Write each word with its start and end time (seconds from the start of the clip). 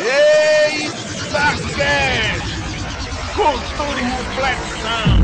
Ei, 0.00 0.88
Saquete! 1.28 2.46
Cultura 3.34 4.00
e 4.00 4.04
reflexão! 4.04 5.18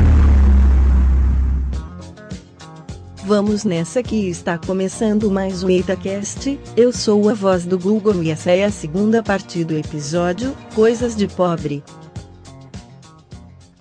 Vamos 3.25 3.63
nessa 3.63 4.03
que 4.03 4.27
está 4.29 4.57
começando 4.57 5.31
mais 5.31 5.63
um 5.63 5.69
EitaCast. 5.69 6.59
Eu 6.75 6.91
sou 6.91 7.29
a 7.29 7.33
voz 7.33 7.65
do 7.65 7.79
Google 7.79 8.21
e 8.21 8.31
essa 8.31 8.51
é 8.51 8.65
a 8.65 8.69
segunda 8.69 9.23
parte 9.23 9.63
do 9.63 9.77
episódio 9.77 10.53
Coisas 10.75 11.15
de 11.15 11.29
Pobre. 11.29 11.81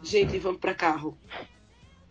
Gente, 0.00 0.38
vamos 0.38 0.61
para 0.61 0.74
carro. 0.74 1.18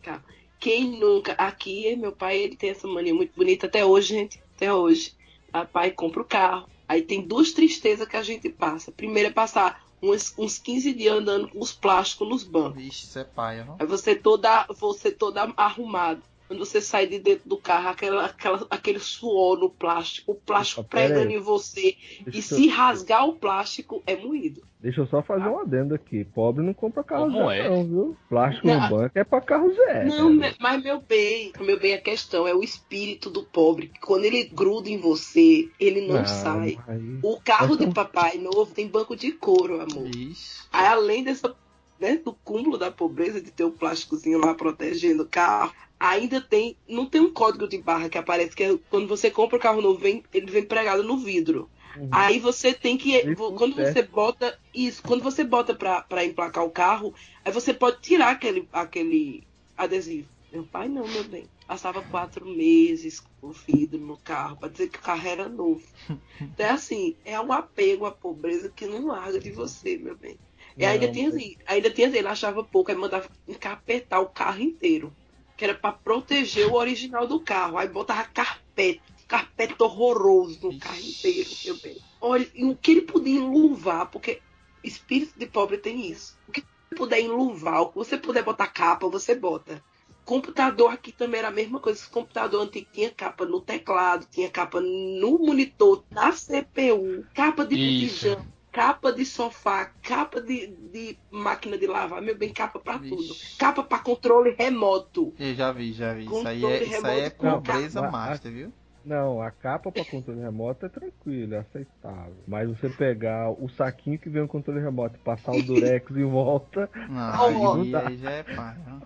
carro. 0.02 0.24
Quem 0.60 1.00
nunca. 1.00 1.32
Aqui, 1.34 1.96
meu 1.96 2.12
pai, 2.12 2.38
ele 2.38 2.58
tem 2.58 2.72
essa 2.72 2.86
mania 2.86 3.16
muito 3.16 3.34
bonita 3.34 3.66
até 3.66 3.86
hoje, 3.86 4.10
gente. 4.10 4.44
Até 4.58 4.74
hoje. 4.74 5.14
Papai 5.50 5.92
compra 5.92 6.22
o 6.22 6.26
carro. 6.26 6.73
Aí 6.88 7.02
tem 7.02 7.22
duas 7.22 7.52
tristezas 7.52 8.08
que 8.08 8.18
a 8.18 8.24
gente 8.24 8.50
passa. 8.50 8.92
Primeiro 8.92 9.30
é 9.30 9.34
passar 9.34 9.84
uns, 10.02 10.34
uns 10.38 10.58
15 10.60 10.94
dias 10.94 11.16
andando 11.16 11.48
com 11.48 11.60
os 11.60 11.72
plásticos 11.72 12.28
nos 12.28 12.44
bancos. 12.44 12.84
Vixe, 12.84 13.06
isso 13.06 13.20
é 13.20 13.24
paia, 13.24 13.64
não? 13.64 13.78
Aí 13.80 13.86
você 13.86 14.16
toda, 14.16 14.66
você 14.70 15.12
toda 15.12 15.54
arrumado. 15.56 16.22
Quando 16.48 16.60
você 16.66 16.82
sai 16.82 17.08
de 17.08 17.20
dentro 17.20 17.48
do 17.50 17.58
carro, 17.58 17.90
aquela, 17.90 18.26
aquela, 18.26 18.68
aquele 18.70 19.00
suor 19.00 19.58
no 19.58 19.70
plástico, 19.70 20.34
o 20.34 20.36
plástico 20.36 20.84
pregando 20.84 21.30
aí. 21.30 21.36
em 21.36 21.40
você. 21.40 21.96
Deixa 22.26 22.38
e 22.54 22.58
eu- 22.58 22.62
se 22.64 22.68
rasgar 22.68 23.28
o 23.28 23.34
plástico, 23.34 24.04
é 24.06 24.16
moído. 24.16 24.62
Deixa 24.80 25.00
eu 25.00 25.08
só 25.08 25.22
fazer 25.24 25.48
um 25.48 25.60
adendo 25.60 25.96
aqui. 25.96 26.26
Pobre 26.26 26.62
não 26.64 26.74
compra 26.74 27.04
carro 27.06 27.32
Como 27.32 27.48
zero, 27.50 27.52
é? 27.66 27.70
não, 27.70 27.86
viu? 27.86 28.18
Plástico 28.28 28.68
Não. 28.68 28.82
no 28.82 28.90
banco 28.90 29.18
é 29.18 29.24
pra 29.24 29.40
carro 29.40 29.74
zero. 29.74 30.10
Não, 30.10 30.38
mas 30.60 30.84
meu 30.84 31.00
bem, 31.00 31.54
meu 31.62 31.80
bem, 31.80 31.94
a 31.94 32.02
questão 32.02 32.46
é 32.46 32.54
o 32.54 32.62
espírito 32.62 33.30
do 33.30 33.44
pobre. 33.44 33.88
que 33.88 34.02
Quando 34.02 34.26
ele 34.26 34.44
gruda 34.44 34.90
em 34.90 34.98
você, 34.98 35.70
ele 35.80 36.06
não, 36.06 36.26
sai. 36.26 36.78
aí- 36.86 37.20
O 37.24 37.40
carro 37.42 37.70
Mas 37.70 37.78
de 37.78 37.86
não- 37.86 37.94
papai 37.94 38.38
novo 38.38 38.74
tem 38.74 38.86
banco 38.88 39.16
de 39.16 39.32
couro, 39.32 39.76
amor. 39.80 40.04
Vixe. 40.14 40.64
Aí, 40.72 40.86
além 40.86 41.24
dessa, 41.24 41.56
né, 41.98 42.18
do 42.18 42.34
cúmulo 42.34 42.78
da 42.78 42.92
pobreza 42.92 43.40
de 43.40 43.52
ter 43.52 43.64
o 43.64 43.72
plásticozinho 43.72 44.38
lá 44.40 44.54
protegendo 44.54 45.24
o 45.24 45.28
carro, 45.28 45.72
ainda 46.04 46.42
tem, 46.42 46.76
não 46.86 47.06
tem 47.06 47.22
um 47.22 47.32
código 47.32 47.66
de 47.66 47.78
barra 47.78 48.10
que 48.10 48.18
aparece, 48.18 48.54
que 48.54 48.64
é 48.64 48.78
quando 48.90 49.08
você 49.08 49.32
compra 49.32 49.58
o 49.58 49.62
carro 49.62 49.82
novo, 49.82 49.98
vem, 49.98 50.22
ele 50.34 50.52
vem 50.52 50.66
pregado 50.66 51.02
no 51.02 51.18
vidro. 51.18 51.70
Uhum. 51.96 52.10
Aí 52.12 52.40
você 52.40 52.74
tem 52.74 52.98
que, 52.98 53.16
Isso 53.16 53.54
quando 53.54 53.80
é. 53.80 53.90
você 53.90 54.02
bota 54.02 54.60
isso, 54.74 55.02
quando 55.02 55.24
você 55.24 55.46
bota 55.46 55.74
pra, 55.74 56.02
pra 56.02 56.26
emplacar 56.26 56.66
o 56.66 56.72
carro, 56.72 57.14
aí 57.46 57.54
você 57.54 57.74
pode 57.74 58.02
tirar 58.02 58.32
aquele, 58.32 58.68
aquele 58.74 59.48
adesivo. 59.78 60.28
Meu 60.52 60.64
pai 60.66 60.90
não, 60.90 61.08
meu 61.08 61.24
bem. 61.24 61.46
Passava 61.66 62.02
quatro 62.02 62.46
meses 62.46 63.22
com 63.22 63.48
o 63.48 63.52
vidro 63.52 63.98
no 63.98 64.18
carro, 64.18 64.58
pra 64.58 64.68
dizer 64.68 64.90
que 64.90 65.00
o 65.00 65.02
carro 65.02 65.28
era 65.28 65.48
novo. 65.48 65.84
Então 66.42 66.66
é 66.66 66.70
assim, 66.72 67.16
é 67.24 67.40
um 67.40 67.54
apego 67.54 68.06
à 68.06 68.12
pobreza 68.12 68.70
que 68.76 68.86
não 68.86 69.08
larga 69.08 69.40
de 69.40 69.52
você, 69.52 69.98
meu 69.98 70.18
bem. 70.18 70.38
E 70.76 70.84
ainda 70.86 71.10
tinha 71.10 71.30
assim, 71.30 71.56
ainda 71.66 71.90
tinha 71.90 72.08
assim, 72.08 72.18
ele 72.18 72.28
achava 72.28 72.64
pouco, 72.64 72.92
aí 72.92 72.98
mandava 72.98 73.30
encapetar 73.48 74.22
o 74.22 74.28
carro 74.28 74.62
inteiro. 74.62 75.14
Que 75.56 75.66
era 75.66 75.74
pra 75.74 75.92
proteger 75.92 76.68
o 76.68 76.74
original 76.74 77.28
do 77.28 77.40
carro. 77.40 77.78
Aí 77.78 77.88
botava 77.88 78.24
carpete, 78.26 79.02
carpete 79.28 79.76
horroroso 79.80 80.60
no 80.64 80.80
carro 80.80 81.00
inteiro, 81.00 81.50
meu 81.66 81.78
bem. 81.78 81.98
Olha, 82.20 82.50
e 82.54 82.66
o 82.66 82.76
que 82.76 82.92
ele 82.92 83.02
podia 83.02 83.36
enluvar, 83.36 84.10
porque 84.10 84.42
espírito 84.84 85.38
de 85.38 85.46
pobre 85.46 85.78
tem 85.78 86.10
isso. 86.10 86.38
O 86.48 86.52
que 86.52 86.64
puder 86.96 87.22
enluvar, 87.22 87.82
o 87.82 87.90
que 87.90 87.96
você 87.96 88.18
puder 88.18 88.44
botar 88.44 88.68
capa, 88.68 89.08
você 89.08 89.36
bota. 89.36 89.84
Computador 90.26 90.92
aqui 90.92 91.12
também 91.12 91.40
era 91.40 91.50
a 91.50 91.52
mesma 91.52 91.80
coisa. 91.80 92.00
Esse 92.00 92.10
computador 92.10 92.62
antigo 92.62 92.88
tinha 92.92 93.12
capa 93.12 93.46
no 93.46 93.60
teclado, 93.60 94.26
tinha 94.32 94.50
capa 94.50 94.80
no 94.80 95.38
monitor, 95.38 96.04
na 96.10 96.32
CPU, 96.32 97.26
capa 97.34 97.66
de 97.66 97.76
Isso. 97.76 98.38
Capa 98.74 99.14
de 99.14 99.24
sofá, 99.24 99.86
capa 100.02 100.42
de, 100.42 100.68
de 100.92 101.18
máquina 101.32 101.78
de 101.78 101.88
lavar, 101.88 102.22
meu 102.22 102.36
bem, 102.36 102.52
capa 102.52 102.80
pra 102.80 102.98
tudo. 103.00 103.34
Capa 103.58 103.84
pra 103.84 104.00
controle 104.00 104.56
remoto. 104.58 105.32
Eu 105.40 105.54
já 105.56 105.72
vi, 105.72 105.94
já 105.94 106.14
vi. 106.14 106.26
Isso 106.26 106.48
aí 106.48 106.60
Controle 106.62 106.74
é, 106.74 106.84
isso 106.84 107.08
aí 107.08 107.20
é 107.22 107.30
pobreza 107.30 108.02
capa. 108.02 108.12
master, 108.12 108.52
viu? 108.52 108.74
Não, 109.06 109.42
a 109.42 109.52
capa 109.52 109.92
pra 109.92 110.06
controle 110.06 110.40
remoto 110.40 110.86
é 110.86 110.90
tranquilo, 110.90 111.56
é 111.56 111.60
aceitável. 111.60 112.36
Mas 112.48 112.70
você 112.70 112.90
pegar 112.90 113.52
o 113.52 113.70
saquinho 113.70 114.18
que 114.18 114.30
vem 114.30 114.42
o 114.42 114.48
controle 114.48 114.80
remoto 114.80 115.16
e 115.18 115.20
passar 115.20 115.52
o 115.52 115.62
durex 115.62 116.10
em 116.12 116.26
volta, 116.26 116.90
Não, 117.10 117.76
aí, 117.76 117.96
aí 117.96 118.18
já 118.18 118.32
é 118.32 118.44
paia. 118.44 118.78
não? 118.88 119.02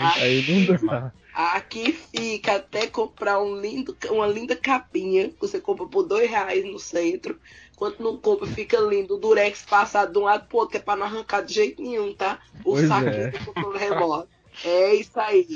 aí 0.00 0.44
não 0.48 0.86
dá. 0.88 1.12
Aqui 1.34 1.92
fica 1.92 2.56
até 2.56 2.86
comprar 2.86 3.38
um 3.42 3.60
lindo, 3.60 3.94
uma 4.10 4.26
linda 4.26 4.56
capinha 4.56 5.28
que 5.28 5.38
você 5.38 5.60
compra 5.60 5.84
por 5.86 6.02
dois 6.04 6.30
reais 6.30 6.64
no 6.64 6.78
centro. 6.78 7.38
Quando 7.76 8.00
não 8.00 8.16
compra, 8.16 8.46
fica 8.46 8.78
lindo. 8.80 9.14
O 9.14 9.18
durex 9.18 9.62
passado 9.62 10.12
de 10.12 10.18
um 10.18 10.22
lado 10.22 10.48
pro 10.48 10.58
outro, 10.58 10.72
que 10.72 10.78
é 10.78 10.80
pra 10.80 10.96
não 10.96 11.06
arrancar 11.06 11.42
de 11.42 11.52
jeito 11.52 11.82
nenhum, 11.82 12.14
tá? 12.14 12.40
O 12.60 12.72
Pois 12.72 12.88
saquinho 12.88 13.12
é. 13.12 13.30
do 13.30 13.44
controle 13.44 13.78
remoto. 13.78 14.28
É 14.64 14.94
isso 14.94 15.20
aí. 15.20 15.46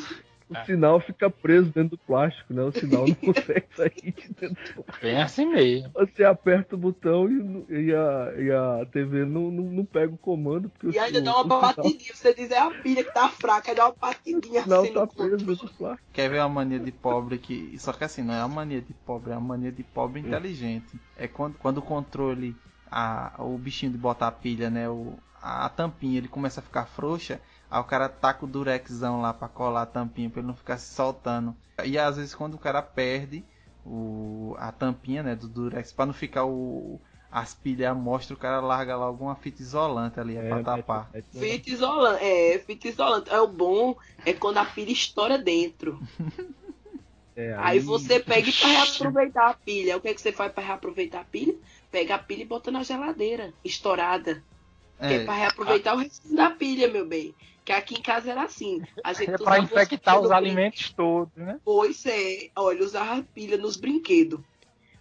O 0.50 0.66
sinal 0.66 1.00
fica 1.00 1.30
preso 1.30 1.70
dentro 1.72 1.90
do 1.90 1.98
plástico, 1.98 2.52
né? 2.52 2.62
O 2.62 2.72
sinal 2.72 3.06
não 3.06 3.14
consegue 3.34 3.66
sair 3.76 3.92
de 4.12 4.28
dentro 4.34 4.48
do 4.74 4.82
plástico. 4.84 5.00
Bem 5.02 5.22
assim 5.22 5.46
mesmo. 5.46 5.90
Você 5.94 6.24
aperta 6.24 6.74
o 6.74 6.78
botão 6.78 7.28
e, 7.30 7.86
e 7.86 7.94
a, 7.94 8.34
e 8.36 8.50
a 8.50 8.86
TV 8.86 9.24
não, 9.24 9.50
não, 9.50 9.64
não 9.64 9.84
pega 9.84 10.12
o 10.12 10.18
comando. 10.18 10.68
Porque 10.68 10.88
o- 10.88 10.92
E 10.92 10.98
ainda 10.98 11.20
o- 11.20 11.22
dá 11.22 11.36
uma 11.36 11.44
batidinha. 11.44 12.14
Você 12.14 12.34
diz 12.34 12.50
é 12.50 12.58
a 12.58 12.70
pilha 12.70 13.04
que 13.04 13.12
tá 13.14 13.28
fraca, 13.28 13.74
dá 13.74 13.86
uma 13.86 13.94
batidinha 14.00 14.60
O 14.60 14.64
sinal 14.64 14.82
assim 14.82 14.92
tá 14.92 15.00
no 15.02 15.08
preso 15.08 15.36
dentro 15.44 15.66
do 15.66 15.74
plástico. 15.74 16.08
Quer 16.12 16.30
ver 16.30 16.40
uma 16.40 16.48
mania 16.48 16.78
de 16.80 16.92
pobre 16.92 17.38
que. 17.38 17.78
Só 17.78 17.92
que 17.92 18.04
assim, 18.04 18.22
não 18.22 18.34
é 18.34 18.38
uma 18.44 18.56
mania 18.56 18.80
de 18.80 18.92
pobre, 18.92 19.32
é 19.32 19.36
uma 19.36 19.48
mania 19.48 19.70
de 19.70 19.82
pobre 19.84 20.20
inteligente. 20.20 20.98
É 21.16 21.28
quando, 21.28 21.54
quando 21.58 21.78
o 21.78 21.82
controle, 21.82 22.56
a, 22.90 23.34
o 23.38 23.56
bichinho 23.56 23.92
de 23.92 23.98
botar 23.98 24.28
a 24.28 24.32
pilha, 24.32 24.68
né? 24.68 24.88
O, 24.88 25.14
a, 25.40 25.68
tampinha, 25.68 26.18
ele 26.18 26.28
começa 26.28 26.60
a 26.60 26.62
ficar 26.62 26.86
frouxa. 26.86 27.40
Aí 27.70 27.80
o 27.80 27.84
cara 27.84 28.08
taca 28.08 28.44
o 28.44 28.48
durexão 28.48 29.20
lá 29.20 29.32
pra 29.32 29.48
colar 29.48 29.82
a 29.82 29.86
tampinha 29.86 30.28
pra 30.28 30.40
ele 30.40 30.48
não 30.48 30.56
ficar 30.56 30.76
se 30.78 30.92
soltando. 30.94 31.54
E 31.84 31.98
às 31.98 32.16
vezes 32.16 32.34
quando 32.34 32.54
o 32.54 32.58
cara 32.58 32.82
perde 32.82 33.44
o, 33.84 34.54
a 34.58 34.72
tampinha, 34.72 35.22
né? 35.22 35.34
Do 35.36 35.48
durex, 35.48 35.92
pra 35.92 36.06
não 36.06 36.12
ficar 36.12 36.44
o. 36.44 37.00
As 37.32 37.54
pilhas 37.54 37.92
à 37.92 37.94
mostra, 37.94 38.34
o 38.34 38.38
cara 38.38 38.58
larga 38.60 38.96
lá 38.96 39.06
alguma 39.06 39.36
fita 39.36 39.62
isolante 39.62 40.18
ali, 40.18 40.36
é, 40.36 40.48
pra 40.48 40.64
tapar. 40.64 41.10
é- 41.14 41.18
é- 41.18 41.22
Fita 41.22 41.70
isolante, 41.70 42.24
é, 42.24 42.58
fita 42.58 42.88
isolante. 42.88 43.30
É 43.30 43.40
o 43.40 43.46
bom 43.46 43.94
é 44.26 44.32
quando 44.32 44.58
a 44.58 44.64
pilha 44.64 44.90
estoura 44.90 45.38
dentro. 45.38 46.00
é, 47.36 47.54
Aí 47.58 47.78
você 47.78 48.18
pega 48.18 48.48
e 48.48 48.52
pra 48.52 48.68
reaproveitar 48.68 49.50
a 49.50 49.54
pilha. 49.54 49.96
O 49.96 50.00
que, 50.00 50.08
é 50.08 50.14
que 50.14 50.20
você 50.20 50.32
faz 50.32 50.52
pra 50.52 50.62
reaproveitar 50.64 51.20
a 51.20 51.24
pilha? 51.24 51.54
Pega 51.90 52.16
a 52.16 52.18
pilha 52.18 52.42
e 52.42 52.46
bota 52.46 52.70
na 52.72 52.82
geladeira, 52.82 53.54
estourada. 53.64 54.42
Que 54.98 55.04
é, 55.06 55.14
É, 55.14 55.24
pra 55.24 55.34
reaproveitar 55.34 55.94
o 55.94 55.98
resto 55.98 56.34
da 56.34 56.50
pilha, 56.50 56.88
meu 56.88 57.06
bem. 57.06 57.34
Que 57.70 57.76
aqui 57.76 57.94
em 57.94 58.02
casa 58.02 58.32
era 58.32 58.42
assim. 58.42 58.82
A 59.04 59.12
gente 59.12 59.30
É 59.30 59.38
pra 59.38 59.52
usava 59.52 59.58
infectar 59.60 60.16
pilha 60.16 60.26
os 60.26 60.32
alimentos 60.32 60.90
todos, 60.90 61.32
né? 61.36 61.60
Pois 61.64 62.04
é, 62.04 62.50
olha, 62.56 62.84
usava 62.84 63.22
pilha 63.32 63.56
nos 63.56 63.76
brinquedos. 63.76 64.40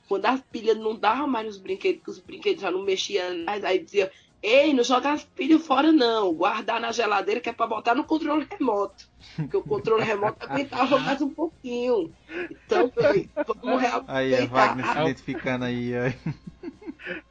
Quando 0.07 0.25
as 0.27 0.39
pilhas 0.39 0.77
não 0.77 0.95
davam 0.95 1.27
mais 1.27 1.47
nos 1.47 1.57
brinquedos, 1.57 2.03
que 2.03 2.11
os 2.11 2.19
brinquedos 2.19 2.61
já 2.61 2.69
não 2.69 2.83
mexiam 2.83 3.43
mais, 3.43 3.63
aí 3.63 3.79
dizia, 3.79 4.11
ei, 4.39 4.71
não 4.71 4.83
joga 4.83 5.11
as 5.11 5.23
pilhas 5.23 5.65
fora 5.65 5.91
não, 5.91 6.31
guardar 6.31 6.79
na 6.79 6.91
geladeira 6.91 7.41
que 7.41 7.49
é 7.49 7.53
pra 7.53 7.65
botar 7.65 7.95
no 7.95 8.03
controle 8.03 8.47
remoto. 8.47 9.09
Porque 9.35 9.57
o 9.57 9.63
controle 9.63 10.03
remoto 10.03 10.37
aguentava 10.47 10.97
mais 10.99 11.21
um 11.23 11.29
pouquinho. 11.31 12.13
Então, 12.51 12.91
bem, 12.95 13.27
vamos 13.47 13.83
Aí 14.07 14.31
é 14.31 14.41
reaproveitar. 14.41 14.47
Wagner 14.47 14.85
se 14.85 14.97
a 14.97 15.01
identificando 15.01 15.65
aí. 15.65 15.95
aí. 15.97 16.13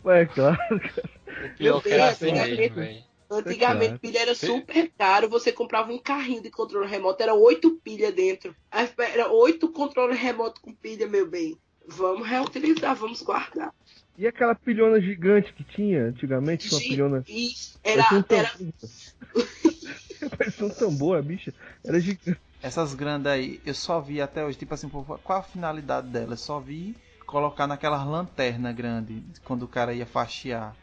Ué, 0.05 0.27
claro. 0.27 0.59
Pior 1.57 1.81
que 1.81 1.91
Deus, 1.91 2.01
era 2.01 2.09
assim 2.09 2.31
é 2.31 2.33
mesmo, 2.33 2.57
mesmo. 2.57 2.75
velho. 2.75 3.08
Antigamente, 3.31 3.89
Claro. 3.89 4.01
pilha 4.01 4.19
era 4.21 4.35
super 4.35 4.91
caro. 4.97 5.29
Você 5.29 5.53
comprava 5.53 5.93
um 5.93 5.99
carrinho 5.99 6.43
de 6.43 6.51
controle 6.51 6.89
remoto, 6.89 7.23
era 7.23 7.35
oito 7.35 7.73
pilhas 7.83 8.15
dentro. 8.15 8.57
Era 8.97 9.31
oito 9.31 9.69
controles 9.71 10.19
remoto 10.19 10.61
com 10.61 10.75
pilha, 10.75 11.07
meu 11.07 11.29
bem. 11.29 11.59
Vamos 11.87 12.27
reutilizar, 12.27 12.95
vamos 12.97 13.23
guardar. 13.23 13.73
E 14.17 14.27
aquela 14.27 14.55
pilhona 14.55 15.01
gigante 15.01 15.53
que 15.53 15.63
tinha 15.63 16.07
antigamente? 16.07 16.71
Uma 16.73 16.81
pilhona. 16.81 17.25
Isso, 17.29 17.79
era, 17.85 18.03
Parecia 18.05 18.19
um 18.19 18.37
era, 18.37 18.49
tambor. 18.49 20.31
Parecia 20.39 20.67
um 20.67 20.71
tambor, 20.71 21.19
a 21.19 21.23
bicha. 21.23 21.55
Era 21.85 22.01
gigante. 22.01 22.41
Essas 22.61 22.95
grandes 22.95 23.27
aí, 23.31 23.61
eu 23.65 23.75
só 23.75 24.01
vi 24.01 24.21
até 24.21 24.45
hoje, 24.45 24.59
tipo 24.59 24.75
assim, 24.75 24.89
pô, 24.89 25.05
qual 25.05 25.39
a 25.39 25.43
finalidade 25.43 26.09
dela? 26.09 26.33
Eu 26.33 26.37
só 26.37 26.59
vi 26.59 26.97
colocar 27.25 27.67
naquelas 27.67 28.05
lanternas 28.05 28.75
grandes 28.75 29.39
quando 29.45 29.63
o 29.63 29.69
cara 29.69 29.95
ia 29.95 30.07
faxiar. 30.07 30.75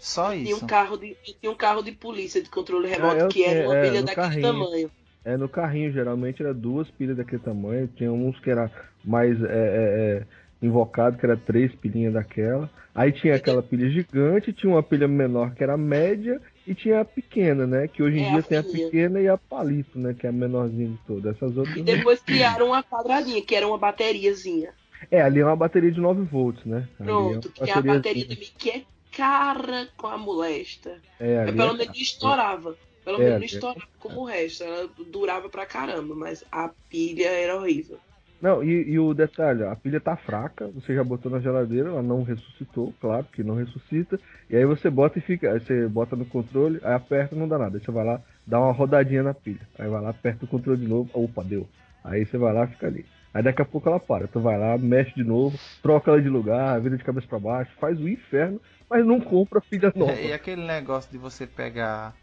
Só 0.00 0.34
isso. 0.34 0.64
um 0.64 0.66
carro 0.66 0.96
de 0.96 1.14
tinha 1.40 1.52
um 1.52 1.54
carro 1.54 1.82
de 1.82 1.92
polícia 1.92 2.42
de 2.42 2.48
controle 2.48 2.88
remoto 2.88 3.16
eu 3.16 3.28
que 3.28 3.44
era 3.44 3.68
uma 3.68 3.76
é, 3.76 3.82
pilha 3.82 4.02
daquele 4.02 4.14
carrinho. 4.16 4.42
tamanho. 4.42 4.90
É, 5.22 5.36
no 5.36 5.48
carrinho, 5.48 5.92
geralmente 5.92 6.42
era 6.42 6.54
duas 6.54 6.90
pilhas 6.90 7.16
daquele 7.18 7.42
tamanho. 7.42 7.86
Tinha 7.94 8.10
uns 8.10 8.40
que 8.40 8.50
era 8.50 8.70
mais 9.04 9.38
é, 9.42 9.46
é, 9.46 9.50
é, 9.50 10.26
invocado, 10.66 11.18
que 11.18 11.26
era 11.26 11.36
três 11.36 11.74
pilhinhas 11.74 12.14
daquela. 12.14 12.70
Aí 12.94 13.12
tinha 13.12 13.34
aquela 13.34 13.62
pilha 13.62 13.88
gigante, 13.90 14.52
tinha 14.52 14.72
uma 14.72 14.82
pilha 14.82 15.06
menor 15.06 15.54
que 15.54 15.62
era 15.62 15.76
média 15.76 16.40
e 16.66 16.74
tinha 16.74 17.00
a 17.00 17.04
pequena, 17.04 17.66
né? 17.66 17.86
Que 17.86 18.02
hoje 18.02 18.18
em 18.18 18.24
É, 18.24 18.30
dia 18.30 18.38
a 18.38 18.42
tem 18.42 18.58
a 18.58 18.62
fininha. 18.62 18.86
pequena 18.86 19.20
e 19.20 19.28
a 19.28 19.36
palito, 19.36 19.98
né? 19.98 20.14
Que 20.18 20.26
é 20.26 20.30
a 20.30 20.32
menorzinha 20.32 20.88
de 20.88 20.98
todas. 21.06 21.36
Essas 21.36 21.56
outras. 21.56 21.76
E 21.76 21.82
depois 21.82 22.20
criaram 22.20 22.68
uma 22.68 22.82
quadradinha, 22.82 23.42
que 23.42 23.54
era 23.54 23.66
uma 23.68 23.76
bateriazinha. 23.78 24.70
É, 25.10 25.20
ali 25.22 25.40
é 25.40 25.44
uma 25.44 25.56
bateria 25.56 25.90
de 25.92 26.00
9 26.00 26.22
volts, 26.24 26.64
né? 26.64 26.88
Pronto, 26.98 27.52
é 27.60 27.64
que 27.64 27.70
é 27.70 27.74
a 27.74 27.80
bateria 27.82 28.26
também, 28.26 28.48
que 28.58 28.70
é 28.70 28.82
cara 29.12 29.88
com 29.96 30.06
a 30.06 30.18
molesta. 30.18 31.00
É, 31.18 31.38
ali 31.38 31.52
pelo 31.56 31.74
é- 31.74 31.78
menos 31.78 31.98
estourava. 31.98 32.76
Pelo 33.04 33.16
É, 33.20 33.24
menos 33.24 33.38
não 33.38 33.42
é- 33.42 33.46
estourava 33.46 33.88
como 33.98 34.20
o 34.20 34.24
resto. 34.24 34.62
Ela 34.64 34.88
durava 35.10 35.48
pra 35.48 35.66
caramba, 35.66 36.14
mas 36.14 36.44
a 36.50 36.70
pilha 36.88 37.28
era 37.28 37.56
horrível. 37.56 37.98
Não, 38.40 38.64
e, 38.64 38.90
e 38.92 38.98
o 38.98 39.12
detalhe, 39.12 39.62
a 39.64 39.76
pilha 39.76 40.00
tá 40.00 40.16
fraca, 40.16 40.66
você 40.68 40.94
já 40.94 41.04
botou 41.04 41.30
na 41.30 41.40
geladeira, 41.40 41.90
ela 41.90 42.02
não 42.02 42.22
ressuscitou, 42.22 42.90
claro 42.98 43.26
que 43.30 43.42
não 43.42 43.54
ressuscita, 43.54 44.18
e 44.48 44.56
aí 44.56 44.64
você 44.64 44.88
bota 44.88 45.18
e 45.18 45.22
fica, 45.22 45.52
aí 45.52 45.60
você 45.60 45.86
bota 45.86 46.16
no 46.16 46.24
controle, 46.24 46.80
aí 46.82 46.94
aperta 46.94 47.36
não 47.36 47.46
dá 47.46 47.58
nada, 47.58 47.76
aí 47.76 47.84
você 47.84 47.90
vai 47.90 48.02
lá, 48.02 48.18
dá 48.46 48.58
uma 48.58 48.72
rodadinha 48.72 49.22
na 49.22 49.34
pilha, 49.34 49.60
aí 49.78 49.86
vai 49.86 50.00
lá, 50.00 50.08
aperta 50.08 50.46
o 50.46 50.48
controle 50.48 50.80
de 50.80 50.88
novo, 50.88 51.10
opa, 51.12 51.44
deu. 51.44 51.68
Aí 52.02 52.24
você 52.24 52.38
vai 52.38 52.54
lá 52.54 52.66
fica 52.66 52.86
ali. 52.86 53.04
Aí 53.34 53.42
daqui 53.42 53.60
a 53.60 53.64
pouco 53.66 53.86
ela 53.90 54.00
para, 54.00 54.26
tu 54.26 54.40
vai 54.40 54.58
lá, 54.58 54.78
mexe 54.78 55.14
de 55.14 55.22
novo, 55.22 55.58
troca 55.82 56.10
ela 56.10 56.22
de 56.22 56.28
lugar, 56.30 56.80
vira 56.80 56.96
de 56.96 57.04
cabeça 57.04 57.26
pra 57.26 57.38
baixo, 57.38 57.70
faz 57.78 58.00
o 58.00 58.08
inferno, 58.08 58.58
mas 58.90 59.06
não 59.06 59.20
compra 59.20 59.60
pilha 59.60 59.92
nova. 59.94 60.12
É, 60.12 60.26
E 60.26 60.32
aquele 60.32 60.62
negócio 60.66 61.10
de 61.10 61.16
você 61.18 61.46
pegar. 61.46 62.14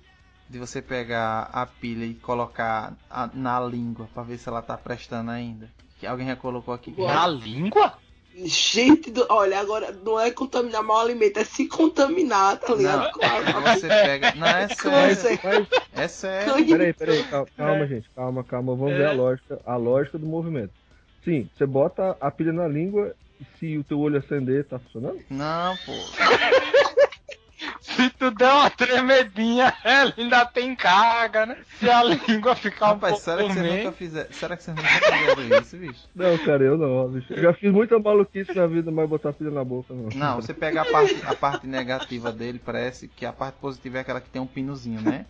De 0.50 0.60
você 0.60 0.82
pegar 0.82 1.50
a 1.52 1.66
pilha 1.66 2.06
e 2.06 2.14
colocar 2.14 2.94
a- 3.10 3.30
na 3.34 3.60
língua 3.60 4.08
pra 4.14 4.24
ver 4.24 4.38
se 4.38 4.48
ela 4.48 4.62
tá 4.62 4.78
prestando 4.78 5.32
ainda. 5.32 5.70
Que 6.00 6.06
alguém 6.08 6.28
já 6.28 6.36
colocou 6.36 6.74
aqui. 6.74 6.94
Na 7.02 7.28
língua? 7.28 7.94
Gente, 8.46 9.10
do... 9.10 9.26
olha, 9.30 9.60
agora 9.60 9.92
não 9.92 10.20
é 10.20 10.30
contaminar 10.30 10.84
mau 10.84 11.00
alimento, 11.00 11.38
é 11.40 11.44
se 11.44 11.68
contaminar, 11.68 12.58
tá 12.60 12.76
ligado? 12.76 13.06
Não, 13.06 13.12
Com 13.12 13.26
a- 13.26 13.76
Você 13.76 13.88
pega. 13.88 14.36
Não, 14.36 14.48
é 14.48 14.68
sério. 14.76 15.38
Mas, 15.44 15.68
É 15.94 16.08
sério. 16.08 16.54
Cangue- 16.54 16.72
Peraí, 16.72 16.94
peraí, 16.94 17.24
calma, 17.24 17.48
calma, 17.58 17.88
gente, 17.88 18.10
calma, 18.16 18.44
calma, 18.44 18.76
vamos 18.76 18.94
ver 18.94 19.08
a 19.08 19.12
lógica, 19.14 19.60
a 19.66 19.76
lógica 19.76 20.18
do 20.20 20.28
movimento. 20.28 20.72
Sim, 21.26 21.50
você 21.58 21.66
bota 21.66 22.16
a 22.22 22.30
pilha 22.32 22.54
na 22.54 22.68
língua 22.68 23.14
se 23.60 23.78
o 23.78 23.84
teu 23.84 24.00
olho 24.00 24.18
acender, 24.20 24.66
tá 24.66 24.80
funcionando? 24.80 25.20
Não, 25.30 25.76
pô. 25.78 25.94
Se 27.82 28.10
tu 28.12 28.30
der 28.32 28.52
uma 28.54 28.70
tremedinha, 28.70 29.74
ela 29.84 30.14
ainda 30.16 30.46
tem 30.46 30.76
carga, 30.76 31.46
né? 31.48 31.58
Se 31.80 31.90
a 31.90 32.04
língua 32.04 32.56
ficar 32.56 32.88
um 32.88 32.90
Rapaz, 32.90 33.14
pouco 33.14 33.26
será 33.26 33.38
que 33.48 33.54
dormente- 33.54 33.78
nunca 33.86 33.92
fizeram. 33.94 34.32
Será 34.34 34.58
que 34.58 34.64
vocês 34.64 34.78
nunca 34.78 34.90
fizeram 34.90 35.60
isso, 35.62 35.78
bicho? 35.78 36.10
Não, 36.16 36.38
cara, 36.40 36.64
eu 36.64 36.78
não, 36.78 37.10
bicho. 37.10 37.34
Eu 37.34 37.42
já 37.42 37.54
fiz 37.54 37.72
muita 37.72 37.98
maluquice 37.98 38.54
na 38.54 38.68
vida, 38.68 38.92
mas 38.92 39.10
botar 39.10 39.30
a 39.30 39.34
pilha 39.34 39.50
na 39.50 39.64
boca 39.64 39.94
não. 39.94 40.10
Não, 40.14 40.36
você 40.36 40.54
pega 40.54 40.82
a 40.82 40.86
parte, 40.86 41.18
a 41.26 41.34
parte 41.36 41.66
negativa 41.66 42.32
dele, 42.32 42.62
parece 42.64 43.08
que 43.08 43.26
a 43.26 43.34
parte 43.34 43.56
positiva 43.56 43.98
é 43.98 44.02
aquela 44.02 44.22
que 44.22 44.30
tem 44.30 44.42
um 44.42 44.48
pinozinho, 44.48 45.02
né? 45.02 45.26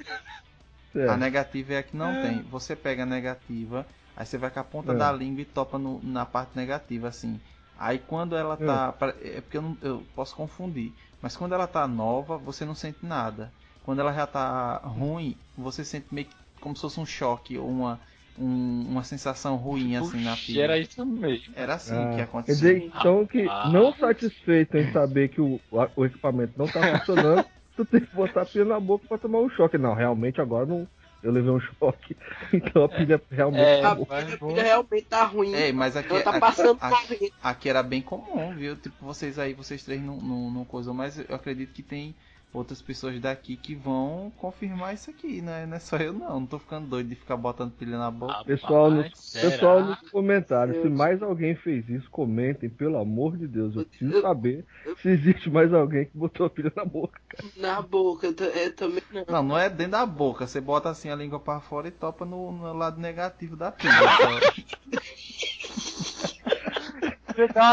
É. 0.95 1.07
A 1.07 1.15
negativa 1.15 1.75
é 1.75 1.77
a 1.77 1.83
que 1.83 1.95
não 1.95 2.21
tem. 2.21 2.41
Você 2.49 2.75
pega 2.75 3.03
a 3.03 3.05
negativa, 3.05 3.85
aí 4.15 4.25
você 4.25 4.37
vai 4.37 4.49
com 4.49 4.59
a 4.59 4.63
ponta 4.63 4.91
É. 4.91 4.95
da 4.95 5.11
língua 5.11 5.41
e 5.41 5.45
topa 5.45 5.77
no- 5.77 6.01
na 6.03 6.25
parte 6.25 6.51
negativa, 6.55 7.07
assim. 7.07 7.39
Aí 7.77 7.99
quando 7.99 8.35
ela 8.35 8.57
tá. 8.57 8.91
pra- 8.93 9.15
É 9.21 9.41
porque 9.41 9.57
eu, 9.57 9.61
não- 9.61 9.77
eu 9.81 10.05
posso 10.15 10.35
confundir. 10.35 10.95
Mas 11.21 11.35
quando 11.37 11.53
ela 11.53 11.67
tá 11.67 11.87
nova, 11.87 12.37
você 12.37 12.65
não 12.65 12.75
sente 12.75 12.99
nada. 13.05 13.53
Quando 13.81 13.99
ela 14.01 14.13
já 14.13 14.27
tá 14.27 14.77
ruim, 14.79 15.41
você 15.55 15.85
sente 15.85 16.07
meio 16.13 16.27
que 16.29 16.37
como 16.59 16.75
se 16.75 16.81
fosse 16.81 16.99
um 16.99 17.05
choque 17.05 17.57
ou 17.57 17.69
uma, 17.69 18.01
um- 18.35 18.87
uma 18.89 19.03
sensação 19.03 19.55
ruim 19.57 19.95
assim 19.95 20.19
na 20.19 20.35
pilha. 20.37 20.61
era 20.63 20.77
isso 20.79 21.05
mesmo. 21.05 21.53
Era 21.55 21.75
assim 21.75 22.05
Ah, 22.05 22.17
que 22.17 22.27
dizer, 22.47 22.77
então, 22.77 23.25
que 23.27 23.55
não 23.63 23.93
satisfeito 23.93 24.77
em 24.77 24.85
saber 24.91 25.29
que 25.29 25.41
o, 25.41 25.61
o 25.95 26.05
equipamento 26.05 26.53
não 26.57 26.69
tá 26.69 26.85
funcionando, 26.85 27.45
tu 27.75 27.85
tem 27.85 28.01
que 28.01 28.13
botar 28.13 28.41
a 28.43 28.45
pilha 28.45 28.65
na 28.65 28.79
boca 28.79 29.07
pra 29.07 29.17
tomar 29.17 29.39
um 29.39 29.49
choque. 29.49 29.77
Não, 29.77 29.93
realmente 29.93 30.41
agora 30.41 30.65
não. 30.65 30.87
Eu 31.23 31.31
levei 31.31 31.51
um 31.51 31.59
choque. 31.59 32.15
Então 32.53 32.83
a 32.83 32.89
pilha 32.89 33.21
realmente 33.29 33.61
É, 33.61 33.83
A 33.83 33.95
pilha, 33.95 34.33
a 34.33 34.37
pilha 34.37 34.63
realmente 34.63 35.05
tá 35.05 35.23
ruim. 35.25 35.53
Ei, 35.53 35.73
mas 35.73 35.97
aqui, 35.97 36.21
tá 36.21 36.29
aqui- 36.29 36.39
passando 36.39 36.77
aqui-. 36.79 37.33
Aqui 37.43 37.69
era 37.69 37.83
bem 37.83 38.01
comum, 38.01 38.53
viu? 38.55 38.75
Tipo, 38.75 39.05
vocês 39.05 39.37
aí, 39.39 39.53
vocês 39.53 39.83
três 39.83 40.01
não, 40.01 40.17
não, 40.17 40.49
não 40.51 40.65
coisam, 40.65 40.93
mas 40.93 41.17
eu 41.17 41.35
acredito 41.35 41.73
que 41.73 41.81
tem 41.83 42.15
outras 42.53 42.81
pessoas 42.81 43.19
daqui 43.19 43.55
que 43.55 43.75
vão 43.75 44.31
confirmar 44.37 44.93
isso 44.93 45.09
aqui, 45.09 45.41
né? 45.41 45.65
Não 45.65 45.77
é 45.77 45.79
só 45.79 45.97
eu 45.97 46.11
não, 46.13 46.39
não 46.39 46.45
tô 46.47 46.57
ficando 46.57 46.87
doido 46.87 47.09
de 47.09 47.15
ficar 47.15 47.37
botando 47.37 47.71
pilha 47.73 47.97
na 47.97 48.09
boca. 48.09 48.43
Pessoal, 48.45 48.89
nos, 48.89 49.03
Rapaz, 49.05 49.19
será? 49.19 49.51
pessoal 49.51 49.83
nos 49.83 50.09
comentários, 50.09 50.81
se 50.81 50.89
mais 50.89 51.21
alguém 51.21 51.55
fez 51.55 51.87
isso, 51.89 52.09
comentem, 52.09 52.69
pelo 52.69 52.97
amor 52.97 53.37
de 53.37 53.47
Deus. 53.47 53.75
Eu 53.75 53.85
preciso 53.85 54.13
Eu- 54.13 54.21
saber 54.21 54.65
se 55.01 55.09
existe 55.09 55.49
mais 55.49 55.71
alguém 55.73 56.05
que 56.05 56.17
botou 56.17 56.45
a 56.45 56.49
pilha 56.49 56.71
na 56.75 56.85
boca, 56.85 57.19
cara. 57.29 57.43
Na 57.57 57.81
boca, 57.81 58.27
eu, 58.27 58.33
eu 58.45 58.75
também 58.75 59.03
não. 59.11 59.25
Não, 59.29 59.43
não 59.43 59.57
é 59.57 59.69
dentro 59.69 59.91
da 59.91 60.05
boca, 60.05 60.47
você 60.47 60.59
bota 60.59 60.89
assim 60.89 61.09
a 61.09 61.15
língua 61.15 61.39
pra 61.39 61.59
fora 61.59 61.87
e 61.89 61.91
topa 61.91 62.25
no, 62.25 62.51
no 62.51 62.73
lado 62.73 62.99
negativo 62.99 63.55
da 63.55 63.71
pilha. 63.71 63.91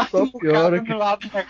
só. 0.09 0.21
Uma 0.21 0.29
Só 0.31 0.39
piora 0.39 0.81
que- 0.83 0.89
no 0.91 0.97
lado 0.99 1.27
da 1.29 1.45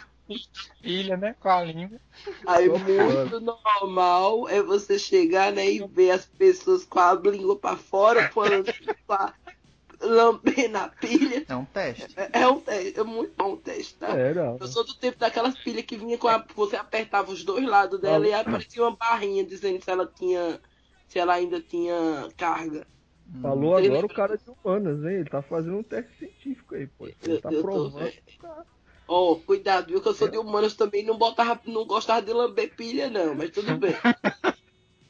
pilha, 0.82 1.18
né? 1.18 1.36
Com 1.40 1.50
a 1.50 1.64
língua. 1.64 2.00
Aí 2.46 2.70
muito 2.70 3.40
normal 3.40 4.50
é 4.50 4.62
você 4.62 4.98
chegar 4.98 5.52
né, 5.52 5.70
e 5.70 5.88
ver 5.88 6.12
as 6.12 6.26
pessoas 6.26 6.86
com 6.86 7.00
a 7.00 7.14
língua 7.14 7.58
pra 7.58 7.76
fora, 7.78 8.30
falando 8.30 8.66
pra 9.08 9.34
lamber 10.02 10.70
na 10.70 10.90
pilha. 10.90 11.46
É 11.48 11.56
um 11.56 11.66
teste. 11.66 12.14
É, 12.18 12.42
é 12.42 12.48
um 12.48 12.60
teste, 12.60 13.00
é 13.00 13.04
muito 13.04 13.34
bom 13.36 13.54
o 13.54 13.58
teste, 13.58 13.96
tá? 13.96 14.18
É, 14.18 14.34
não. 14.34 14.58
Eu 14.60 14.68
sou 14.68 14.84
do 14.86 14.94
tempo 14.96 15.18
daquelas 15.18 15.58
pilhas 15.58 15.86
que 15.86 15.98
vinha 15.98 16.18
com 16.18 16.28
a. 16.28 16.46
Você 16.56 16.76
apertava 16.76 17.32
os 17.32 17.44
dois 17.44 17.66
lados 17.66 18.00
dela 18.00 18.28
e 18.28 18.34
aí 18.34 18.42
aparecia 18.42 18.84
uma 18.84 18.96
barrinha 18.96 19.44
dizendo 19.44 19.84
se 19.84 19.90
ela 19.90 20.06
tinha. 20.08 20.60
Se 21.08 21.20
ela 21.20 21.34
ainda 21.34 21.62
tinha 21.62 22.28
carga. 22.36 22.88
Falou 23.42 23.80
Ele 23.80 23.88
agora 23.88 24.06
o 24.06 24.10
cara 24.10 24.38
de 24.38 24.44
humanas, 24.50 25.04
hein? 25.04 25.20
Ele 25.20 25.30
tá 25.30 25.42
fazendo 25.42 25.78
um 25.78 25.84
teste 25.84 26.16
científico 26.18 26.76
aí, 26.76 26.88
pô. 26.88 27.08
Ele 27.08 27.18
Eu, 27.24 27.42
tá 27.42 27.52
eu 27.52 27.62
tô 27.62 27.68
provando. 27.68 28.12
Ó, 29.08 29.36
cuidado, 29.36 29.88
viu? 29.88 30.02
Que 30.02 30.08
eu 30.10 30.14
sou 30.14 30.28
de 30.28 30.38
humanos 30.38 30.74
também 30.76 31.04
não 31.06 31.18
botava, 31.18 31.60
não 31.66 31.86
gostava 31.86 32.22
de 32.26 32.34
lamber 32.34 32.76
pilha, 32.76 33.10
não, 33.10 33.36
mas 33.36 33.52
tudo 33.52 33.78
bem. 33.78 33.94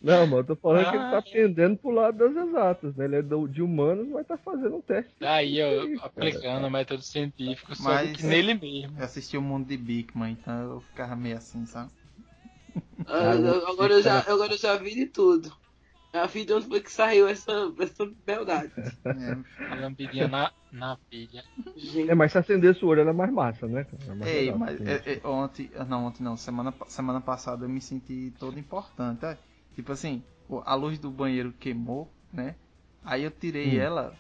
Não, 0.02 0.28
mas 0.28 0.38
eu 0.38 0.44
tô 0.46 0.56
falando 0.58 0.84
que 0.84 0.96
ele 0.96 1.10
tá 1.10 1.18
Ah. 1.18 1.22
pendendo 1.24 1.78
pro 1.78 1.90
lado 1.90 2.16
das 2.20 2.48
exatas, 2.48 2.96
né? 2.96 3.06
Ele 3.06 3.16
é 3.16 3.22
do- 3.24 3.48
de 3.48 3.64
humanos, 3.64 4.08
mas 4.08 4.28
tá 4.28 4.38
fazendo 4.38 4.76
um 4.76 4.82
teste. 4.82 5.12
Daí 5.20 5.58
eu 5.58 6.00
aplicando 6.00 6.68
o 6.68 6.70
método 6.70 7.02
científico, 7.02 7.76
só 7.76 7.86
Mas- 7.90 8.16
que 8.16 8.24
nele 8.24 8.54
mesmo. 8.54 9.00
Eu 9.00 9.04
assisti 9.04 9.36
o 9.36 9.42
mundo 9.42 9.66
de 9.68 9.76
Bigman, 9.76 10.34
então 10.34 10.74
eu 10.74 10.82
ficava 10.82 11.16
meio 11.16 11.38
assim, 11.38 11.66
sabe? 11.66 11.90
Ah, 13.08 13.32
agora, 13.68 13.94
eu 13.96 14.04
já, 14.04 14.20
agora 14.20 14.54
eu 14.54 14.58
já 14.60 14.76
vi 14.78 14.94
de 14.94 15.08
tudo. 15.08 15.52
Já 16.16 16.26
vi 16.28 16.46
de 16.46 16.54
onde 16.54 16.68
foi 16.68 16.80
que 16.80 16.92
saiu 16.92 17.28
essa, 17.28 17.52
essa 17.80 18.10
beldade. 18.26 18.72
É, 19.06 19.72
A 19.72 19.76
lambidinha 19.76 20.30
na, 20.30 20.50
na 20.72 20.98
pilha. 21.10 21.44
Gente, 21.76 22.10
É, 22.10 22.16
mas 22.16 22.32
se 22.32 22.38
acendesse 22.38 22.86
o 22.86 22.88
olho 22.88 23.02
era 23.02 23.14
mais 23.14 23.32
massa, 23.34 23.68
né? 23.68 23.86
Era 24.06 24.16
mais 24.16 24.32
Ei, 24.32 24.46
legal, 24.46 24.58
mas 24.60 24.82
é, 24.82 25.20
é, 25.22 25.28
ontem, 25.28 25.70
não, 25.90 26.06
ontem 26.06 26.24
não, 26.24 26.38
semana, 26.38 26.74
semana 26.88 27.20
passada 27.20 27.66
eu 27.66 27.70
me 27.70 27.82
senti 27.82 28.34
todo 28.40 28.58
importante. 28.58 29.26
é. 29.26 29.38
Tipo 29.76 29.92
assim, 29.92 30.24
a 30.66 30.74
luz 30.74 30.98
do 30.98 31.12
banheiro 31.12 31.52
queimou, 31.60 32.10
né? 32.32 32.56
Aí 33.04 33.24
eu 33.24 33.32
tirei 33.32 33.78
Hum. 33.78 33.82
ela. 33.82 34.14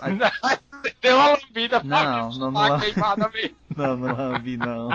aí- 0.00 0.18
Deu 1.00 1.16
uma 1.16 1.30
lambida 1.36 1.80
pra 1.80 2.04
Não, 2.04 2.30
ver 2.32 2.38
não, 2.40 2.50
não. 2.50 2.68
tá 2.68 2.80
queimada 2.80 3.28
mesmo. 3.30 3.56
não, 3.76 3.96
não 3.96 4.16
lambi 4.16 4.56
não. 4.56 4.88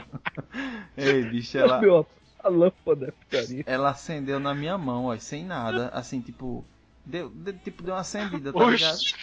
Ei, 0.98 1.24
bicho, 1.24 1.58
ela, 1.58 1.79
Meu, 1.79 2.05
a 2.43 2.50
lâmpada 2.50 3.07
é 3.07 3.12
putaria. 3.12 3.65
ela 3.65 3.89
acendeu 3.91 4.39
na 4.39 4.53
minha 4.53 4.77
mão, 4.77 5.05
ó, 5.05 5.17
sem 5.17 5.43
nada. 5.45 5.89
Assim, 5.89 6.21
tipo, 6.21 6.63
deu, 7.05 7.29
deu- 7.29 7.57
tipo, 7.60 7.83
deu 7.83 7.93
uma 7.93 8.01
acendida, 8.01 8.53
tá 8.53 8.63
ligado? 8.65 8.98
Oxi, 8.98 9.15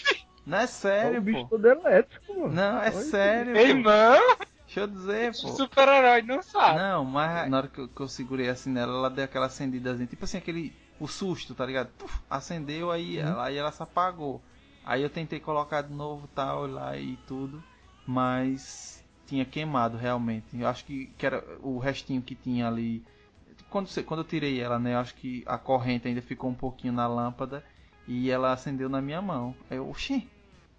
Não 0.47 0.59
é 0.59 0.63
É 0.63 0.67
sério, 0.67 1.19
o 1.19 1.23
bicho 1.23 1.45
pô. 1.45 1.51
todo 1.51 1.67
elétrico, 1.67 2.35
mano. 2.41 2.55
Não, 2.55 2.81
é 2.81 2.91
Olha 2.91 3.05
sério, 3.05 3.55
pô. 3.55 3.61
irmão, 3.61 4.21
Deixa 4.67 4.81
eu 4.81 4.87
dizer, 4.87 5.33
pô. 5.41 5.49
super-herói 5.49 6.23
não 6.23 6.43
sabe. 6.43 6.79
Não, 6.79 7.05
mas 7.05 7.51
na 7.51 7.57
hora 7.59 7.69
que 7.69 7.81
eu, 7.81 7.89
que 7.89 8.01
eu 8.01 8.09
segurei 8.09 8.49
assim 8.49 8.71
nela, 8.71 8.93
ela 8.93 9.11
deu 9.11 9.25
aquela 9.25 9.47
acendidazinha, 9.47 10.07
tipo 10.07 10.25
assim, 10.25 10.39
aquele. 10.39 10.73
O 11.01 11.07
susto, 11.07 11.55
tá 11.55 11.65
ligado? 11.65 11.91
Puf, 11.97 12.21
acendeu, 12.29 12.91
aí, 12.91 13.19
ela, 13.19 13.45
aí 13.45 13.57
ela 13.57 13.71
se 13.71 13.81
apagou. 13.83 14.43
Aí 14.85 15.01
eu 15.03 15.09
tentei 15.11 15.39
colocar 15.39 15.83
de 15.83 15.93
novo 15.95 16.27
tal, 16.35 16.67
lá 16.67 16.97
e 16.97 17.17
tudo, 17.19 17.63
mas 18.07 18.98
tinha 19.29 19.45
queimado 19.45 19.97
realmente. 19.97 20.59
Eu 20.59 20.67
acho 20.67 20.85
que, 20.85 21.07
que 21.19 21.27
era 21.27 21.45
o 21.61 21.79
restinho 21.79 22.23
que 22.23 22.35
tinha 22.35 22.67
ali. 22.67 23.05
Quando, 23.71 23.89
quando 24.05 24.21
eu 24.21 24.25
tirei 24.25 24.61
ela, 24.61 24.79
né? 24.79 24.95
Eu 24.95 24.99
acho 24.99 25.15
que 25.15 25.43
a 25.47 25.59
corrente 25.59 26.09
ainda 26.09 26.23
ficou 26.23 26.49
um 26.51 26.55
pouquinho 26.55 26.93
na 26.93 27.07
lâmpada 27.07 27.63
e 28.07 28.31
ela 28.31 28.53
acendeu 28.53 28.89
na 28.89 29.03
minha 29.03 29.21
mão. 29.21 29.55
Aí 29.71 29.77
eu, 29.77 29.89
oxi, 29.89 30.27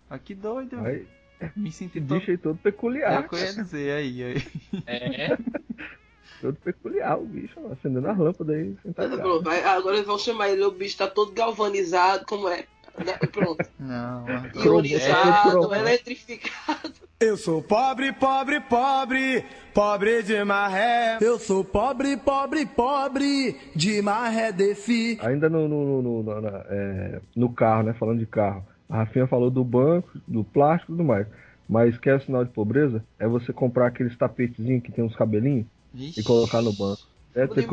ah, 0.10 0.18
que 0.18 0.34
doido. 0.34 0.80
Aí, 0.80 1.08
Me 1.56 1.72
senti 1.72 2.02
todo. 2.02 2.20
bicho 2.20 2.32
aí 2.32 2.38
todo 2.38 2.56
É 2.56 2.62
peculiar. 2.64 3.20
o 3.26 3.30
que 3.30 3.36
eu 3.36 3.40
ia 3.40 3.54
dizer 3.54 3.92
aí. 3.92 4.24
aí. 4.24 4.44
É, 4.88 5.38
Todo 6.42 6.56
peculiar 6.56 7.20
o 7.20 7.26
bicho, 7.26 7.60
ó, 7.64 7.74
acendendo 7.74 8.08
as 8.10 8.18
lâmpadas 8.18 8.56
aí. 8.56 8.76
vai- 9.44 9.62
agora 9.64 9.96
eles 9.98 10.08
vão 10.08 10.18
chamar 10.18 10.50
ele, 10.50 10.64
o 10.64 10.72
bicho 10.72 10.98
tá 10.98 11.06
todo 11.08 11.34
galvanizado, 11.34 12.26
como 12.26 12.48
é? 12.48 12.66
Né? 13.06 13.14
Pronto. 13.32 13.66
Não, 13.80 14.26
Ionizado, 14.64 15.50
cromo. 15.52 15.76
eletrificado. 15.76 16.94
Eu 17.20 17.36
sou 17.38 17.62
pobre, 17.62 18.14
pobre, 18.14 18.60
pobre, 18.62 19.44
pobre 19.74 20.24
de 20.24 20.42
maré. 20.44 21.18
Eu 21.22 21.38
sou 21.38 21.64
pobre, 21.66 22.16
pobre, 22.18 22.66
pobre, 22.66 23.58
de 23.76 24.02
maré 24.02 24.52
desci. 24.54 25.18
Ainda 25.22 25.50
no, 25.50 25.68
no, 25.68 26.02
no, 26.02 26.24
no- 26.24 26.42
na- 26.42 26.66
é, 26.70 27.22
no 27.36 27.50
carro, 27.52 27.84
né? 27.84 27.94
Falando 28.00 28.20
de 28.20 28.26
carro. 28.26 28.66
A 28.90 28.98
Rafinha 28.98 29.28
falou 29.28 29.52
do 29.52 29.64
banco, 29.64 30.10
do 30.28 30.44
plástico 30.44 30.94
e 30.94 30.96
tudo 30.96 31.04
mais. 31.04 31.28
Mas 31.68 31.98
quer 32.00 32.20
sinal 32.22 32.44
de 32.46 32.52
pobreza? 32.52 33.04
É 33.20 33.28
você 33.28 33.52
comprar 33.54 33.88
aqueles 33.88 34.18
tapetezinhos 34.18 34.82
que 34.82 34.92
tem 34.92 35.04
uns 35.04 35.16
cabelinhos 35.16 35.66
Vixe. 35.94 36.22
e 36.22 36.24
colocar 36.24 36.62
no 36.62 36.74
banco. 36.74 37.02
É, 37.36 37.46
de 37.46 37.54
você 37.54 37.64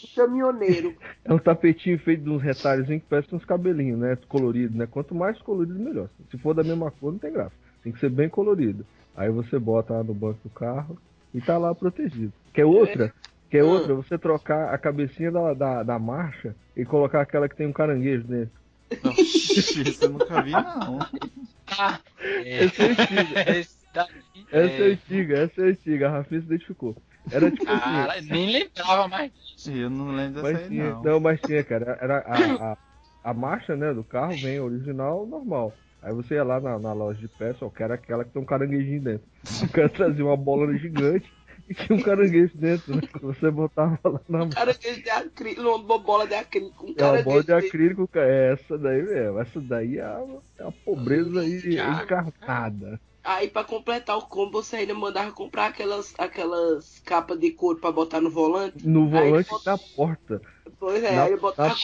compra- 0.00 0.24
caminhoneiro. 0.24 0.94
é 1.24 1.32
um 1.32 1.38
tapetinho 1.38 1.98
feito 2.00 2.22
de 2.24 2.30
uns 2.30 2.42
retalhos 2.42 2.86
que 2.86 3.00
parece 3.00 3.34
uns 3.34 3.44
cabelinhos, 3.44 3.98
né? 3.98 4.16
Colorido, 4.28 4.76
né? 4.76 4.86
Quanto 4.86 5.14
mais 5.14 5.38
colorido, 5.42 5.78
melhor. 5.78 6.08
Se 6.30 6.38
for 6.38 6.54
da 6.54 6.62
mesma 6.64 6.90
cor, 6.90 7.12
não 7.12 7.18
tem 7.18 7.32
graça. 7.32 7.54
Tem 7.82 7.92
que 7.92 8.00
ser 8.00 8.10
bem 8.10 8.28
colorido. 8.28 8.84
Aí 9.16 9.30
você 9.30 9.58
bota 9.58 9.94
lá 9.94 10.02
no 10.04 10.14
banco 10.14 10.38
do 10.44 10.50
carro 10.50 10.98
e 11.34 11.40
tá 11.40 11.58
lá 11.58 11.74
protegido. 11.74 12.32
Quer 12.52 12.64
outra? 12.64 13.12
Quer 13.50 13.64
Hum. 13.64 13.68
outra? 13.68 13.94
Você 13.94 14.18
trocar 14.18 14.72
a 14.72 14.78
cabecinha 14.78 15.30
da, 15.30 15.54
da, 15.54 15.82
da 15.82 15.98
marcha 15.98 16.54
e 16.76 16.84
colocar 16.84 17.20
aquela 17.20 17.48
que 17.48 17.56
tem 17.56 17.66
um 17.66 17.72
caranguejo 17.72 18.24
dentro. 18.24 18.56
Oxi, 19.04 19.82
Isso 19.82 20.04
eu 20.04 20.10
nunca 20.10 20.42
vi, 20.42 20.52
não. 20.52 20.98
Ah, 21.70 22.00
é, 22.22 22.64
Essa 22.64 22.82
é 22.82 22.90
antiga. 22.90 23.34
daí, 23.94 24.46
Essa 24.52 24.82
é 24.82 24.88
é, 24.88 24.92
antiga, 24.92 25.38
essa 25.38 25.60
é 25.62 25.64
antiga. 25.70 26.08
A 26.08 26.10
Rafinha 26.12 26.40
se 26.40 26.46
identificou. 26.46 26.96
Era 27.30 27.50
tipo 27.50 27.70
assim. 27.70 27.80
cara, 27.80 28.20
nem 28.22 28.52
lembrava 28.52 29.08
mais 29.08 29.32
disso. 29.32 29.70
Eu 29.70 29.90
não 29.90 30.12
lembro 30.12 30.42
dessa 30.42 30.52
Mas 30.52 30.62
aí, 30.62 30.68
tinha, 30.68 30.90
não. 30.90 31.02
não. 31.02 31.20
mas 31.20 31.40
tinha, 31.40 31.64
cara. 31.64 31.98
Era 32.00 32.18
a, 32.18 32.72
a, 32.72 32.76
a 33.24 33.34
marcha, 33.34 33.76
né, 33.76 33.92
do 33.92 34.04
carro 34.04 34.36
vem 34.36 34.60
original, 34.60 35.26
normal. 35.26 35.72
Aí 36.02 36.12
você 36.12 36.34
ia 36.34 36.44
lá 36.44 36.60
na, 36.60 36.78
na 36.78 36.92
loja 36.92 37.18
de 37.20 37.28
peça, 37.28 37.64
ó, 37.64 37.70
quero 37.70 37.92
aquela 37.92 38.24
que 38.24 38.30
tem 38.30 38.40
um 38.40 38.46
caranguejinho 38.46 39.02
dentro. 39.02 39.26
O 39.64 39.68
cara 39.72 39.88
trazia 39.88 40.24
uma 40.24 40.36
bola 40.36 40.72
gigante 40.76 41.30
e 41.68 41.74
tinha 41.74 41.98
um 41.98 42.02
caranguejo 42.02 42.56
dentro, 42.56 42.96
né? 42.96 43.02
Que 43.02 43.20
você 43.20 43.50
botava 43.50 43.98
lá 44.04 44.20
na 44.28 44.38
mão. 44.38 44.50
Caranguejo 44.50 45.02
de 45.02 45.10
acrílico, 45.10 45.60
uma 45.62 45.98
bola 45.98 46.26
de 46.26 46.34
acrílico, 46.34 46.86
um 46.86 46.94
É 46.96 47.04
uma 47.04 47.22
bola 47.22 47.44
de 47.44 47.52
acrílico, 47.52 48.08
cara. 48.08 48.26
É 48.26 48.52
essa 48.52 48.78
daí 48.78 49.02
mesmo. 49.02 49.38
Essa 49.40 49.60
daí 49.60 49.98
é 49.98 50.02
a, 50.02 50.24
é 50.58 50.62
a 50.64 50.72
pobreza 50.72 51.40
aí 51.40 51.60
Cara. 52.40 53.00
Aí 53.30 53.48
pra 53.50 53.62
completar 53.62 54.16
o 54.16 54.22
combo, 54.26 54.62
você 54.62 54.76
ainda 54.76 54.94
mandava 54.94 55.30
comprar 55.32 55.66
aquelas, 55.66 56.14
aquelas 56.18 56.98
capas 57.00 57.38
de 57.38 57.50
couro 57.52 57.78
pra 57.78 57.92
botar 57.92 58.20
no 58.22 58.30
volante. 58.30 58.86
No 58.88 59.02
Aí 59.02 59.10
volante 59.10 59.50
bota- 59.50 59.64
da 59.72 59.78
porta. 59.78 60.40
Pois 60.78 61.02
é, 61.04 61.16
Na- 61.16 61.24
aí 61.24 61.36
botava. 61.36 61.74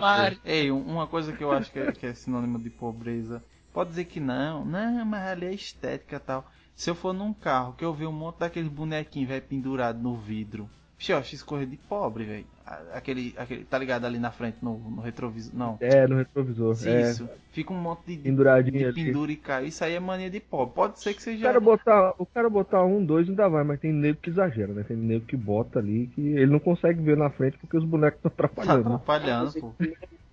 Mari, 0.00 0.40
Ei, 0.44 0.70
um- 0.70 0.82
uma 0.86 1.06
coisa 1.08 1.32
que 1.32 1.42
eu 1.42 1.50
acho 1.52 1.72
que 1.72 1.78
é, 1.80 1.92
que 1.92 2.06
é 2.06 2.14
sinônimo 2.14 2.58
de 2.60 2.70
pobreza. 2.70 3.42
Pode 3.72 3.90
dizer 3.90 4.04
que 4.04 4.20
não, 4.20 4.64
não, 4.64 5.04
mas 5.04 5.26
ali 5.28 5.46
é 5.46 5.54
estética 5.54 6.16
e 6.16 6.20
tal. 6.20 6.48
Se 6.76 6.90
eu 6.90 6.94
for 6.94 7.12
num 7.12 7.32
carro 7.34 7.74
que 7.74 7.84
eu 7.84 7.92
ver 7.92 8.06
um 8.06 8.12
monte 8.12 8.38
daqueles 8.38 8.68
bonequinhos, 8.70 9.28
velho, 9.28 9.42
pendurado 9.46 10.00
no 10.00 10.16
vidro. 10.16 10.70
Acho 11.16 11.34
isso 11.34 11.46
coisa 11.46 11.66
de 11.66 11.76
pobre, 11.76 12.24
velho. 12.24 12.46
Aquele, 12.92 13.34
aquele, 13.38 13.64
tá 13.64 13.78
ligado 13.78 14.04
ali 14.04 14.18
na 14.18 14.30
frente, 14.30 14.58
no, 14.62 14.78
no 14.78 15.00
retrovisor. 15.00 15.54
Não. 15.54 15.78
É, 15.80 16.06
no 16.06 16.16
retrovisor. 16.16 16.76
É, 16.86 17.10
Isso. 17.12 17.28
Fica 17.52 17.72
um 17.72 17.80
monte 17.80 18.16
de, 18.16 18.16
penduradinho 18.22 18.92
pendura 18.94 19.32
e 19.32 19.36
cai. 19.36 19.66
Isso 19.66 19.84
aí 19.84 19.94
é 19.94 20.00
mania 20.00 20.28
de 20.30 20.40
pobre. 20.40 20.74
Pode 20.74 21.00
ser 21.00 21.14
que 21.14 21.22
O 21.22 21.24
seja. 21.24 21.46
cara, 21.46 21.60
botar, 21.60 22.14
o 22.18 22.26
cara 22.26 22.50
botar 22.50 22.84
um, 22.84 23.04
dois 23.04 23.28
ainda 23.28 23.48
vai, 23.48 23.64
mas 23.64 23.80
tem 23.80 23.92
nego 23.92 24.20
que 24.20 24.30
exagera, 24.30 24.72
né? 24.74 24.82
Tem 24.84 24.96
nego 24.96 25.24
que 25.26 25.36
bota 25.36 25.78
ali 25.78 26.08
que 26.08 26.20
ele 26.20 26.46
não 26.52 26.60
consegue 26.60 27.00
ver 27.02 27.16
na 27.16 27.30
frente 27.30 27.58
porque 27.58 27.76
os 27.76 27.84
bonecos 27.84 28.18
estão 28.18 28.30
Tá 28.30 28.32
atrapalhando. 28.32 28.90
né? 28.90 28.96
atrapalhando, 28.96 29.52
pô. 29.54 29.74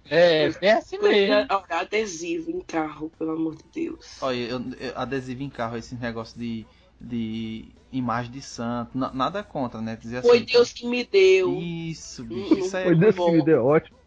é, 0.10 0.48
é 0.62 0.72
assim 0.74 0.98
mesmo. 0.98 1.34
Olha, 1.50 1.80
adesivo 1.80 2.52
em 2.52 2.62
carro, 2.62 3.10
pelo 3.18 3.32
amor 3.32 3.56
de 3.56 3.64
Deus. 3.74 4.06
Olha, 4.22 4.38
eu, 4.38 4.60
eu- 4.80 4.98
adesivo 4.98 5.44
em 5.44 5.50
carro, 5.50 5.78
esse 5.78 5.96
negócio 5.96 6.38
de, 6.40 6.66
de 7.00 7.66
imagem 7.92 8.32
de 8.32 8.42
santo. 8.42 8.98
na- 8.98 9.14
nada 9.14 9.44
contra, 9.44 9.82
né? 9.82 9.96
Dizer 9.96 10.18
assim. 10.18 10.30
Foi 10.30 10.40
Deus 10.46 10.74
que 10.74 10.86
me 10.88 11.04
deu. 11.06 11.60
Isso, 11.60 12.24
bicho. 12.26 12.58
Isso 12.60 12.78
aí 12.78 12.86
Foi 12.86 12.92
é 12.92 12.96
Deus 12.96 13.16
bom. 13.16 13.26
que 13.26 13.32
me 13.32 13.42
deu, 13.44 13.66
ótimo. 13.66 13.98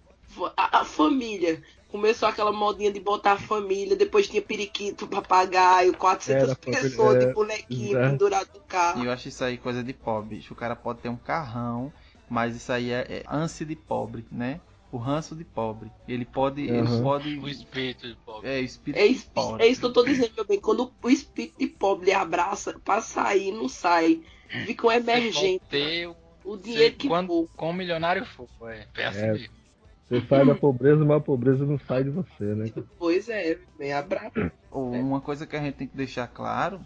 A, 0.57 0.81
a 0.81 0.85
família. 0.85 1.63
Começou 1.89 2.29
aquela 2.29 2.53
modinha 2.53 2.93
de 2.93 3.01
botar 3.01 3.33
a 3.33 3.39
família, 3.39 3.97
depois 3.97 4.29
tinha 4.29 4.43
periquito, 4.43 5.07
papagaio, 5.09 5.97
400 5.97 6.53
Era, 6.53 6.59
pessoas 6.71 7.17
é, 7.17 7.19
de 7.19 7.27
bonequinho 7.33 7.97
exato. 7.97 7.99
pendurado 7.99 8.49
no 8.55 8.61
E 8.61 8.69
carro. 8.69 9.05
eu 9.05 9.13
acho 9.13 9.29
isso 9.29 9.45
aí 9.45 9.59
coisa 9.59 9.83
de 9.83 9.93
pobre, 9.95 10.37
bicho. 10.37 10.55
O 10.55 10.57
cara 10.57 10.77
pode 10.77 11.01
ter 11.01 11.09
um 11.09 11.17
carrão, 11.17 11.93
mas 12.29 12.57
isso 12.57 12.73
aí 12.73 12.91
é, 12.91 13.07
é 13.21 13.25
ânsia 13.29 13.67
de 13.67 13.77
pobre, 13.77 14.27
né? 14.31 14.61
O 14.91 14.97
ranço 14.97 15.37
de 15.37 15.45
pobre. 15.45 15.91
Ele 16.07 16.25
pode. 16.25 16.63
Ele 16.63 16.81
Uhum. 16.81 17.03
pode. 17.03 17.39
O 17.39 17.49
espírito 17.49 18.09
de 18.09 18.17
pobre. 18.25 18.49
É, 18.49 18.61
o 18.61 18.65
espírito 18.65 18.99
É 19.01 19.07
de 19.07 19.13
isso, 19.13 19.31
pobre. 19.31 19.63
é 19.63 19.67
isso 19.69 19.81
que 19.81 19.87
eu 19.87 19.93
tô 19.93 20.03
dizendo, 20.05 20.33
meu 20.35 20.47
bem. 20.47 20.59
Quando 20.61 20.91
o 21.03 21.11
espírito 21.11 21.59
de 21.59 21.67
pobre 21.67 22.13
abraça, 22.13 22.79
pra 22.85 23.01
sair, 23.03 23.53
não 23.53 23.69
sai. 23.69 24.23
Fica 24.65 24.87
um 24.87 24.91
emergente. 24.93 25.63
Ter 25.69 26.09
o 26.43 26.57
dinheiro 26.57 26.95
que 26.97 27.07
quando, 27.07 27.29
for. 27.29 27.49
com 27.55 27.73
milionário 27.73 28.25
for. 28.25 28.49
É, 28.63 28.87
é 28.97 29.07
assim 29.07 29.21
É. 29.21 29.33
mesmo. 29.33 29.59
Você 30.09 30.23
sai 30.27 30.47
da 30.47 30.55
pobreza, 30.55 31.05
mas 31.05 31.19
a 31.19 31.21
pobreza 31.21 31.67
não 31.67 31.79
sai 31.81 32.05
de 32.05 32.09
você, 32.09 32.45
né? 32.55 32.73
Pois 32.99 33.29
é, 33.29 33.59
bem 33.79 33.93
abraço. 33.93 34.33
Ou 34.71 34.91
Uma 34.93 35.21
coisa 35.21 35.47
que 35.47 35.55
a 35.55 35.61
gente 35.61 35.75
tem 35.75 35.87
que 35.87 35.95
deixar 35.95 36.27
claro 36.29 36.81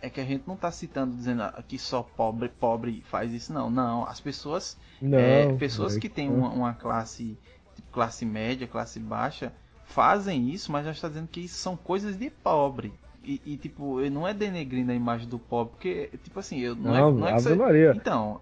é 0.00 0.08
que 0.08 0.20
a 0.20 0.24
gente 0.24 0.44
não 0.46 0.56
tá 0.56 0.70
citando 0.70 1.14
dizendo 1.14 1.42
ah, 1.42 1.62
que 1.66 1.78
só 1.78 2.02
pobre 2.02 2.48
pobre 2.48 3.02
faz 3.06 3.32
isso, 3.32 3.52
não. 3.52 3.70
Não, 3.70 4.04
as 4.06 4.20
pessoas 4.20 4.76
Não. 5.00 5.18
É, 5.18 5.52
pessoas 5.54 5.96
é 5.96 6.00
que 6.00 6.08
têm 6.08 6.28
uma, 6.28 6.48
uma 6.48 6.74
classe, 6.74 7.38
tipo, 7.74 7.88
classe 7.92 8.24
média, 8.24 8.66
classe 8.66 8.98
baixa, 8.98 9.52
fazem 9.84 10.50
isso, 10.50 10.72
mas 10.72 10.84
já 10.84 10.92
está 10.92 11.08
dizendo 11.08 11.28
que 11.28 11.40
isso 11.40 11.56
são 11.56 11.76
coisas 11.76 12.16
de 12.16 12.30
pobre. 12.30 12.92
E, 13.22 13.40
e, 13.44 13.56
tipo, 13.58 14.00
não 14.08 14.26
é 14.26 14.32
denegrindo 14.32 14.90
a 14.90 14.94
imagem 14.94 15.28
do 15.28 15.38
pobre, 15.38 15.72
porque, 15.74 16.10
tipo 16.24 16.40
assim, 16.40 16.58
eu 16.60 16.74
não, 16.74 16.92
Não, 16.92 17.08
é, 17.08 17.12
não 17.12 17.28
é 17.28 17.34
que 17.34 17.42
você-. 17.42 17.92
Então, 17.94 18.40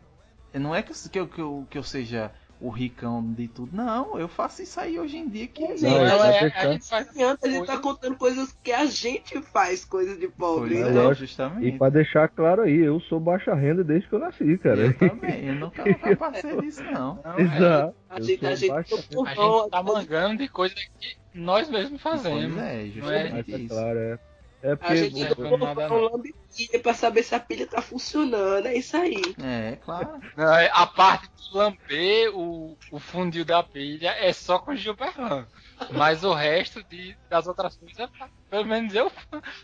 não 0.55 0.75
é 0.75 0.83
que, 0.83 0.93
eu, 1.19 1.27
que, 1.27 1.41
eu, 1.41 1.67
que 1.69 1.79
eu 1.79 1.83
seja 1.83 2.31
o 2.61 2.71
ricão 2.71 3.23
de 3.23 3.49
tudo. 3.49 3.77
Não, 3.77 4.19
eu 4.19 4.29
faço 4.29 4.63
isso 4.63 4.81
aí 4.81 4.99
hoje 4.99 5.17
em 5.17 5.29
dia 5.29 5.47
que 5.47 5.63
Não, 5.63 5.91
Não, 5.91 6.07
é, 6.07 6.19
vai 6.19 6.29
a 6.51 6.73
gente 6.73 6.89
faz 6.89 7.09
a 7.43 7.49
gente 7.49 7.67
tá 7.67 7.79
contando 7.79 8.17
coisas 8.17 8.57
que 8.63 8.73
a 8.73 8.85
gente 8.87 9.41
faz, 9.43 9.85
coisas 9.85 10.19
de 10.19 10.29
pobre. 10.29 10.75
Pois 10.75 10.87
é, 10.87 10.89
é, 10.89 10.93
né? 10.93 11.03
lógico. 11.03 11.27
justamente. 11.27 11.67
E 11.67 11.79
pra 11.79 11.89
deixar 11.89 12.29
claro 12.29 12.63
aí, 12.63 12.79
eu 12.79 13.01
sou 13.01 13.21
baixa 13.21 13.55
renda 13.55 13.85
desde 13.85 14.09
que 14.09 14.15
eu 14.15 14.19
nasci, 14.19 14.59
cara. 14.59 14.81
Eu 14.81 14.99
também, 14.99 15.47
eu 15.47 15.55
nunca, 15.55 15.85
nunca 15.85 16.17
passei 16.17 16.61
disso, 16.61 16.83
não. 16.85 17.21
Não, 17.25 17.39
é, 17.39 17.43
Exato. 17.43 17.95
A 18.09 18.21
gente, 18.21 18.47
a 18.47 18.55
gente, 18.55 18.73
a 18.73 18.83
gente 18.83 19.71
tá 19.71 19.83
mangando 19.83 20.39
de 20.39 20.49
coisa 20.49 20.75
que 20.75 21.17
nós 21.35 21.69
mesmos 21.69 22.01
fazemos. 22.01 22.55
Pois 22.55 22.57
é, 22.57 22.57
Não 22.57 22.63
é? 22.63 22.87
justamente 22.87 23.55
é 23.55 23.59
isso. 23.59 23.69
claro, 23.69 23.99
é. 23.99 24.19
É 24.63 24.73
A 24.73 24.77
porque. 24.77 24.97
gente 24.97 25.13
Não 25.21 25.27
do 25.29 25.33
é 25.33 25.35
povo 25.35 25.57
nada, 25.59 25.89
não 25.89 26.01
lambe 26.01 26.35
pilha 26.57 26.81
pra 26.81 26.93
saber 26.95 27.23
se 27.23 27.35
a 27.35 27.41
pilha 27.41 27.67
tá 27.67 27.81
funcionando. 27.81 28.67
É 28.67 28.75
isso 28.75 28.97
aí. 28.97 29.23
É, 29.43 29.77
claro. 29.77 30.21
Não, 30.37 30.53
é, 30.55 30.69
A 30.73 30.87
parte 30.87 31.27
de 31.29 31.57
lamber 31.57 32.37
o, 32.37 32.77
o 32.91 32.99
funil 32.99 33.45
da 33.45 33.63
pilha 33.63 34.11
é 34.19 34.33
só 34.33 34.59
com 34.59 34.73
o 34.73 34.77
Gilberlan. 34.77 35.47
Mas 35.93 36.25
o 36.25 36.35
resto 36.35 36.83
de, 36.83 37.17
das 37.31 37.47
outras 37.47 37.77
coisas, 37.77 38.11
pelo 38.51 38.65
menos 38.65 38.93
eu, 38.95 39.13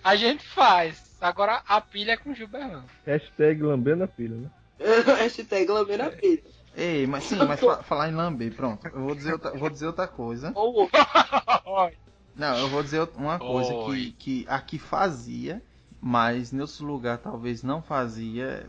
a 0.05 0.15
gente 0.15 0.47
faz. 0.47 1.03
Agora 1.21 1.63
a 1.67 1.81
pilha 1.81 2.13
é 2.13 2.17
com 2.17 2.31
o 2.31 2.35
Gilberlan. 2.35 2.85
Hashtag 3.05 3.63
lambendo 3.63 4.05
a 4.05 4.09
pilha, 4.09 4.37
né? 4.37 4.51
Hashtag 5.19 5.67
lambendo 5.71 6.05
a 6.05 6.11
pilha. 6.11 6.43
Ei, 6.77 7.07
mas 7.07 7.25
sim, 7.25 7.37
mas 7.37 7.59
fa- 7.61 7.83
falar 7.83 8.09
em 8.09 8.15
lamber, 8.15 8.53
pronto. 8.55 8.87
Eu 8.89 9.01
vou 9.01 9.15
dizer 9.15 9.33
outra, 9.33 9.51
vou 9.53 9.71
dizer 9.71 9.87
outra 9.87 10.07
coisa. 10.09 10.53
Não, 12.37 12.57
eu 12.59 12.69
vou 12.69 12.83
dizer 12.83 13.09
uma 13.17 13.39
coisa 13.39 13.71
que, 13.71 13.77
Oi. 13.91 14.15
que 14.19 14.47
aqui 14.49 14.79
fazia, 14.79 15.63
mas 16.01 16.53
em 16.53 16.61
outros 16.61 16.81
lugares 16.81 17.23
talvez 17.23 17.63
não 17.63 17.81
fazia. 17.81 18.69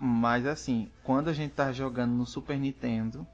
Mas 0.00 0.46
assim, 0.46 0.90
quando 1.02 1.28
a 1.28 1.32
gente 1.32 1.52
tava 1.52 1.72
jogando 1.72 2.12
no 2.12 2.26
Super 2.26 2.58
Nintendo, 2.58 3.26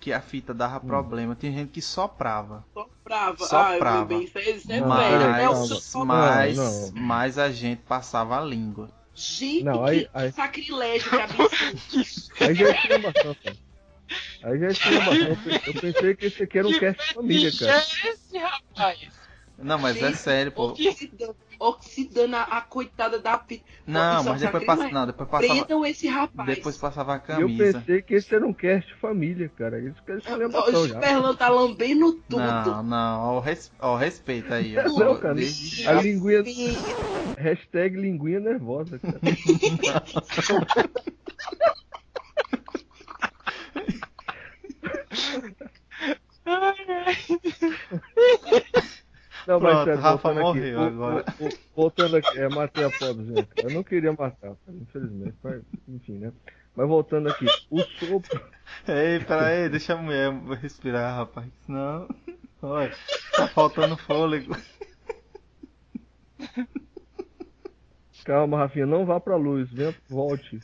que 0.00 0.12
a 0.12 0.20
fita 0.20 0.52
dava 0.54 0.78
problema, 0.80 1.34
tinha 1.34 1.52
gente 1.52 1.70
que 1.70 1.82
soprava. 1.82 2.64
soprava. 2.72 3.36
Soprava. 3.38 3.88
Ah, 3.88 3.92
meu 3.98 4.04
bem, 4.06 4.24
isso 4.24 4.38
é, 4.38 4.50
isso 4.50 4.72
é 4.72 4.80
Não, 4.80 4.88
velho. 4.96 6.06
Mas, 6.06 6.56
Não, 6.56 7.02
mas 7.02 7.38
a 7.38 7.50
gente 7.50 7.82
passava 7.82 8.38
a 8.38 8.40
língua. 8.44 8.90
Gente, 9.14 9.64
Não, 9.64 9.84
que, 9.84 9.90
aí- 9.90 10.08
aí- 10.12 10.30
que 10.30 10.36
sacrilégio, 10.36 11.10
que 11.10 11.16
absurdo. 11.16 12.26
Aí 12.40 12.54
já 12.54 12.68
é. 12.68 13.56
Aí 14.42 14.58
já 14.58 14.66
é 14.66 14.70
esculabação. 14.70 15.36
Eu 15.66 15.80
pensei 15.80 16.14
que 16.16 16.26
esse 16.26 16.42
aqui 16.42 16.58
era 16.58 16.68
um 16.68 16.78
cast 16.78 17.14
família, 17.14 17.50
cara. 17.58 17.72
é 17.72 18.08
esse, 18.10 18.38
rapaz? 18.38 19.08
Não, 19.58 19.78
mas 19.78 19.96
é 20.02 20.12
sério, 20.12 20.52
pô. 20.52 20.66
Oxidando, 20.72 21.34
oxidando 21.58 22.36
a, 22.36 22.42
a 22.42 22.60
coitada 22.60 23.18
da 23.18 23.38
pilha. 23.38 23.62
Não, 23.86 24.20
é 24.20 24.22
mas 24.22 24.24
depois 24.24 24.40
sacrilégio. 24.42 24.66
passava. 24.66 24.90
Não, 24.92 25.06
depois 25.06 25.28
passava. 25.30 25.54
Prendam 25.54 25.86
esse 25.86 26.08
rapaz. 26.08 26.54
Depois 26.54 26.76
passava 26.76 27.12
a 27.14 27.16
E 27.16 27.18
eu 27.18 27.22
camisa. 27.48 27.80
pensei 27.80 28.02
que 28.02 28.14
esse 28.16 28.34
era 28.34 28.46
um 28.46 28.52
cast 28.52 28.94
família, 28.96 29.50
cara. 29.56 29.80
Isso 29.80 29.96
que 30.04 30.10
é 30.12 30.14
O 30.16 30.18
esculabação 30.18 30.88
já. 30.88 30.94
Superlan 30.94 31.34
tá 31.36 31.48
lambendo 31.48 32.12
tudo. 32.28 32.36
Não, 32.42 32.82
não, 32.82 33.20
ó, 33.22 33.36
o 33.38 33.40
res... 33.40 33.72
ó, 33.80 33.94
o 33.94 33.96
respeito 33.96 34.52
aí. 34.52 34.76
Ó. 34.78 34.82
Não, 34.98 35.16
cara. 35.18 35.34
Desde- 35.34 35.88
A 35.88 35.92
linguinha. 36.02 36.42
Hashtag 37.38 37.96
linguinha 37.96 38.40
nervosa, 38.40 38.98
cara. 38.98 39.18
Não, 49.46 49.60
Pronto, 49.60 49.84
sério, 49.84 50.00
Rafa 50.00 50.32
voltando 50.32 50.48
aqui, 50.50 50.58
morreu 50.58 50.78
o- 50.80 50.82
agora. 50.82 51.24
o- 51.38 51.46
o- 51.46 51.52
voltando 51.76 52.16
aqui, 52.16 52.38
é, 52.38 52.48
matei 52.48 52.82
a 52.84 52.90
pobrezinha, 52.90 53.46
cara. 53.46 53.68
Eu 53.68 53.70
não 53.70 53.84
queria 53.84 54.12
matar, 54.12 54.56
infelizmente. 54.68 55.36
Mas, 55.42 55.62
enfim, 55.88 56.18
né? 56.18 56.32
Mas 56.74 56.88
voltando 56.88 57.28
aqui, 57.28 57.46
o 57.70 57.80
sopro. 57.82 58.40
Ei, 58.88 59.20
peraí, 59.20 59.68
deixa 59.68 59.94
a 59.94 59.96
mulher 59.96 60.32
respirar, 60.60 61.16
rapaz. 61.16 61.46
Senão. 61.64 62.08
Olha, 62.60 62.92
tá 63.36 63.46
faltando 63.48 63.96
fôlego. 63.96 64.56
Calma, 68.24 68.58
Rafinha, 68.58 68.86
não 68.86 69.06
vá 69.06 69.20
pra 69.20 69.36
luz, 69.36 69.70
venha, 69.70 69.94
volte. 70.08 70.60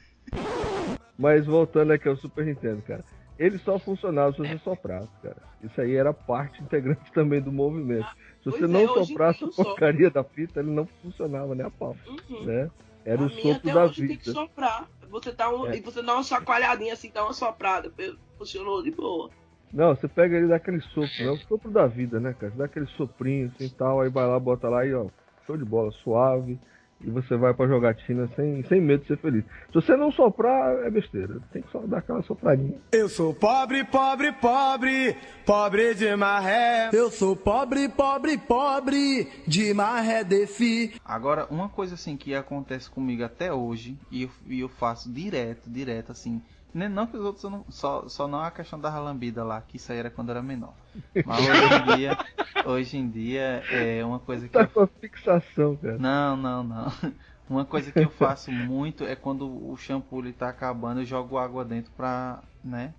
Mas 1.16 1.46
voltando 1.46 1.92
aqui 1.92 2.08
ao 2.08 2.16
Super 2.16 2.44
Nintendo, 2.46 2.82
cara. 2.82 3.04
Ele 3.38 3.58
só 3.58 3.78
funcionava 3.78 4.32
se 4.32 4.38
você 4.38 4.58
soprasse, 4.58 5.08
cara. 5.22 5.36
Isso 5.62 5.80
aí 5.80 5.94
era 5.94 6.12
parte 6.12 6.62
integrante 6.62 7.10
também 7.12 7.40
do 7.40 7.50
movimento. 7.52 8.06
Se 8.42 8.50
você 8.50 8.66
não 8.66 8.80
é, 8.80 9.04
soprasse 9.04 9.44
a 9.44 9.48
porcaria 9.48 10.10
da 10.10 10.22
fita, 10.24 10.60
ele 10.60 10.70
não 10.70 10.86
funcionava 11.00 11.54
nem 11.54 11.64
a 11.66 11.70
pau, 11.70 11.96
Uhum. 12.06 12.44
né? 12.44 12.70
Era 13.04 13.22
a 13.22 13.26
o 13.26 13.28
minha 13.28 13.54
sopro 13.54 13.72
da 13.74 13.84
hoje 13.84 14.06
tem 14.06 14.16
que 14.16 14.24
vida. 14.26 14.32
soprar. 14.32 14.88
Você 15.08 15.32
dá 15.32 15.50
um, 15.50 15.66
É. 15.66 15.76
E 15.76 15.80
você 15.80 16.02
dá 16.02 16.14
uma 16.14 16.22
chacoalhadinha 16.22 16.92
assim, 16.92 17.10
dá 17.12 17.24
uma 17.24 17.32
soprada. 17.32 17.92
Funcionou 18.38 18.82
de 18.82 18.90
boa. 18.90 19.30
Não, 19.72 19.94
você 19.94 20.06
pega 20.06 20.36
ele 20.36 20.48
dá 20.48 20.56
aquele 20.56 20.80
sopro, 20.80 21.24
né? 21.24 21.30
O 21.30 21.36
sopro 21.48 21.70
da 21.70 21.86
vida, 21.86 22.20
né, 22.20 22.34
cara? 22.38 22.52
Você 22.52 22.58
dá 22.58 22.64
aquele 22.66 22.86
soprinho 22.88 23.50
assim 23.54 23.64
e 23.66 23.70
tal, 23.70 24.00
aí 24.00 24.08
vai 24.10 24.26
lá, 24.26 24.38
bota 24.38 24.68
lá 24.68 24.84
e 24.86 24.92
ó, 24.94 25.06
show 25.46 25.56
de 25.56 25.64
bola, 25.64 25.90
suave. 25.92 26.58
E 27.04 27.10
você 27.10 27.36
vai 27.36 27.52
pra 27.52 27.66
jogatina 27.66 28.28
sem, 28.36 28.64
sem 28.64 28.80
medo 28.80 29.02
de 29.02 29.08
ser 29.08 29.18
feliz. 29.18 29.44
Se 29.44 29.74
você 29.74 29.96
não 29.96 30.12
soprar, 30.12 30.84
é 30.84 30.90
besteira. 30.90 31.38
Tem 31.52 31.62
que 31.62 31.70
só 31.70 31.80
dar 31.80 31.98
aquela 31.98 32.22
sopradinha. 32.22 32.78
Eu 32.92 33.08
sou 33.08 33.34
pobre, 33.34 33.84
pobre, 33.84 34.32
pobre, 34.32 35.16
pobre 35.44 35.94
de 35.94 36.14
maré. 36.16 36.90
Eu 36.92 37.10
sou 37.10 37.34
pobre, 37.34 37.88
pobre, 37.88 38.38
pobre 38.38 39.28
de 39.46 39.74
maré 39.74 40.22
defi. 40.22 40.94
Agora, 41.04 41.46
uma 41.50 41.68
coisa 41.68 41.94
assim 41.94 42.16
que 42.16 42.34
acontece 42.34 42.88
comigo 42.88 43.24
até 43.24 43.52
hoje, 43.52 43.98
e 44.10 44.22
eu, 44.22 44.30
e 44.46 44.60
eu 44.60 44.68
faço 44.68 45.10
direto, 45.12 45.68
direto, 45.68 46.12
assim. 46.12 46.40
Não 46.72 47.06
que 47.06 47.16
os 47.16 47.24
outros 47.24 47.44
não, 47.50 47.66
só, 47.70 48.08
só 48.08 48.26
não 48.28 48.40
a 48.40 48.50
questão 48.50 48.80
da 48.80 48.98
lambida 48.98 49.44
lá, 49.44 49.60
que 49.62 49.76
isso 49.76 49.92
aí 49.92 49.98
era 49.98 50.10
quando 50.10 50.28
eu 50.30 50.32
era 50.36 50.42
menor. 50.42 50.76
Mas 51.24 51.40
hoje 51.44 51.68
em 51.70 51.80
dia, 51.82 52.20
hoje 52.62 52.96
em 52.96 53.10
dia 53.10 53.66
é 53.68 54.04
uma 54.04 54.18
coisa 54.20 54.48
que 54.48 54.58
Tá 54.58 54.60
eu 54.60 54.68
com 54.68 54.86
fixação, 55.00 55.76
cara. 55.76 55.98
Não, 55.98 56.36
não, 56.36 56.62
não. 56.64 56.86
Uma 57.48 57.66
coisa 57.66 57.92
que 57.92 58.02
eu 58.02 58.10
faço 58.10 58.50
muito 58.52 59.04
é 59.04 59.14
quando 59.16 59.46
o 59.68 59.76
shampoo 59.76 60.20
ele 60.20 60.32
tá 60.32 60.48
acabando, 60.48 61.00
eu 61.00 61.04
jogo 61.04 61.36
água 61.36 61.64
dentro 61.64 61.92
pra, 61.92 62.42
né, 62.62 62.94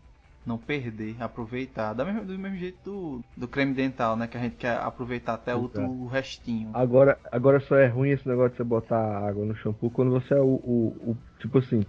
não 0.45 0.57
perder, 0.59 1.19
aproveitar. 1.21 1.93
Da 1.93 2.05
mesma, 2.05 2.23
do 2.25 2.37
mesmo 2.37 2.57
jeito 2.57 2.81
do, 2.83 3.25
do 3.35 3.47
creme 3.47 3.73
dental, 3.73 4.15
né, 4.15 4.27
que 4.27 4.37
a 4.37 4.41
gente 4.41 4.55
quer 4.57 4.77
aproveitar 4.77 5.33
até 5.35 5.55
o 5.55 5.59
último 5.59 6.05
restinho. 6.07 6.71
Agora, 6.73 7.19
agora 7.31 7.59
só 7.59 7.75
é 7.77 7.87
ruim 7.87 8.09
esse 8.11 8.27
negócio 8.27 8.51
de 8.51 8.57
você 8.57 8.63
botar 8.63 8.97
água 9.27 9.45
no 9.45 9.55
shampoo 9.55 9.91
quando 9.91 10.11
você 10.11 10.33
é 10.33 10.39
o, 10.41 10.55
o- 10.55 11.11
o- 11.11 11.17
tipo 11.39 11.59
assim, 11.59 11.81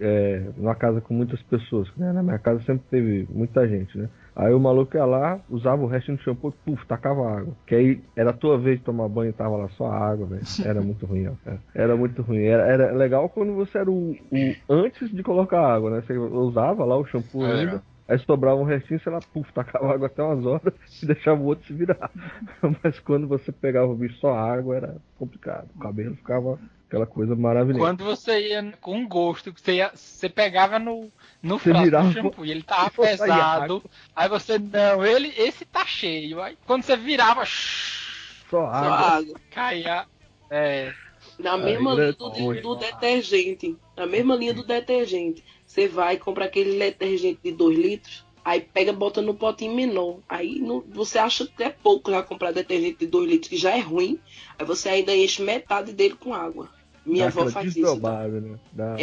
é, 0.00 0.50
numa 0.56 0.74
casa 0.74 1.00
com 1.00 1.14
muitas 1.14 1.40
pessoas, 1.42 1.88
né? 1.96 2.12
Na 2.12 2.22
minha 2.22 2.38
casa 2.38 2.62
sempre 2.64 2.84
teve 2.90 3.26
muita 3.30 3.66
gente, 3.68 3.96
né? 3.96 4.08
Aí 4.36 4.52
o 4.52 4.60
maluco 4.60 4.94
ia 4.94 5.04
lá, 5.06 5.40
usava 5.48 5.82
o 5.82 5.86
resto 5.86 6.12
do 6.12 6.22
shampoo, 6.22 6.52
puf, 6.64 6.86
tacava 6.86 7.38
água. 7.38 7.54
Que 7.66 7.74
aí 7.74 8.00
era 8.14 8.30
a 8.30 8.34
tua 8.34 8.58
vez 8.58 8.78
de 8.78 8.84
tomar 8.84 9.08
banho 9.08 9.30
e 9.30 9.32
tava 9.32 9.56
lá 9.56 9.68
só 9.70 9.90
água, 9.90 10.26
velho. 10.26 10.42
Era 10.62 10.82
muito 10.82 11.06
ruim, 11.06 11.26
ó, 11.26 11.32
cara. 11.42 11.58
Era 11.74 11.96
muito 11.96 12.20
ruim. 12.20 12.42
Era, 12.44 12.62
era 12.64 12.92
legal 12.92 13.30
quando 13.30 13.54
você 13.54 13.78
era 13.78 13.90
o, 13.90 14.14
o 14.30 14.54
antes 14.68 15.10
de 15.10 15.22
colocar 15.22 15.60
água, 15.60 15.90
né? 15.90 16.02
Você 16.02 16.12
usava 16.18 16.84
lá 16.84 16.98
o 16.98 17.06
shampoo 17.06 17.46
Era. 17.46 17.58
ainda. 17.58 17.82
Aí 18.08 18.18
sobrava 18.20 18.60
um 18.60 18.64
restinho, 18.64 19.00
sei 19.00 19.10
lá, 19.10 19.20
puf, 19.32 19.52
tacava 19.52 19.92
água 19.92 20.06
até 20.06 20.22
umas 20.22 20.44
horas 20.44 20.74
e 21.02 21.06
deixava 21.06 21.40
o 21.40 21.46
outro 21.46 21.66
se 21.66 21.72
virar. 21.72 22.10
Mas 22.84 23.00
quando 23.00 23.26
você 23.26 23.50
pegava 23.50 23.90
o 23.90 23.96
bicho 23.96 24.18
só 24.18 24.34
água, 24.34 24.76
era 24.76 24.96
complicado. 25.18 25.68
O 25.74 25.78
cabelo 25.78 26.14
ficava 26.14 26.58
aquela 26.88 27.06
coisa 27.06 27.34
maravilhosa. 27.34 27.80
Quando 27.84 28.04
você 28.04 28.48
ia 28.48 28.72
com 28.80 29.06
gosto, 29.06 29.52
que 29.52 29.60
você, 29.60 29.74
ia, 29.74 29.90
você 29.94 30.28
pegava 30.28 30.78
no, 30.78 31.10
no 31.42 31.58
Você 31.58 31.64
frasco 31.70 31.84
virava- 31.84 32.08
do 32.08 32.14
shampoo 32.14 32.44
e 32.44 32.50
ele 32.50 32.62
tava 32.62 32.90
pesado. 32.96 33.82
Aí 34.14 34.28
você, 34.28 34.58
não, 34.58 35.04
ele, 35.04 35.32
esse 35.36 35.64
tá 35.64 35.84
cheio. 35.86 36.40
Aí 36.40 36.56
quando 36.66 36.82
você 36.84 36.96
virava, 36.96 37.44
shhh, 37.44 38.44
Só 38.50 38.60
Só 38.60 38.66
água. 38.70 38.96
água. 39.18 39.40
caía. 39.50 40.06
É, 40.50 40.92
Na 41.38 41.56
mesma 41.56 41.96
grande 41.96 42.16
linha 42.36 42.54
do, 42.54 42.60
do 42.62 42.76
detergente. 42.76 43.76
Na 43.96 44.06
mesma 44.06 44.36
linha 44.36 44.54
do 44.54 44.64
detergente. 44.64 45.44
Você 45.66 45.88
vai 45.88 46.14
e 46.14 46.18
compra 46.18 46.44
aquele 46.44 46.78
detergente 46.78 47.40
de 47.42 47.52
2 47.52 47.76
litros. 47.78 48.24
Aí 48.44 48.60
pega, 48.60 48.92
bota 48.92 49.20
no 49.20 49.34
potinho 49.34 49.74
menor. 49.74 50.20
Aí 50.28 50.60
não- 50.60 50.80
você 50.88 51.18
acha 51.18 51.44
que 51.48 51.64
é 51.64 51.68
pouco 51.70 52.12
já 52.12 52.22
comprar 52.22 52.52
detergente 52.52 52.98
de 53.00 53.06
2 53.08 53.28
litros, 53.28 53.48
que 53.48 53.56
já 53.56 53.76
é 53.76 53.80
ruim. 53.80 54.20
Aí 54.56 54.64
você 54.64 54.88
ainda 54.88 55.14
enche 55.16 55.42
metade 55.42 55.92
dele 55.92 56.14
com 56.14 56.32
água. 56.32 56.70
Minha 57.06 57.26
avó 57.26 57.48
faz 57.48 57.66
isso. 57.68 57.80
desdobada, 57.80 58.40
né? 58.40 58.58
Dá- 58.72 58.96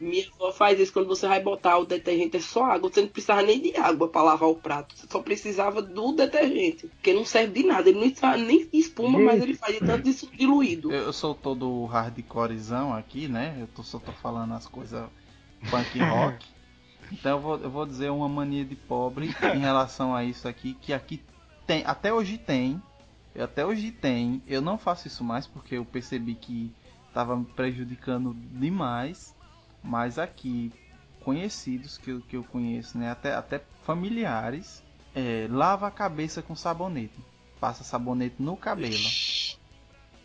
Minha 0.00 0.26
avó 0.34 0.52
faz 0.52 0.78
isso 0.80 0.92
quando 0.92 1.08
você 1.08 1.26
vai 1.28 1.42
botar 1.42 1.78
o 1.78 1.84
detergente, 1.84 2.36
é 2.36 2.40
só 2.40 2.64
água. 2.64 2.90
Você 2.90 3.02
não 3.02 3.08
precisava 3.08 3.42
nem 3.42 3.60
de 3.60 3.76
água 3.76 4.08
para 4.08 4.22
lavar 4.22 4.48
o 4.48 4.54
prato. 4.54 4.94
Você 4.96 5.06
só 5.10 5.20
precisava 5.20 5.82
do 5.82 6.12
detergente. 6.12 6.86
Porque 6.86 7.12
não 7.12 7.24
serve 7.24 7.60
de 7.60 7.66
nada. 7.66 7.88
Ele 7.88 7.98
não 7.98 8.06
está 8.06 8.36
nem 8.36 8.68
espuma, 8.72 9.18
Gente. 9.18 9.26
mas 9.26 9.42
ele 9.42 9.54
faz 9.54 9.74
de 9.78 9.84
tanto 9.84 10.08
isso 10.08 10.26
diluído. 10.32 10.90
Eu, 10.92 11.02
eu 11.04 11.12
sou 11.12 11.34
todo 11.34 11.84
hardcorezão 11.86 12.94
aqui, 12.94 13.28
né? 13.28 13.56
Eu 13.60 13.66
tô, 13.66 13.82
só 13.82 13.98
tô 13.98 14.12
falando 14.12 14.54
as 14.54 14.66
coisas 14.66 15.04
punk 15.70 15.98
rock. 15.98 16.46
Então 17.12 17.32
eu 17.32 17.40
vou, 17.40 17.58
eu 17.58 17.68
vou 17.68 17.84
dizer 17.84 18.08
uma 18.08 18.28
mania 18.28 18.64
de 18.64 18.76
pobre 18.76 19.34
em 19.52 19.58
relação 19.58 20.14
a 20.14 20.22
isso 20.22 20.46
aqui, 20.46 20.74
que 20.80 20.92
aqui 20.92 21.20
tem, 21.66 21.82
até 21.84 22.12
hoje 22.14 22.38
tem, 22.38 22.80
até 23.36 23.66
hoje 23.66 23.90
tem. 23.90 24.40
Eu 24.46 24.60
não 24.62 24.78
faço 24.78 25.08
isso 25.08 25.24
mais 25.24 25.44
porque 25.44 25.74
eu 25.74 25.84
percebi 25.84 26.36
que 26.36 26.70
tava 27.12 27.36
me 27.36 27.44
prejudicando 27.44 28.34
demais. 28.52 29.34
Mas 29.82 30.18
aqui, 30.18 30.70
conhecidos 31.20 31.96
que 31.98 32.10
eu, 32.10 32.20
que 32.20 32.36
eu 32.36 32.44
conheço, 32.44 32.98
né? 32.98 33.10
Até, 33.10 33.34
até 33.34 33.62
familiares, 33.84 34.82
é, 35.14 35.46
lava 35.50 35.86
a 35.86 35.90
cabeça 35.90 36.42
com 36.42 36.54
sabonete. 36.54 37.18
Passa 37.58 37.82
sabonete 37.84 38.36
no 38.38 38.56
cabelo. 38.56 38.94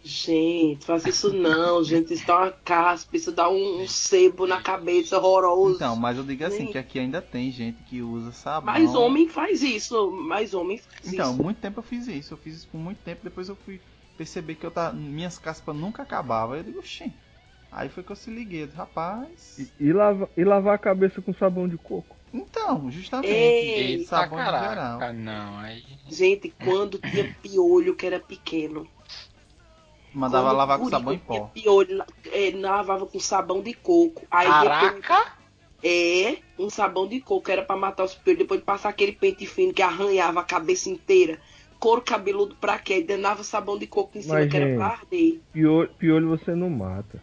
Gente, 0.03 0.85
faça 0.85 1.09
isso 1.09 1.33
não, 1.33 1.81
gente. 1.83 2.13
Isso 2.13 2.27
dá 2.27 2.37
uma 2.37 2.51
caspa, 2.51 3.17
isso 3.17 3.31
dá 3.31 3.49
um, 3.49 3.81
um 3.81 3.87
sebo 3.87 4.45
na 4.45 4.61
cabeça 4.61 5.17
horroroso. 5.17 5.75
Então, 5.75 5.95
mas 5.95 6.17
eu 6.17 6.23
digo 6.23 6.45
assim, 6.45 6.67
que 6.67 6.77
aqui 6.77 6.99
ainda 6.99 7.21
tem 7.21 7.49
gente 7.51 7.81
que 7.83 8.01
usa 8.03 8.31
sabão. 8.31 8.71
Mas 8.73 8.93
homem 8.93 9.27
faz 9.27 9.63
isso. 9.63 10.11
Mas 10.11 10.53
homem 10.53 10.77
faz 10.77 11.11
Então, 11.11 11.33
isso. 11.33 11.43
muito 11.43 11.57
tempo 11.57 11.79
eu 11.79 11.83
fiz 11.83 12.07
isso. 12.07 12.33
Eu 12.33 12.37
fiz 12.37 12.57
isso 12.57 12.67
por 12.67 12.77
muito 12.77 12.99
tempo. 12.99 13.21
Depois 13.23 13.49
eu 13.49 13.55
fui 13.55 13.81
perceber 14.17 14.55
que 14.55 14.65
eu 14.65 14.71
tava, 14.71 14.93
minhas 14.93 15.37
caspas 15.37 15.75
nunca 15.75 16.03
acabavam. 16.03 16.55
Eu 16.55 16.63
digo, 16.63 16.79
oxi. 16.79 17.13
Aí 17.71 17.89
foi 17.89 18.03
que 18.03 18.11
eu 18.11 18.15
se 18.15 18.29
liguei. 18.29 18.69
Rapaz. 18.73 19.59
E, 19.59 19.87
e 19.87 19.93
lava, 19.93 20.29
e 20.37 20.43
lavar 20.43 20.75
a 20.75 20.77
cabeça 20.77 21.21
com 21.21 21.33
sabão 21.33 21.67
de 21.67 21.77
coco. 21.77 22.15
Então, 22.33 22.89
justamente. 22.89 23.33
Ei, 23.33 23.97
eita 23.97 24.09
sabão 24.09 24.39
em 24.39 24.45
geral. 24.45 24.99
caraca, 24.99 25.13
não. 25.13 25.59
Aí, 25.59 25.83
Gente, 26.09 26.53
quando 26.63 26.99
tinha 26.99 27.35
piolho 27.41 27.95
que 27.95 28.05
era 28.05 28.19
pequeno. 28.19 28.87
Mandava 30.13 30.47
quando 30.47 30.57
lavar 30.57 30.79
com 30.79 30.89
sabão 30.89 31.13
em 31.13 31.19
pó. 31.19 31.51
Piolho, 31.53 32.03
é, 32.31 32.51
lavava 32.55 33.05
com 33.05 33.19
sabão 33.19 33.61
de 33.61 33.73
coco. 33.73 34.25
Aí 34.31 34.47
depois, 34.47 35.05
caraca! 35.05 35.33
é 35.83 36.37
um 36.57 36.69
sabão 36.69 37.07
de 37.07 37.19
coco, 37.19 37.51
era 37.51 37.61
pra 37.61 37.75
matar 37.75 38.05
os 38.05 38.15
piolhos. 38.15 38.39
Depois 38.39 38.61
de 38.61 38.65
passar 38.65 38.89
aquele 38.89 39.11
pente 39.11 39.45
fino 39.45 39.73
que 39.73 39.81
arranhava 39.81 40.39
a 40.39 40.43
cabeça 40.43 40.89
inteira. 40.89 41.39
Couro 41.85 42.01
cabeludo 42.01 42.55
pra 42.55 42.79
quê? 42.79 42.93
Aí 42.93 43.03
danava 43.03 43.43
sabão 43.43 43.77
de 43.77 43.85
coco 43.85 44.17
em 44.17 44.21
cima, 44.23 44.33
Mas, 44.33 44.49
que 44.49 44.57
era 44.57 44.65
gente, 44.65 44.75
pra 44.75 44.85
arder. 44.87 45.39
Piolho, 45.53 45.89
piolho 45.99 46.29
você 46.29 46.55
não 46.55 46.67
mata. 46.67 47.21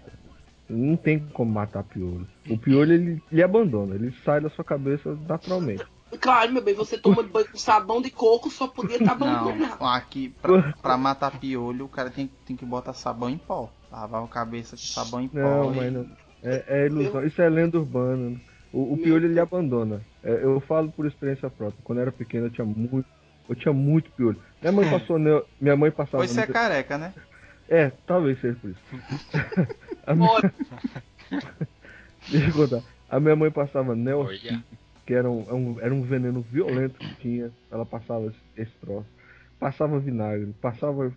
Não 0.70 0.96
tem 0.96 1.18
como 1.18 1.50
matar 1.50 1.82
piolho. 1.82 2.28
O 2.48 2.56
piolho 2.56 2.92
ele, 2.92 3.22
ele 3.32 3.42
abandona, 3.42 3.96
ele 3.96 4.14
sai 4.24 4.40
da 4.40 4.48
sua 4.50 4.64
cabeça 4.64 5.18
naturalmente. 5.28 5.84
Claro, 6.20 6.52
meu 6.52 6.62
bem, 6.62 6.74
você 6.74 6.96
toma 6.96 7.24
banho 7.24 7.50
com 7.50 7.58
sabão 7.58 8.00
de 8.00 8.08
coco, 8.08 8.50
só 8.50 8.68
podia 8.68 8.98
estar 8.98 9.12
abandonado. 9.12 9.80
Não, 9.80 9.88
aqui, 9.88 10.28
pra, 10.40 10.72
pra 10.80 10.96
matar 10.96 11.40
piolho, 11.40 11.86
o 11.86 11.88
cara 11.88 12.08
tem, 12.08 12.30
tem 12.46 12.54
que 12.54 12.64
botar 12.64 12.92
sabão 12.92 13.28
em 13.28 13.38
pó. 13.38 13.68
Lavar 13.90 14.22
a 14.22 14.28
cabeça 14.28 14.76
com 14.76 14.82
sabão 14.82 15.22
em 15.22 15.26
pó. 15.28 15.38
Não, 15.40 15.72
e- 15.72 15.76
mas 15.76 15.92
não. 15.92 16.06
É, 16.40 16.64
é 16.68 16.86
ilusão. 16.86 17.26
Isso 17.26 17.42
é 17.42 17.48
lenda 17.48 17.80
urbana. 17.80 18.40
O, 18.72 18.94
o 18.94 18.96
piolho 18.96 19.26
ele 19.26 19.40
abandona. 19.40 20.00
É, 20.22 20.44
eu 20.44 20.60
falo 20.60 20.92
por 20.92 21.04
experiência 21.04 21.50
própria. 21.50 21.80
Quando 21.82 21.98
eu 21.98 22.02
era 22.02 22.12
pequeno 22.12 22.46
eu 22.46 22.50
tinha 22.52 22.64
muito. 22.64 23.04
Eu 23.48 23.54
tinha 23.54 23.72
muito 23.72 24.10
piolho. 24.12 24.40
Minha 24.60 24.72
mãe 24.72 24.90
passou. 24.90 25.18
neo- 25.18 25.44
Minha 25.60 25.76
mãe 25.76 25.90
passava. 25.90 26.18
Pois 26.18 26.30
você 26.30 26.40
é 26.40 26.42
muito- 26.44 26.52
careca, 26.52 26.96
né? 26.98 27.12
É, 27.68 27.90
talvez 28.06 28.40
seja 28.40 28.56
por 28.60 28.70
isso. 28.70 28.80
A 30.06 30.14
minha-. 30.14 30.52
Deixa 32.30 32.48
eu 32.48 32.52
contar. 32.54 32.82
A 33.10 33.20
minha 33.20 33.36
mãe 33.36 33.50
passava 33.50 33.94
Neo, 33.94 34.20
Olha. 34.20 34.62
que 35.06 35.12
era 35.14 35.30
um, 35.30 35.44
é 35.48 35.52
um- 35.54 35.80
era 35.80 35.94
um 35.94 36.02
veneno 36.02 36.40
violento 36.40 36.98
que 36.98 37.14
tinha. 37.16 37.50
Ela 37.70 37.84
passava 37.84 38.26
esse, 38.26 38.38
esse 38.56 38.72
troço. 38.80 39.06
Passava 39.58 39.98
vinagre, 39.98 40.52
passava 40.60 41.12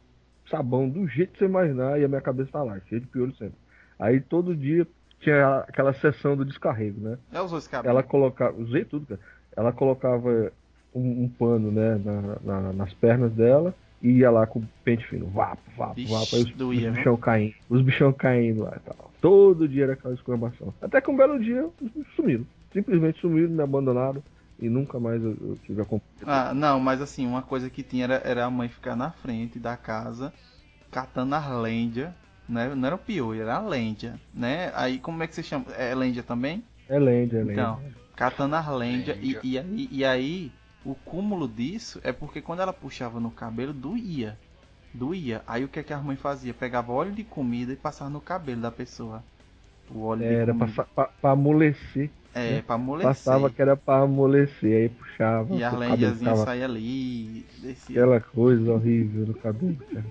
sabão 0.49 0.87
do 0.89 1.07
jeito 1.07 1.33
que 1.33 1.39
você 1.39 1.45
imaginar 1.45 1.99
e 1.99 2.05
a 2.05 2.07
minha 2.07 2.21
cabeça 2.21 2.51
tá 2.51 2.61
lá, 2.63 2.79
cheia 2.87 3.01
de 3.01 3.07
piolho 3.07 3.33
sempre. 3.35 3.55
Aí 3.97 4.19
todo 4.19 4.55
dia 4.55 4.85
tinha 5.19 5.59
aquela 5.67 5.93
sessão 5.93 6.35
do 6.37 6.45
descarrego, 6.45 6.99
né? 7.01 7.17
Já 7.31 7.41
usou 7.41 7.57
esse 7.57 7.69
cabelo? 7.69 7.89
Ela 7.91 8.03
colocava, 8.03 8.55
usei 8.59 8.85
tudo, 8.85 9.07
cara. 9.07 9.19
Ela 9.55 9.71
colocava 9.71 10.51
um, 10.95 11.23
um 11.25 11.29
pano, 11.29 11.71
né, 11.71 11.95
na- 12.03 12.39
na- 12.43 12.73
nas 12.73 12.93
pernas 12.93 13.31
dela 13.33 13.73
e 14.01 14.09
ia 14.19 14.31
lá 14.31 14.47
com 14.47 14.59
o 14.59 14.67
pente 14.83 15.05
fino, 15.07 15.27
vapo, 15.27 15.61
vapo, 15.77 15.95
Vixe, 15.95 16.11
vapo, 16.11 16.35
aí 16.35 16.41
os, 16.43 16.55
doía, 16.55 16.79
os 16.79 16.93
né? 16.93 16.97
bichão 16.97 17.17
caindo, 17.17 17.55
os 17.69 17.81
bichão 17.81 18.13
caindo 18.13 18.63
lá 18.63 18.73
e 18.75 18.79
tal. 18.79 19.11
Todo 19.21 19.67
dia 19.67 19.83
era 19.83 19.93
aquela 19.93 20.13
exclamação. 20.13 20.73
Até 20.81 21.01
que 21.01 21.09
um 21.09 21.17
belo 21.17 21.39
dia 21.39 21.67
sumiram. 22.15 22.45
Simplesmente 22.71 23.19
sumiram, 23.19 23.49
me 23.49 23.63
abandonaram 23.63 24.21
e 24.59 24.69
nunca 24.69 24.99
mais 24.99 25.21
eu, 25.23 25.31
eu 25.31 25.57
tive 25.65 25.81
a. 25.81 25.85
Ah, 26.25 26.53
não, 26.53 26.79
mas 26.79 27.01
assim, 27.01 27.25
uma 27.25 27.41
coisa 27.41 27.69
que 27.69 27.83
tinha 27.83 28.03
era, 28.05 28.15
era 28.23 28.45
a 28.45 28.49
mãe 28.49 28.69
ficar 28.69 28.95
na 28.95 29.11
frente 29.11 29.59
da 29.59 29.75
casa, 29.77 30.33
catando 30.91 31.35
as 31.35 31.49
lendas, 31.61 32.09
né? 32.47 32.73
Não 32.73 32.85
era 32.87 32.95
o 32.95 32.99
piolho, 32.99 33.41
era 33.41 33.55
a 33.55 33.59
lenda, 33.59 34.19
né? 34.33 34.71
Aí, 34.75 34.99
como 34.99 35.21
é 35.23 35.27
que 35.27 35.35
você 35.35 35.43
chama? 35.43 35.65
É 35.77 35.93
lenda 35.95 36.23
também? 36.23 36.63
É 36.87 36.99
lenda, 36.99 37.37
é 37.37 37.43
lenda. 37.43 37.51
Então, 37.53 37.79
catando 38.15 38.55
as 38.55 38.67
lendas. 38.69 39.17
E, 39.21 39.37
e, 39.43 39.57
aí, 39.59 39.87
e 39.91 40.05
aí, 40.05 40.51
o 40.85 40.93
cúmulo 40.93 41.47
disso 41.47 41.99
é 42.03 42.13
porque 42.13 42.41
quando 42.41 42.61
ela 42.61 42.71
puxava 42.71 43.19
no 43.19 43.31
cabelo, 43.31 43.73
doía. 43.73 44.37
Doía. 44.93 45.41
Aí 45.47 45.63
o 45.63 45.67
que, 45.67 45.79
é 45.79 45.83
que 45.83 45.91
a 45.91 45.97
mãe 45.97 46.15
fazia? 46.15 46.53
Pegava 46.53 46.91
óleo 46.91 47.11
de 47.11 47.23
comida 47.23 47.73
e 47.73 47.75
passava 47.75 48.09
no 48.09 48.21
cabelo 48.21 48.61
da 48.61 48.71
pessoa. 48.71 49.23
O 49.89 50.03
óleo 50.03 50.23
Era 50.23 50.53
pra, 50.53 50.67
pra, 50.67 51.05
pra 51.05 51.31
amolecer. 51.31 52.09
É, 52.33 52.61
pra 52.61 52.75
amolecer. 52.75 53.07
Passava 53.07 53.49
que 53.49 53.61
era 53.61 53.75
pra 53.75 53.99
amolecer, 54.01 54.77
aí 54.77 54.89
puxava. 54.89 55.55
E 55.55 55.63
a 55.63 55.71
lendazinha 55.71 56.13
ficava 56.13 56.45
saía 56.45 56.65
ali, 56.65 57.45
descia. 57.59 58.01
Aquela 58.01 58.19
coisa 58.19 58.73
horrível 58.73 59.27
no 59.27 59.33
cabelo, 59.33 59.77
cara. 59.91 60.05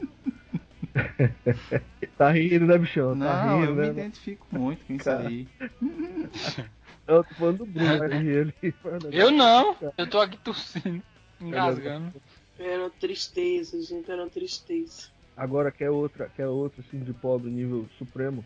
tá 2.16 2.30
rindo, 2.30 2.66
né, 2.66 2.78
bichão? 2.78 3.14
Não, 3.14 3.26
tá 3.26 3.54
rindo, 3.54 3.66
eu 3.66 3.74
me 3.74 3.82
né? 3.82 3.88
identifico 3.88 4.46
muito 4.52 4.84
com 4.86 4.94
isso 4.94 5.04
Cara. 5.04 5.28
aí. 5.28 5.46
Eu 7.06 7.24
tô 7.24 7.34
falando 7.34 7.58
do 7.58 7.66
Bruno, 7.66 7.98
mas 7.98 8.12
ele. 8.26 8.54
Eu 9.12 9.30
não, 9.30 9.76
eu 9.96 10.08
tô 10.08 10.20
aqui 10.20 10.38
tossindo, 10.38 11.02
engasgando. 11.40 12.12
Era 12.58 12.88
tristeza, 12.88 13.80
gente, 13.82 14.10
era 14.10 14.28
tristeza. 14.28 15.08
Agora 15.36 15.70
quer 15.70 15.90
outra, 15.90 16.30
quer 16.34 16.46
outra 16.46 16.80
assim 16.80 17.00
de 17.00 17.12
pobre 17.12 17.50
nível 17.50 17.86
supremo. 17.98 18.44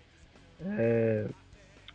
É 0.61 1.27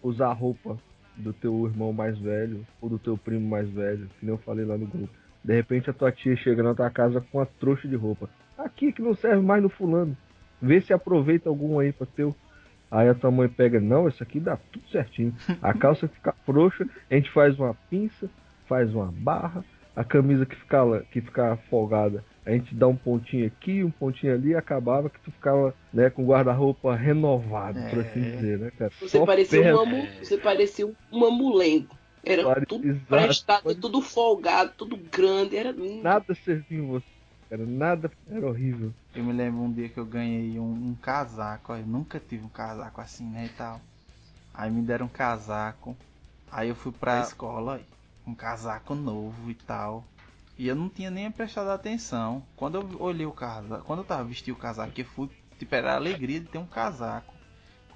usar 0.02 0.28
a 0.28 0.34
roupa 0.34 0.78
do 1.15 1.32
teu 1.34 1.65
irmão 1.65 1.93
mais 1.93 2.17
velho 2.17 2.65
ou 2.82 2.89
do 2.89 2.99
teu 2.99 3.17
primo 3.17 3.47
mais 3.47 3.69
velho, 3.69 4.08
que 4.19 4.26
nem 4.26 4.36
eu 4.36 4.38
falei 4.39 4.65
lá 4.65 4.78
no 4.78 4.86
grupo. 4.86 5.10
De 5.43 5.54
repente 5.54 5.89
a 5.89 5.93
tua 5.93 6.12
tia 6.12 6.36
chega 6.36 6.62
na 6.62 6.76
tua 6.76 6.89
casa 6.89 7.21
com 7.21 7.39
uma 7.39 7.45
trouxa 7.45 7.88
de 7.88 7.95
roupa. 7.95 8.30
Aqui 8.58 8.91
que 8.91 9.02
não 9.02 9.15
serve 9.15 9.41
mais 9.41 9.62
no 9.62 9.69
fulano. 9.69 10.15
Vê 10.62 10.80
se 10.82 10.93
aproveita 10.93 11.49
algum 11.49 11.80
aí 11.80 11.91
pra 11.91 12.06
teu. 12.06 12.36
Aí 12.93 13.10
a 13.10 13.13
tua 13.15 13.32
mãe 13.32 13.49
pega, 13.49 13.79
não, 13.79 14.08
isso 14.08 14.21
aqui 14.21 14.39
dá 14.39 14.56
tudo 14.71 14.88
certinho. 14.91 15.34
A 15.62 15.73
calça 15.73 16.08
fica 16.08 16.32
frouxa, 16.45 16.86
a 17.10 17.15
gente 17.15 17.29
faz 17.32 17.58
uma 17.58 17.73
pinça, 17.89 18.29
faz 18.67 18.93
uma 18.93 19.08
barra, 19.12 19.65
a 19.95 20.03
camisa 20.03 20.45
que 20.45 20.56
fica, 20.56 20.84
lá- 20.84 21.01
que 21.12 21.19
fica 21.19 21.58
folgada, 21.69 22.23
a 22.45 22.51
gente 22.51 22.75
dá 22.75 22.88
um 22.88 22.95
pontinho 22.95 23.47
aqui, 23.47 23.84
um 23.84 23.89
pontinho 23.89 24.34
ali, 24.34 24.49
e 24.49 24.56
acabava 24.56 25.10
que 25.10 25.19
tu 25.21 25.32
ficava 25.32 25.73
né, 25.91 26.10
com 26.12 26.23
o 26.23 26.27
guarda-roupa 26.27 26.95
renovado, 26.95 27.79
por 27.89 27.99
assim 27.99 28.19
É. 28.21 28.36
dizer, 28.36 28.60
né, 28.60 28.71
cara? 28.77 28.91
Você 28.99 29.17
Só 29.17 29.25
parecia, 29.25 29.75
um 29.75 30.08
você 30.21 30.38
parecia 30.38 30.86
um 30.86 30.93
mamulengo. 31.12 31.97
Era 32.25 32.43
Pare- 32.43 32.65
tudo 32.65 32.88
Exato. 32.88 33.06
prestado, 33.08 33.75
tudo 33.75 34.01
folgado, 34.01 34.71
tudo 34.77 34.97
grande. 34.97 35.58
Era 35.58 35.73
Nada 36.01 36.34
servia 36.36 36.77
em 36.79 36.86
você, 36.88 37.06
cara. 37.49 37.65
Nada 37.65 38.12
era 38.29 38.47
horrível. 38.47 38.93
Eu 39.15 39.23
me 39.23 39.32
lembro 39.34 39.62
um 39.62 39.71
dia 39.71 39.89
que 39.89 39.99
eu 39.99 40.06
ganhei 40.06 40.60
um, 40.60 40.89
um 40.89 40.95
casaco, 40.95 41.73
eu 41.73 41.86
nunca 41.86 42.19
tive 42.19 42.45
um 42.45 42.49
casaco 42.49 42.99
assim, 43.02 43.26
né, 43.30 43.45
e 43.45 43.49
tal. 43.49 43.82
Aí 44.54 44.71
me 44.71 44.82
deram 44.82 45.08
um 45.08 45.10
casaco, 45.10 45.97
aí 46.52 46.69
eu 46.69 46.76
fui 46.76 46.91
pra 46.91 47.19
escola, 47.19 47.82
um 48.28 48.36
casaco 48.36 48.95
novo 48.95 49.52
e 49.52 49.56
tal. 49.56 50.06
E 50.58 50.67
eu 50.67 50.76
não 50.76 50.89
tinha 50.89 51.12
nem 51.12 51.32
prestado 51.32 51.69
atenção. 51.69 52.45
Quando 52.56 52.78
eu 52.80 53.02
olhei 53.02 53.26
o 53.26 53.32
casaco, 53.34 53.84
quando 53.86 53.99
eu 53.99 54.06
tava 54.06 54.23
vestindo 54.26 54.56
o 54.56 54.60
casaco, 54.60 54.93
eu 54.99 55.06
fui, 55.06 55.30
tipo, 55.60 55.76
era 55.76 55.93
a 55.93 55.95
alegria 55.97 56.39
de 56.41 56.47
ter 56.47 56.58
um 56.60 56.67
casaco. 56.67 57.34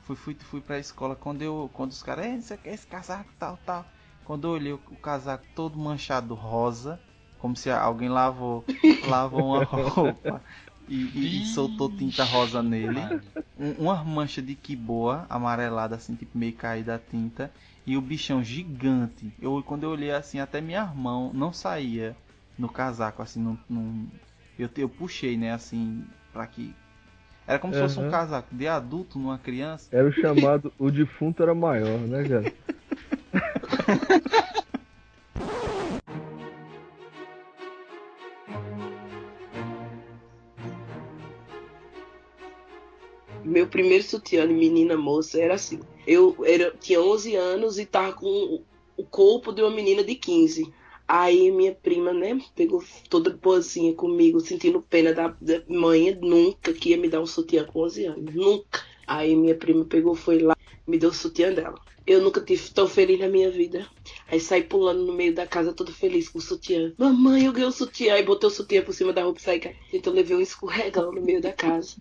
Fui, 0.02 0.16
fui, 0.16 0.36
fui 0.36 0.62
pra 0.62 0.80
escola, 0.80 1.16
quando 1.16 1.42
eu, 1.42 1.70
quando 1.74 1.92
os 1.92 2.02
caras, 2.02 2.26
"Ei, 2.26 2.42
você 2.42 2.58
quer 2.58 2.74
esse 2.74 2.88
casaco, 2.88 3.32
tal, 3.38 3.58
tal. 3.58 3.86
Quando 4.24 4.48
eu 4.48 4.52
olhei 4.52 4.74
o, 4.74 4.82
o 4.90 4.98
casaco 4.98 5.46
todo 5.54 5.78
manchado 5.78 6.34
rosa, 6.34 7.00
como 7.38 7.56
se 7.56 7.70
alguém 7.70 8.10
lavou, 8.10 8.66
lavou 9.02 9.46
uma 9.48 9.64
roupa 9.90 10.42
e, 10.88 10.96
e- 11.16 11.42
e 11.42 11.46
soltou 11.46 11.90
tinta 11.90 12.24
rosa 12.24 12.62
nele. 12.64 13.02
Um- 13.60 13.74
uma 13.86 14.04
mancha 14.04 14.42
de 14.42 14.56
quiboa 14.56 15.26
amarelada, 15.30 15.96
assim, 15.96 16.16
tipo 16.16 16.38
meio 16.38 16.54
caída 16.54 16.96
a 16.96 17.00
tinta. 17.00 17.52
E 17.86 17.96
o 17.98 18.02
bichão 18.02 18.44
gigante. 18.44 19.32
Eu, 19.42 19.64
quando 19.66 19.84
eu 19.84 19.90
olhei 19.92 20.12
assim, 20.12 20.40
até 20.40 20.60
minha 20.62 20.86
mão 20.86 21.32
não 21.34 21.54
saía 21.54 22.16
no 22.58 22.68
casaco, 22.70 23.22
assim, 23.22 23.42
não. 23.42 23.58
não- 23.70 24.06
eu, 24.60 24.70
eu 24.78 24.90
puxei, 24.90 25.38
né, 25.38 25.52
assim, 25.54 26.04
pra 26.34 26.46
que. 26.48 26.74
Era 27.48 27.60
como 27.60 27.74
se 27.74 27.80
fosse 27.80 27.98
um 28.00 28.10
casaco 28.10 28.54
de 28.54 28.68
adulto 28.68 29.18
numa 29.18 29.38
criança. 29.38 29.88
Era 29.96 30.08
o 30.08 30.12
chamado, 30.12 30.74
o 30.78 30.92
defunto 30.92 31.42
era 31.44 31.56
maior, 31.56 32.00
né, 32.02 32.28
cara? 32.28 32.54
Meu 43.48 43.66
primeiro 43.66 44.04
sutiã 44.04 44.46
de 44.46 44.54
menina 44.54 44.98
moça 44.98 45.40
era 45.40 45.54
assim. 45.54 45.80
Eu 46.06 46.36
era, 46.44 46.72
tinha 46.80 47.02
11 47.02 47.34
anos 47.36 47.80
e 47.80 47.86
tava 47.86 48.12
com 48.12 48.62
o 48.98 49.04
corpo 49.06 49.54
de 49.54 49.62
uma 49.62 49.72
menina 49.72 50.04
de 50.04 50.16
15. 50.16 50.74
Aí 51.08 51.50
minha 51.50 51.74
prima, 51.74 52.12
né, 52.12 52.38
pegou 52.54 52.84
toda 53.10 53.30
boazinha 53.30 53.94
comigo, 53.94 54.42
sentindo 54.42 54.82
pena 54.82 55.14
da, 55.14 55.30
da 55.40 55.64
mãe, 55.70 56.14
nunca 56.22 56.74
que 56.74 56.90
ia 56.90 56.98
me 56.98 57.08
dar 57.08 57.22
um 57.22 57.26
sutiã 57.26 57.64
com 57.64 57.80
11 57.86 58.06
anos, 58.06 58.36
nunca. 58.36 58.84
Aí 59.08 59.34
minha 59.34 59.56
prima 59.56 59.86
pegou, 59.86 60.14
foi 60.14 60.40
lá, 60.40 60.57
me 60.88 60.98
deu 60.98 61.10
o 61.10 61.14
sutiã 61.14 61.54
dela. 61.54 61.80
Eu 62.06 62.22
nunca 62.22 62.40
tive 62.40 62.70
tão 62.70 62.88
feliz 62.88 63.20
na 63.20 63.28
minha 63.28 63.52
vida. 63.52 63.86
Aí 64.30 64.40
saí 64.40 64.64
pulando 64.64 65.06
no 65.06 65.12
meio 65.14 65.36
da 65.36 65.46
casa, 65.46 65.74
todo 65.74 65.92
feliz 65.92 66.30
com 66.30 66.40
o 66.40 66.42
sutiã. 66.42 66.94
Mamãe, 66.98 67.46
eu 67.46 67.52
ganhei 67.52 67.68
o 67.68 67.72
sutiã. 67.72 68.14
Aí 68.14 68.24
botei 68.24 68.48
o 68.48 68.52
sutiã 68.52 68.82
por 68.82 68.94
cima 68.94 69.12
da 69.12 69.24
roupa 69.24 69.40
e 69.40 69.44
saí. 69.44 69.62
Então 69.92 70.14
levei 70.14 70.38
um 70.38 70.42
escorregão 70.42 71.12
no 71.12 71.22
meio 71.22 71.42
da 71.42 71.52
casa. 71.52 71.98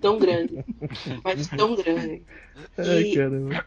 Tão 0.00 0.16
grande. 0.18 0.64
Mas 1.24 1.48
tão 1.48 1.74
grande. 1.74 2.22
Ai, 2.76 3.02
E 3.02 3.14
caramba. 3.16 3.66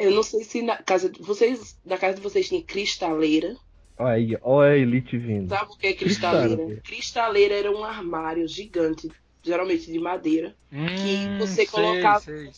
eu 0.00 0.10
não 0.10 0.22
sei 0.24 0.42
se 0.42 0.62
na 0.62 0.76
casa 0.78 1.08
de 1.08 1.22
vocês, 1.22 1.78
na 1.84 1.96
casa 1.96 2.16
de 2.16 2.20
vocês 2.22 2.48
tinha 2.48 2.62
cristaleira. 2.62 3.56
Olha 3.98 4.12
aí, 4.14 4.36
olha 4.42 4.72
a 4.72 4.76
elite 4.78 5.16
vindo. 5.16 5.48
Sabe 5.48 5.70
o 5.72 5.76
que 5.76 5.86
é 5.86 5.92
cristaleira? 5.92 6.48
Cristaleira. 6.56 6.82
Cristaleira 6.82 7.54
era 7.54 7.70
um 7.70 7.84
armário 7.84 8.48
gigante, 8.48 9.08
geralmente 9.42 9.90
de 9.90 9.98
madeira. 9.98 10.54
Hum, 10.72 11.38
você 11.38 11.54
sei, 11.54 11.66
colocava- 11.66 12.20
sei. 12.20 12.50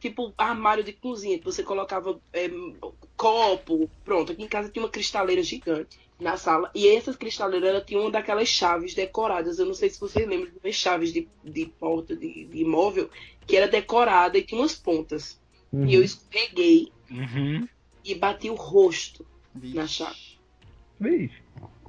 Tipo 0.00 0.32
armário 0.36 0.82
de 0.84 0.92
cozinha, 0.92 1.38
que 1.38 1.44
você 1.44 1.62
colocava 1.62 2.20
é, 2.32 2.50
copo. 3.16 3.90
Pronto, 4.04 4.32
aqui 4.32 4.42
em 4.42 4.48
casa 4.48 4.68
tinha 4.68 4.82
uma 4.82 4.88
cristaleira 4.90 5.42
gigante 5.42 5.98
na 6.18 6.36
sala. 6.36 6.70
E 6.74 6.88
essas 6.88 7.16
cristaleiras 7.16 7.68
ela 7.68 7.80
tinha 7.80 8.00
uma 8.00 8.10
daquelas 8.10 8.48
chaves 8.48 8.94
decoradas. 8.94 9.58
Eu 9.58 9.66
não 9.66 9.74
sei 9.74 9.90
se 9.90 10.00
vocês 10.00 10.26
lembram 10.26 10.50
de 10.50 10.58
umas 10.62 10.74
chaves 10.74 11.12
de, 11.12 11.28
de 11.44 11.66
porta 11.66 12.14
de, 12.16 12.44
de 12.44 12.58
imóvel 12.60 13.10
que 13.46 13.56
era 13.56 13.66
decorada 13.68 14.38
e 14.38 14.42
tinha 14.42 14.60
umas 14.60 14.74
pontas. 14.74 15.40
Uhum. 15.72 15.86
E 15.86 15.94
eu 15.94 16.02
escorreguei 16.02 16.92
Uhum. 17.10 17.66
e 18.04 18.14
bati 18.14 18.48
o 18.48 18.54
rosto 18.54 19.26
Vixe. 19.54 19.76
na 19.76 19.86
chave. 19.86 20.38
Vixe. 21.00 21.42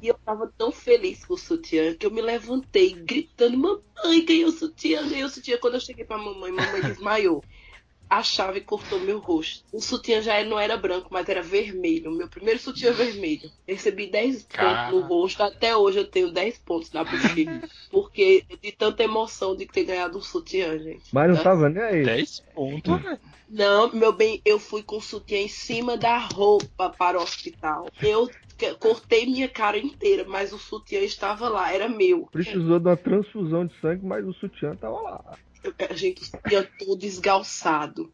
E 0.03 0.09
eu 0.09 0.15
tava 0.15 0.51
tão 0.57 0.69
feliz 0.69 1.23
com 1.23 1.33
o 1.33 1.37
sutiã 1.37 1.95
que 1.95 2.05
eu 2.05 2.11
me 2.11 2.21
levantei 2.21 2.93
gritando: 2.93 3.57
Mamãe, 3.57 4.25
ganhei 4.25 4.43
o 4.43 4.51
sutiã, 4.51 5.07
ganhei 5.07 5.23
o 5.23 5.29
sutiã. 5.29 5.57
Quando 5.57 5.75
eu 5.75 5.79
cheguei 5.79 6.03
pra 6.03 6.17
mamãe, 6.17 6.51
mamãe 6.51 6.81
desmaiou. 6.91 7.41
A 8.13 8.21
chave 8.21 8.61
cortou 8.61 8.99
meu 8.99 9.17
rosto. 9.17 9.63
O 9.73 9.81
sutiã 9.81 10.21
já 10.21 10.43
não 10.43 10.59
era 10.59 10.77
branco, 10.77 11.07
mas 11.09 11.27
era 11.27 11.41
vermelho. 11.41 12.11
Meu 12.11 12.27
primeiro 12.27 12.59
sutiã 12.59 12.91
vermelho. 12.93 13.49
Recebi 13.67 14.05
10 14.05 14.43
Cara. 14.43 14.91
pontos 14.91 15.01
no 15.01 15.07
rosto. 15.07 15.41
Até 15.41 15.75
hoje 15.75 15.97
eu 15.97 16.05
tenho 16.07 16.31
10 16.31 16.59
pontos 16.59 16.91
na 16.91 17.03
bochecha. 17.03 17.61
porque 17.89 18.45
de 18.61 18.71
tanta 18.71 19.01
emoção 19.03 19.55
de 19.55 19.65
ter 19.65 19.83
ganhado 19.85 20.19
um 20.19 20.21
sutiã, 20.21 20.77
gente. 20.77 21.03
Mas 21.11 21.27
não 21.29 21.37
Né? 21.37 21.43
tava 21.43 21.69
nem 21.69 21.81
aí. 21.83 22.03
10 22.03 22.39
pontos, 22.53 23.01
velho. 23.01 23.19
Não, 23.49 23.91
meu 23.91 24.13
bem, 24.13 24.39
eu 24.45 24.59
fui 24.59 24.83
com 24.83 24.97
o 24.97 25.01
sutiã 25.01 25.39
em 25.39 25.47
cima 25.47 25.97
da 25.97 26.17
roupa 26.19 26.91
para 26.91 27.19
o 27.19 27.23
hospital. 27.23 27.87
Eu 28.01 28.29
cortei 28.79 29.25
minha 29.25 29.49
cara 29.49 29.77
inteira, 29.77 30.23
mas 30.27 30.53
o 30.53 30.59
sutiã 30.59 30.99
estava 31.01 31.49
lá, 31.49 31.73
era 31.73 31.89
meu. 31.89 32.27
Precisou 32.31 32.79
de 32.79 32.87
uma 32.87 32.95
transfusão 32.97 33.65
de 33.65 33.73
sangue, 33.81 34.05
mas 34.05 34.23
o 34.23 34.33
sutiã 34.33 34.75
tava 34.75 34.99
lá. 35.01 35.37
A 35.89 35.93
gente, 35.93 36.25
sutiã 36.25 36.67
todo 36.77 37.03
esgalçado. 37.03 38.13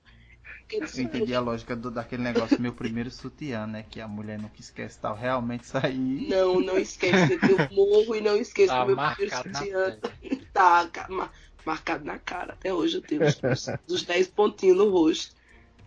Eu 0.71 0.83
entendi 1.01 1.33
a 1.33 1.39
lógica 1.39 1.75
do, 1.75 1.89
daquele 1.89 2.21
negócio, 2.21 2.61
meu 2.61 2.71
primeiro 2.73 3.09
sutiã, 3.09 3.65
né? 3.65 3.83
Que 3.89 3.99
a 3.99 4.07
mulher 4.07 4.39
nunca 4.39 4.59
esquece 4.59 4.99
tal. 4.99 5.15
Realmente 5.15 5.65
sair. 5.65 6.27
Não, 6.29 6.59
não 6.59 6.77
esquece, 6.77 7.39
eu 7.49 7.57
morro 7.71 8.15
e 8.15 8.21
não 8.21 8.35
esqueço 8.37 8.67
Tá 8.67 8.81
do 8.83 8.87
meu 8.87 8.97
primeiro 8.97 9.35
sutiã. 9.35 9.99
Tá 10.53 10.87
ca- 10.87 11.07
ma- 11.09 11.31
marcado 11.65 12.03
na 12.05 12.19
cara. 12.19 12.53
Até 12.53 12.73
hoje 12.73 12.97
eu 12.97 13.01
tenho 13.01 13.23
os, 13.23 13.39
os- 13.43 13.67
os 13.87 14.03
10 14.03 14.27
pontinhos 14.27 14.77
no 14.77 14.89
rosto 14.89 15.33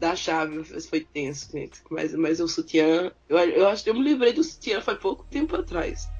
da 0.00 0.16
chave. 0.16 0.64
Foi 0.88 1.00
tenso, 1.00 1.50
gente. 1.52 1.80
Mas, 1.90 2.14
mas 2.14 2.40
o 2.40 2.48
sutiã. 2.48 3.12
Eu, 3.28 3.38
eu 3.38 3.68
acho 3.68 3.84
que 3.84 3.90
eu 3.90 3.94
me 3.94 4.02
livrei 4.02 4.32
do 4.32 4.42
sutiã 4.42 4.80
faz 4.80 4.98
pouco 4.98 5.24
tempo 5.30 5.54
atrás. 5.56 6.10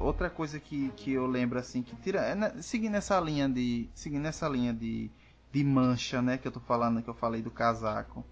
Outra 0.00 0.30
coisa 0.30 0.58
que, 0.58 0.88
que 0.96 1.12
eu 1.12 1.26
lembro 1.26 1.58
assim, 1.58 1.82
que 1.82 1.94
tira. 1.96 2.20
É, 2.20 2.34
né, 2.34 2.54
seguindo 2.62 2.94
essa 2.94 3.20
linha 3.20 3.46
de. 3.46 3.86
Seguindo 3.94 4.26
essa 4.26 4.48
linha 4.48 4.72
de, 4.72 5.10
de 5.52 5.62
mancha, 5.62 6.22
né? 6.22 6.38
Que 6.38 6.48
eu 6.48 6.52
tô 6.52 6.58
falando, 6.58 7.02
que 7.02 7.10
eu 7.10 7.14
falei 7.14 7.42
do 7.42 7.50
casaco. 7.50 8.24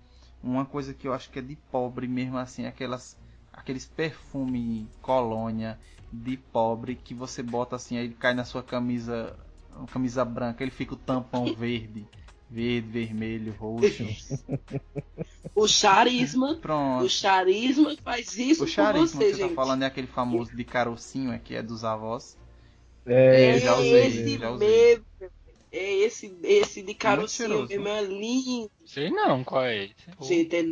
Uma 0.42 0.64
coisa 0.64 0.94
que 0.94 1.06
eu 1.06 1.12
acho 1.12 1.30
que 1.30 1.38
é 1.38 1.42
de 1.42 1.56
pobre 1.70 2.08
mesmo, 2.08 2.38
assim, 2.38 2.64
aquelas. 2.64 3.18
Aqueles 3.52 3.84
perfume 3.84 4.88
colônia 5.02 5.78
de 6.10 6.38
pobre 6.38 6.94
que 6.94 7.12
você 7.12 7.42
bota 7.42 7.76
assim, 7.76 7.98
aí 7.98 8.04
ele 8.06 8.14
cai 8.14 8.32
na 8.32 8.44
sua 8.44 8.62
camisa. 8.62 9.38
Camisa 9.92 10.24
branca, 10.24 10.64
ele 10.64 10.70
fica 10.70 10.94
o 10.94 10.96
tampão 10.96 11.44
verde. 11.54 12.08
Verde, 12.50 12.88
vermelho, 12.88 13.54
roxo. 13.58 14.04
O 15.54 15.66
charisma. 15.66 16.56
Pronto. 16.56 17.04
O 17.04 17.08
charisma 17.08 17.96
faz 18.04 18.36
isso 18.38 18.62
O 18.62 18.66
com 18.66 18.72
charisma 18.72 19.06
você, 19.20 19.24
que 19.26 19.30
você 19.34 19.42
gente. 19.42 19.48
tá 19.50 19.54
falando 19.56 19.82
é 19.82 19.86
aquele 19.86 20.06
famoso 20.06 20.54
de 20.54 20.64
carocinho, 20.64 21.32
é 21.32 21.38
que 21.38 21.54
é 21.54 21.62
dos 21.62 21.82
avós. 21.84 22.38
É, 23.04 23.56
É 23.56 23.58
já 23.58 23.76
usei, 23.76 24.06
esse 24.06 24.38
já 24.38 24.50
usei. 24.52 24.68
mesmo. 24.68 25.04
É 25.72 25.94
esse, 25.96 26.36
esse 26.44 26.82
de 26.82 26.94
carocinho 26.94 27.66
mesmo, 27.66 27.88
é 27.88 28.02
lindo. 28.02 28.70
Sei 28.86 29.10
não 29.10 29.42
qual 29.42 29.64
é 29.64 29.84
esse. 29.86 29.94
Gente, 30.22 30.54
é, 30.56 30.62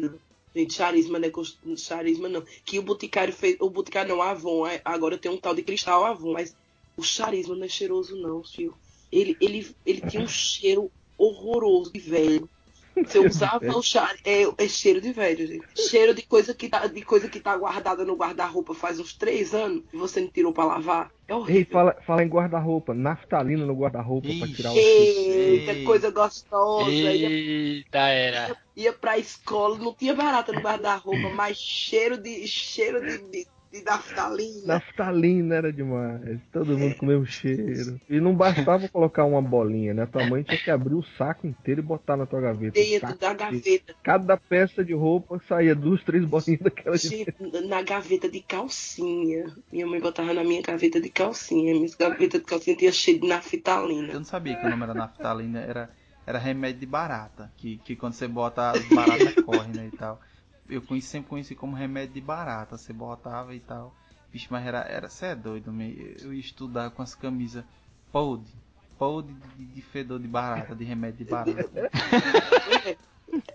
gente, 0.54 0.72
charisma 0.74 1.18
não 1.18 1.28
é 1.28 1.76
charisma 1.76 2.28
não. 2.28 2.42
Que 2.64 2.78
o 2.78 2.82
Boticário 2.82 3.32
fez. 3.32 3.56
O 3.60 3.68
Boticário 3.68 4.08
não, 4.10 4.18
o 4.18 4.22
Avon. 4.22 4.66
é- 4.68 4.80
Agora 4.84 5.18
tem 5.18 5.30
um 5.32 5.36
tal 5.36 5.54
de 5.54 5.62
cristal 5.62 6.04
Avon, 6.04 6.32
mas 6.32 6.56
o 6.96 7.02
charisma 7.02 7.56
não 7.56 7.64
é 7.64 7.68
cheiroso, 7.68 8.14
não, 8.16 8.42
filho. 8.44 8.74
Ele, 9.10 9.36
ele, 9.40 9.74
ele 9.84 10.00
tinha 10.02 10.22
um 10.22 10.28
cheiro 10.28 10.90
horroroso 11.18 11.92
de 11.92 12.00
velho. 12.00 12.48
Você 12.96 13.18
usava 13.18 13.66
o 13.76 13.82
char... 13.82 14.16
é, 14.24 14.42
é 14.56 14.68
cheiro 14.68 15.00
de 15.02 15.12
velho, 15.12 15.46
gente. 15.46 15.66
Cheiro 15.74 16.14
de 16.14 16.22
coisa 16.22 16.54
que 16.54 16.68
tá, 16.68 16.86
de 16.86 17.02
coisa 17.02 17.28
que 17.28 17.40
tá 17.40 17.54
guardada 17.56 18.04
no 18.04 18.16
guarda-roupa 18.16 18.74
faz 18.74 18.98
uns 18.98 19.12
três 19.14 19.52
anos 19.54 19.82
e 19.92 19.96
você 19.96 20.20
não 20.20 20.28
tirou 20.28 20.52
pra 20.52 20.64
lavar. 20.64 21.10
É 21.28 21.32
Ei, 21.32 21.36
horrível. 21.36 21.72
fala, 21.72 21.96
fala 22.06 22.22
em 22.24 22.28
guarda-roupa, 22.28 22.94
naftalina 22.94 23.66
no 23.66 23.74
guarda-roupa 23.74 24.28
pra 24.38 24.48
tirar 24.48 24.70
o 24.70 24.74
cheiro. 24.74 25.52
Eita, 25.52 25.72
Ei. 25.72 25.84
coisa 25.84 26.10
gostosa. 26.10 26.90
Ia, 26.90 27.28
Eita, 27.28 27.98
era. 27.98 28.56
ia 28.74 28.92
pra 28.92 29.18
escola, 29.18 29.76
não 29.76 29.92
tinha 29.92 30.14
barata 30.14 30.52
no 30.52 30.60
guarda-roupa, 30.60 31.28
mas 31.34 31.58
cheiro 31.58 32.16
de. 32.16 32.46
cheiro 32.48 33.00
de, 33.06 33.18
de, 33.30 33.46
de 33.78 33.84
naftalina. 33.84 34.66
Naftalina 34.66 35.54
era 35.54 35.72
demais. 35.72 36.40
Todo 36.52 36.76
mundo 36.78 36.94
com 36.96 37.06
o 37.06 37.08
mesmo 37.08 37.26
cheiro. 37.26 38.00
E 38.08 38.20
não 38.20 38.34
bastava 38.34 38.88
colocar 38.88 39.24
uma 39.24 39.42
bolinha, 39.42 39.92
né? 39.94 40.06
Tua 40.06 40.26
mãe 40.26 40.42
tinha 40.42 40.58
que 40.58 40.70
abrir 40.70 40.94
o 40.94 41.02
saco 41.16 41.46
inteiro 41.46 41.80
e 41.80 41.84
botar 41.84 42.16
na 42.16 42.26
tua 42.26 42.40
gaveta. 42.40 42.72
Dentro 42.80 43.08
da 43.18 43.32
inteiro. 43.32 43.36
gaveta. 43.38 43.94
Cada 44.02 44.36
peça 44.36 44.84
de 44.84 44.92
roupa 44.94 45.40
saía 45.48 45.74
duas, 45.74 46.02
três 46.04 46.24
bolinhas 46.24 46.60
daquela 46.60 46.96
de 46.96 47.08
Gente, 47.08 47.34
na 47.68 47.82
gaveta 47.82 48.28
de 48.28 48.40
calcinha. 48.40 49.54
Minha 49.72 49.86
mãe 49.86 50.00
botava 50.00 50.32
na 50.32 50.44
minha 50.44 50.62
gaveta 50.62 51.00
de 51.00 51.08
calcinha. 51.10 51.74
Minha 51.74 51.90
gaveta 51.98 52.38
de 52.38 52.44
calcinha 52.44 52.76
tinha 52.76 52.92
cheio 52.92 53.20
de 53.20 53.26
Eu 53.26 53.30
naftalina. 53.30 54.14
não 54.14 54.24
sabia 54.24 54.56
que 54.56 54.66
o 54.66 54.70
nome 54.70 54.82
era 54.84 54.94
naftalina, 54.94 55.60
era, 55.60 55.90
era 56.26 56.38
remédio 56.38 56.80
de 56.80 56.86
barata. 56.86 57.52
Que, 57.56 57.78
que 57.78 57.96
quando 57.96 58.14
você 58.14 58.26
bota, 58.28 58.70
as 58.70 58.84
baratas 58.88 59.34
correm, 59.44 59.72
né, 59.72 59.90
e 59.92 59.96
tal. 59.96 60.20
Eu 60.68 60.82
conheci, 60.82 61.08
sempre 61.08 61.28
conheci 61.30 61.54
como 61.54 61.74
remédio 61.76 62.14
de 62.14 62.20
barata. 62.20 62.76
Você 62.76 62.92
botava 62.92 63.54
e 63.54 63.60
tal. 63.60 63.94
Vixe, 64.32 64.46
mas 64.50 64.66
era, 64.66 64.80
era, 64.80 65.08
cê 65.08 65.26
é 65.26 65.34
doido, 65.34 65.72
me- 65.72 66.16
eu 66.20 66.32
ia 66.32 66.40
estudar 66.40 66.90
com 66.90 67.02
as 67.02 67.14
camisas 67.14 67.64
podre. 68.12 68.52
Podre 68.98 69.34
de, 69.56 69.66
de 69.66 69.82
fedor 69.82 70.18
de 70.18 70.26
barata, 70.28 70.74
de 70.74 70.84
remédio 70.84 71.24
de 71.24 71.30
barata. 71.30 71.90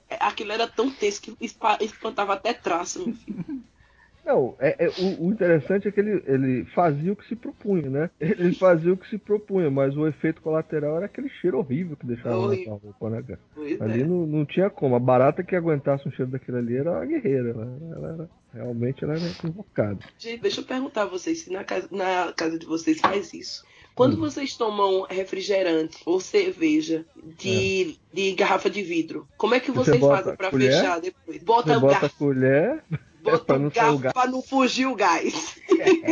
É, 0.10 0.18
Aquilo 0.20 0.52
era 0.52 0.68
tão 0.68 0.92
tenso 0.92 1.22
que 1.22 1.36
espa- 1.42 1.78
espantava 1.82 2.34
até 2.34 2.54
traço, 2.54 3.06
meu 3.06 3.16
filho. 3.16 3.44
Não, 4.26 4.56
é, 4.60 4.76
é- 4.86 4.90
o, 5.00 5.28
o 5.28 5.32
interessante 5.32 5.88
é 5.88 5.92
que 5.92 6.00
ele, 6.00 6.22
ele 6.28 6.66
fazia 6.76 7.12
o 7.12 7.16
que 7.16 7.28
se 7.28 7.36
propunha, 7.36 7.90
né? 7.90 8.10
Ele 8.20 8.54
fazia 8.54 8.94
o 8.94 8.98
que 8.98 9.10
se 9.10 9.18
propunha, 9.18 9.70
mas 9.72 9.98
o 9.98 10.08
efeito 10.08 10.42
colateral 10.42 10.98
era 10.98 11.06
aquele 11.08 11.28
cheiro 11.30 11.58
horrível 11.58 11.98
que 11.98 12.06
deixava 12.06 12.36
na 12.36 12.42
Horrível. 12.44 12.66
tua 12.66 12.74
roupa, 12.92 13.10
né, 13.10 13.24
cara? 13.28 13.40
Pois 13.56 13.82
Ali 13.82 14.02
é. 14.02 14.06
não, 14.06 14.28
não 14.28 14.46
tinha 14.46 14.70
como. 14.70 14.96
A 14.96 15.00
barata 15.00 15.44
que 15.44 15.56
aguentasse 15.56 16.08
um 16.08 16.12
cheiro 16.12 16.30
daquele 16.32 16.58
ali 16.60 16.78
era 16.78 16.92
uma 16.92 17.06
guerreira. 17.06 17.50
Ela, 17.50 17.78
ela 17.96 18.14
era, 18.14 18.30
realmente 18.54 19.04
ela 19.04 19.14
era 19.16 19.24
invocada. 19.44 20.00
Gente, 20.20 20.42
deixa 20.42 20.62
eu 20.62 20.66
perguntar 20.66 21.04
a 21.04 21.08
vocês 21.08 21.40
se 21.42 21.52
na 21.52 21.64
casa, 21.64 21.88
na 21.92 22.32
casa 22.34 22.60
de 22.60 22.66
vocês 22.66 23.00
faz 23.00 23.34
isso. 23.34 23.64
Quando 23.96 24.14
Hum. 24.16 24.20
vocês 24.22 24.56
tomam 24.56 25.06
refrigerante 25.10 25.98
ou 26.06 26.20
cerveja 26.22 27.06
de, 27.38 27.98
de 28.14 28.32
garrafa 28.34 28.70
de 28.70 28.82
vidro, 28.82 29.28
como 29.38 29.54
é 29.56 29.60
que 29.60 29.70
É. 29.70 29.74
Você 29.74 29.92
vocês 29.92 30.00
bota 30.02 30.18
fazem 30.18 30.36
pra 30.38 30.50
colher? 30.50 30.72
fechar 30.72 31.02
depois? 31.02 31.44
Bota 31.44 31.74
Você 31.74 31.80
bota 31.80 32.06
a 32.06 32.10
colher, 32.10 32.84
bota 33.24 33.58
garfo 33.70 33.98
gás. 34.00 34.14
pra 34.14 34.28
não 34.28 34.42
fugir 34.42 34.86
o 34.88 34.96
gás. 34.96 35.56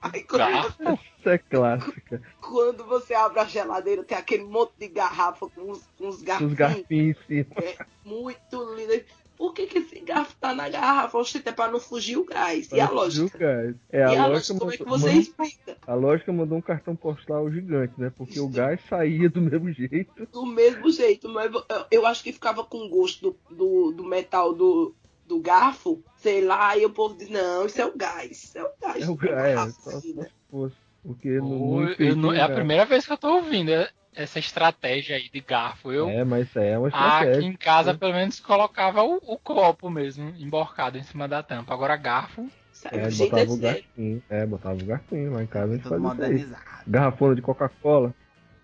Aí 0.00 0.22
quando, 0.22 0.38
Garfo? 0.38 0.82
essa 0.82 1.30
é 1.30 1.38
clássica. 1.38 2.22
quando 2.40 2.84
você 2.84 3.12
abre 3.14 3.40
a 3.40 3.44
geladeira, 3.44 4.04
tem 4.04 4.16
aquele 4.16 4.44
monte 4.44 4.72
de 4.78 4.88
garrafa 4.88 5.48
com 5.48 5.72
uns, 5.72 5.82
com 5.98 6.06
Os 6.08 6.22
garfinhos. 6.22 6.54
garfinhos 6.54 7.16
em 7.28 7.44
cima. 7.44 7.56
Muito 8.04 8.74
lindo. 8.74 9.02
Por 9.36 9.52
que, 9.52 9.66
que 9.66 9.78
esse 9.78 9.98
garfo 10.00 10.34
tá 10.40 10.54
na 10.54 10.68
garrafa? 10.68 11.18
Oxe, 11.18 11.42
é 11.44 11.52
pra 11.52 11.68
não 11.68 11.80
fugir 11.80 12.16
o 12.18 12.24
gás. 12.24 12.70
E 12.70 12.80
a 12.80 12.86
Pra 12.86 12.98
fugir 13.02 13.20
o 13.20 13.22
lógica? 13.24 13.38
gás. 13.38 13.74
É, 13.90 14.04
a, 14.04 14.12
E 14.12 14.16
a 14.16 14.26
lógica 14.26 14.54
lógica, 14.54 14.54
como 14.58 14.70
é 14.72 14.76
que 14.76 14.82
mandou- 14.84 14.98
você 14.98 15.06
mandou- 15.08 15.20
explica? 15.20 15.76
a 15.86 15.94
lógica 15.94 16.32
mandou 16.32 16.58
um 16.58 16.62
cartão 16.62 16.94
postal 16.96 17.50
gigante, 17.50 17.94
né? 17.98 18.12
Porque 18.16 18.38
o 18.38 18.48
gás 18.48 18.80
saía 18.88 19.28
do 19.28 19.40
mesmo 19.42 19.70
jeito. 19.72 20.26
Do 20.32 20.46
mesmo 20.46 20.88
jeito, 20.90 21.28
mas 21.28 21.52
eu- 21.52 21.64
eu 21.90 22.06
acho 22.06 22.22
que 22.22 22.32
ficava 22.32 22.62
com 22.64 22.88
gosto 22.88 23.36
do, 23.50 23.54
do, 23.56 23.92
do 23.92 24.04
metal 24.04 24.54
do, 24.54 24.94
do 25.26 25.40
garfo, 25.40 26.02
sei 26.16 26.44
lá, 26.44 26.76
e 26.76 26.84
o 26.86 26.90
povo 26.90 27.16
diz, 27.16 27.28
não, 27.28 27.66
isso 27.66 27.80
é 27.80 27.86
o 27.86 27.96
gás, 27.96 28.30
isso 28.44 28.58
é 28.58 28.62
o 28.64 28.70
gás. 28.80 29.02
É 29.02 29.10
o 29.10 29.14
gás, 29.16 29.58
assim, 29.86 30.14
só 30.14 30.20
né? 30.20 30.70
Porque 31.02 31.28
não, 31.38 31.46
Ô, 31.62 31.80
não 31.82 31.88
eu 31.98 32.16
não- 32.16 32.32
é 32.32 32.40
a 32.42 32.48
primeira 32.48 32.84
vez 32.84 33.06
que 33.06 33.12
eu 33.12 33.18
tô 33.18 33.36
ouvindo 33.36 33.70
é- 33.70 33.88
essa 34.14 34.38
estratégia 34.38 35.16
aí 35.16 35.28
de 35.30 35.40
garfo. 35.40 35.92
Eu 35.92 36.08
É, 36.08 36.24
mas 36.24 36.54
é 36.56 36.76
uma 36.76 36.88
aqui 36.88 36.96
estratégia. 36.96 37.48
em 37.48 37.52
casa 37.56 37.94
pelo 37.94 38.12
menos 38.14 38.40
colocava 38.40 39.02
o, 39.02 39.16
o 39.22 39.38
copo 39.38 39.90
mesmo 39.90 40.32
emborcado 40.38 40.98
em 40.98 41.02
cima 41.02 41.28
da 41.28 41.42
tampa. 41.42 41.74
Agora 41.74 41.96
garfo. 41.96 42.48
É, 42.92 43.10
botava 43.10 43.42
é 43.42 43.44
o 43.44 43.56
garfinho. 43.56 44.22
É, 44.28 44.46
botava 44.46 44.82
o 44.82 44.86
garfinho. 44.86 45.32
Lá 45.32 45.42
em 45.42 45.46
casa 45.46 45.72
a 45.72 45.76
gente 45.76 45.88
Tudo 45.88 46.14
fazia. 46.16 46.56
Garrafona 46.86 47.34
de 47.34 47.42
Coca-Cola. 47.42 48.14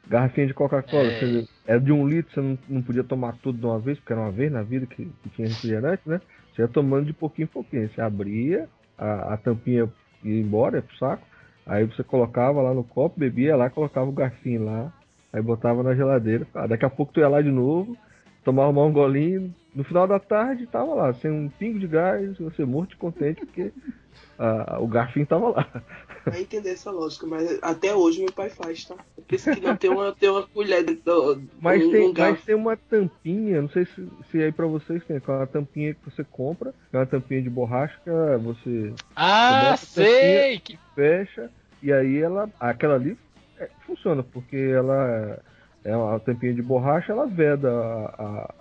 Garrafinha 0.07 0.47
de 0.47 0.55
Coca-Cola. 0.55 1.03
É. 1.13 1.45
Era 1.67 1.81
de 1.81 1.93
um 1.93 2.09
litro, 2.09 2.33
você 2.35 2.41
não, 2.41 2.59
não 2.69 2.83
podia 2.83 3.05
tomar 3.05 3.37
tudo 3.39 3.59
de 3.59 3.65
uma 3.67 3.79
vez, 3.79 3.99
porque 3.99 4.13
era 4.13 4.23
uma 4.23 4.33
vez 4.33 4.51
na 4.51 4.63
vida 4.63 4.87
que, 4.87 5.07
que 5.23 5.29
tinha 5.31 5.49
refrigerante, 5.49 6.03
né? 6.07 6.21
Você 6.55 6.63
ia 6.63 6.69
tomando 6.69 7.07
de 7.07 7.13
pouquinho 7.13 7.45
em 7.45 7.49
pouquinho. 7.49 7.89
Você 7.89 8.01
abria, 8.01 8.69
a, 8.99 9.35
a 9.35 9.37
tampinha 9.37 9.89
ia 10.23 10.41
embora, 10.41 10.77
ia 10.77 10.83
pro 10.83 10.97
saco. 10.97 11.27
Aí 11.67 11.85
você 11.85 12.03
colocava 12.03 12.61
lá 12.61 12.75
no 12.75 12.85
copo, 12.85 13.19
bebia 13.19 13.57
lá, 13.57 13.71
colocava 13.71 14.09
o 14.09 14.13
garfinho 14.13 14.65
lá. 14.65 14.93
Aí 15.33 15.41
botava 15.41 15.83
na 15.83 15.95
geladeira. 15.95 16.47
Ah, 16.55 16.67
daqui 16.67 16.85
a 16.85 16.91
pouco 16.91 17.13
tu 17.13 17.21
ia 17.21 17.29
lá 17.29 17.41
de 17.41 17.51
novo, 17.51 17.97
tomava 18.45 18.79
um 18.81 18.93
golinho. 18.93 19.55
No 19.75 19.85
final 19.85 20.07
da 20.07 20.19
tarde 20.19 20.67
tava 20.67 20.93
lá, 20.95 21.15
sem 21.15 21.31
um 21.31 21.49
pingo 21.49 21.79
de 21.79 21.87
gás, 21.87 22.37
você 22.37 22.65
morto 22.65 22.91
de 22.91 22.97
contente, 22.97 23.47
porque 23.47 23.73
ah, 24.39 24.79
o 24.81 24.87
garfinho 24.87 25.27
tava 25.27 25.49
lá. 25.49 25.67
Vai 26.27 26.43
entender 26.43 26.71
essa 26.71 26.91
lógica, 26.91 27.27
mas 27.27 27.59
até 27.63 27.95
hoje 27.95 28.21
meu 28.21 28.33
pai 28.33 28.49
faz, 28.51 28.85
tá? 28.85 28.95
Penso 29.27 29.51
que 29.53 29.61
não 29.61 29.77
tem 29.77 29.91
uma, 29.91 30.13
tem 30.13 30.29
uma 30.31 30.47
colher 30.47 30.85
dentro 30.85 31.03
do, 31.05 31.43
Mas 31.61 31.85
um, 31.85 31.91
tem, 31.91 32.13
mas 32.15 32.45
tem 32.45 32.55
uma 32.55 32.77
tampinha, 32.77 33.63
não 33.63 33.69
sei 33.69 33.85
se, 33.87 34.09
se 34.31 34.43
aí 34.43 34.53
pra 34.53 34.67
vocês 34.67 35.03
tem, 35.05 35.17
aquela 35.17 35.47
tampinha 35.47 35.95
que 35.95 36.05
você 36.11 36.23
compra, 36.25 36.73
é 36.93 36.97
uma 36.99 37.07
tampinha 37.07 37.43
de 37.43 37.51
borracha, 37.51 37.99
que 38.05 38.11
você 38.43 38.93
Ah, 39.17 39.49
bota 39.61 39.75
a 39.75 39.77
sei! 39.77 40.59
Que... 40.61 40.79
fecha 40.95 41.51
e 41.83 41.93
aí 41.93 42.19
ela, 42.19 42.49
aquela 42.61 42.95
ali 42.95 43.17
é, 43.59 43.69
funciona, 43.87 44.23
porque 44.23 44.57
ela 44.57 45.39
é 45.85 45.97
uma 45.97 46.21
tampinha 46.21 46.55
de 46.55 46.63
borracha, 46.63 47.13
ela 47.13 47.27
veda 47.27 47.69
a- 47.71 48.15
a- 48.19 48.55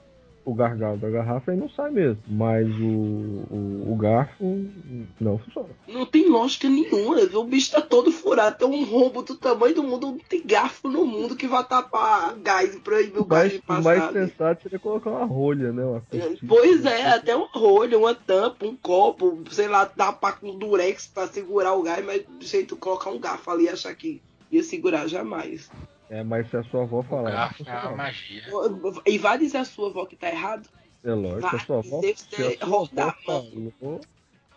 o 0.43 0.53
gargalo 0.53 0.97
da 0.97 1.09
garrafa 1.09 1.53
e 1.53 1.57
não 1.57 1.69
sai 1.69 1.91
mesmo. 1.91 2.21
Mas 2.27 2.67
o, 2.67 2.83
o, 2.83 3.91
o 3.91 3.95
garfo 3.95 4.65
não 5.19 5.37
funciona. 5.37 5.69
Não 5.87 6.05
tem 6.05 6.29
lógica 6.29 6.69
nenhuma. 6.69 7.17
O 7.33 7.43
bicho 7.43 7.71
tá 7.71 7.81
todo 7.81 8.11
furado. 8.11 8.57
Tem 8.57 8.67
um 8.67 8.85
rombo 8.85 9.21
do 9.21 9.35
tamanho 9.35 9.75
do 9.75 9.83
mundo. 9.83 10.07
Não 10.07 10.19
tem 10.19 10.45
garfo 10.45 10.89
no 10.89 11.05
mundo 11.05 11.35
que 11.35 11.47
vai 11.47 11.63
tapar 11.63 12.35
gás 12.35 12.75
e 12.75 12.79
proibir 12.79 13.19
o 13.19 13.25
gás 13.25 13.51
de 13.51 13.57
o 13.59 13.61
passar. 13.61 13.81
mais 13.81 14.13
né? 14.13 14.27
sensato 14.27 14.63
seria 14.63 14.79
colocar 14.79 15.09
uma 15.09 15.25
rolha, 15.25 15.71
né? 15.71 15.83
Uma. 15.83 16.03
Pois 16.47 16.85
é, 16.85 17.07
até 17.07 17.35
uma 17.35 17.49
rolha, 17.51 17.97
uma 17.97 18.15
tampa, 18.15 18.65
um 18.65 18.75
copo, 18.75 19.43
sei 19.51 19.67
lá, 19.67 19.85
tapar 19.85 20.39
com 20.39 20.57
durex 20.57 21.07
pra 21.07 21.27
segurar 21.27 21.73
o 21.73 21.83
gás, 21.83 22.03
mas 22.05 22.23
do 22.23 22.45
jeito 22.45 22.75
colocar 22.75 23.09
um 23.09 23.19
garfo 23.19 23.49
ali 23.51 23.65
e 23.65 23.69
achar 23.69 23.93
que 23.95 24.21
ia 24.51 24.63
segurar 24.63 25.07
jamais. 25.07 25.69
É, 26.11 26.23
mas 26.25 26.49
se 26.49 26.57
a 26.57 26.63
sua 26.63 26.83
avó 26.83 26.99
O 26.99 27.03
falar. 27.03 27.31
garfo 27.31 27.63
é 27.65 27.71
uma 27.87 27.95
magia. 27.95 28.43
E 29.05 29.17
vai 29.17 29.37
dizer 29.37 29.59
a 29.59 29.65
sua 29.65 29.89
avó 29.89 30.05
que 30.05 30.17
tá 30.17 30.29
errado? 30.29 30.67
É 31.03 31.13
lógico, 31.13 31.41
Vai 31.41 31.55
a 31.55 31.59
sua 31.65 31.79
avó, 31.79 32.01
deve 32.01 32.19
se 32.19 32.35
ser 32.35 32.57
a 32.61 32.65
avó 32.65 32.85
falou, 32.85 34.01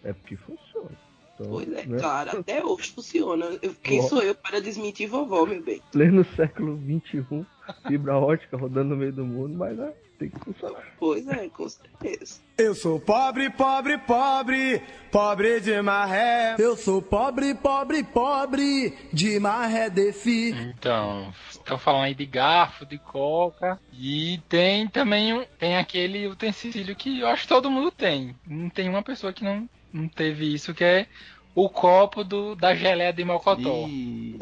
é 0.02 0.12
porque 0.12 0.36
funciona. 0.36 0.90
Então, 1.34 1.50
Pois 1.50 1.72
é, 1.72 1.86
né? 1.86 1.98
claro, 1.98 2.30
até 2.40 2.64
hoje 2.64 2.90
funciona. 2.90 3.46
Eu- 3.62 3.74
quem 3.76 4.00
Ó. 4.00 4.02
sou 4.02 4.20
eu 4.20 4.34
para 4.34 4.60
desmentir 4.60 5.08
vovó, 5.08 5.46
meu 5.46 5.62
bem? 5.62 5.80
Pleno 5.92 6.24
século 6.34 6.76
XXI, 6.76 7.46
fibra 7.86 8.18
ótica 8.18 8.56
rodando 8.56 8.90
no 8.90 8.96
meio 8.96 9.12
do 9.12 9.24
mundo, 9.24 9.56
mas 9.56 9.76
né, 9.78 9.92
tem 10.18 10.28
que 10.28 10.38
funcionar. 10.38 10.82
Pois 10.98 11.26
é, 11.28 11.48
com 11.48 11.68
certeza. 11.68 12.40
Eu 12.56 12.74
sou 12.74 13.00
pobre, 13.00 13.50
pobre, 13.50 13.98
pobre, 13.98 14.82
pobre 15.10 15.60
de 15.60 15.80
maré. 15.82 16.56
Eu 16.58 16.76
sou 16.76 17.02
pobre, 17.02 17.54
pobre, 17.54 18.02
pobre 18.04 18.96
de 19.12 19.38
maré 19.40 19.90
defi. 19.90 20.50
Então, 20.50 21.32
estão 21.50 21.78
falando 21.78 22.04
aí 22.04 22.14
de 22.14 22.26
garfo, 22.26 22.86
de 22.86 22.98
coca. 22.98 23.78
E 23.92 24.40
tem 24.48 24.86
também 24.88 25.34
um, 25.34 25.44
tem 25.58 25.76
aquele 25.76 26.26
utensílio 26.26 26.94
que 26.94 27.20
eu 27.20 27.26
acho 27.26 27.42
que 27.42 27.48
todo 27.48 27.70
mundo 27.70 27.90
tem. 27.90 28.36
Não 28.46 28.68
tem 28.68 28.88
uma 28.88 29.02
pessoa 29.02 29.32
que 29.32 29.44
não, 29.44 29.68
não 29.92 30.08
teve 30.08 30.54
isso, 30.54 30.72
que 30.72 30.84
é 30.84 31.06
o 31.54 31.68
copo 31.68 32.22
do, 32.22 32.54
da 32.54 32.74
geleia 32.74 33.12
de 33.12 33.24
mocotó. 33.24 33.86
E 33.88 34.38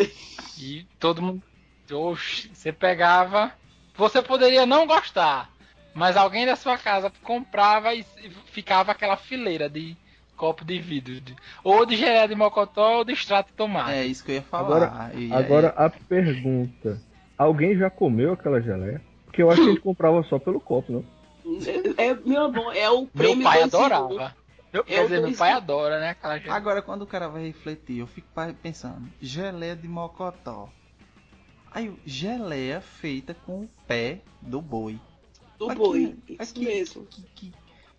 E 0.58 0.86
todo 0.98 1.22
mundo. 1.22 1.42
Oxi, 1.90 2.50
você 2.54 2.72
pegava 2.72 3.52
você 3.94 4.22
poderia 4.22 4.64
não 4.64 4.86
gostar, 4.86 5.50
mas 5.94 6.16
alguém 6.16 6.46
da 6.46 6.56
sua 6.56 6.78
casa 6.78 7.12
comprava 7.22 7.94
e 7.94 8.04
ficava 8.46 8.92
aquela 8.92 9.16
fileira 9.16 9.68
de 9.68 9.96
copo 10.36 10.64
de 10.64 10.78
vidro. 10.78 11.20
De, 11.20 11.36
ou 11.62 11.84
de 11.86 11.96
geleia 11.96 12.26
de 12.26 12.34
mocotó 12.34 12.98
ou 12.98 13.04
de 13.04 13.12
extrato 13.12 13.50
de 13.50 13.56
tomate. 13.56 13.92
É 13.92 14.04
isso 14.04 14.24
que 14.24 14.32
eu 14.32 14.36
ia 14.36 14.42
falar. 14.42 14.66
Agora, 14.66 15.10
E 15.14 15.32
agora 15.32 15.74
aí- 15.76 15.86
a 15.86 15.90
pergunta: 15.90 17.00
alguém 17.36 17.76
já 17.76 17.90
comeu 17.90 18.32
aquela 18.32 18.60
geleia? 18.60 19.00
Porque 19.26 19.42
eu 19.42 19.50
acho 19.50 19.62
que 19.62 19.68
a 19.68 19.70
gente 19.70 19.80
comprava 19.80 20.22
só 20.24 20.38
pelo 20.38 20.60
copo, 20.60 20.92
não? 20.92 21.04
É, 21.96 22.08
é, 22.08 22.14
meu 22.14 22.44
amor, 22.44 22.76
é 22.76 22.88
o 22.90 23.06
prêmio 23.06 23.36
meu 23.38 23.44
pai 23.44 23.62
adorava. 23.62 24.34
Meu, 24.72 24.84
quer 24.84 25.00
o 25.00 25.02
dizer, 25.04 25.20
meu 25.20 25.36
pai 25.36 25.52
adora, 25.52 26.00
né? 26.00 26.10
Aquela 26.10 26.38
geleia. 26.38 26.54
Agora, 26.54 26.80
quando 26.82 27.02
o 27.02 27.06
cara 27.06 27.28
vai 27.28 27.42
refletir, 27.46 27.98
eu 27.98 28.06
fico 28.06 28.28
pensando: 28.62 29.08
geleia 29.20 29.76
de 29.76 29.88
mocotó. 29.88 30.68
Aí, 31.70 31.88
o 31.88 31.98
geleia 32.04 32.80
feita 32.80 33.34
com 33.46 33.62
o 33.62 33.70
pé 33.86 34.20
do 34.40 34.60
boi. 34.60 34.98
Do 35.66 35.70
Aqui, 35.70 35.78
boi. 35.78 36.14
Isso 36.28 36.42
aqui. 36.52 36.64
mesmo. 36.64 37.06
Que, 37.06 37.22
que, 37.34 37.52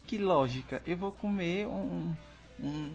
que 0.08 0.18
lógica. 0.18 0.82
Eu 0.86 0.98
vou 0.98 1.12
comer 1.12 1.68
um. 1.68 2.14
um, 2.62 2.90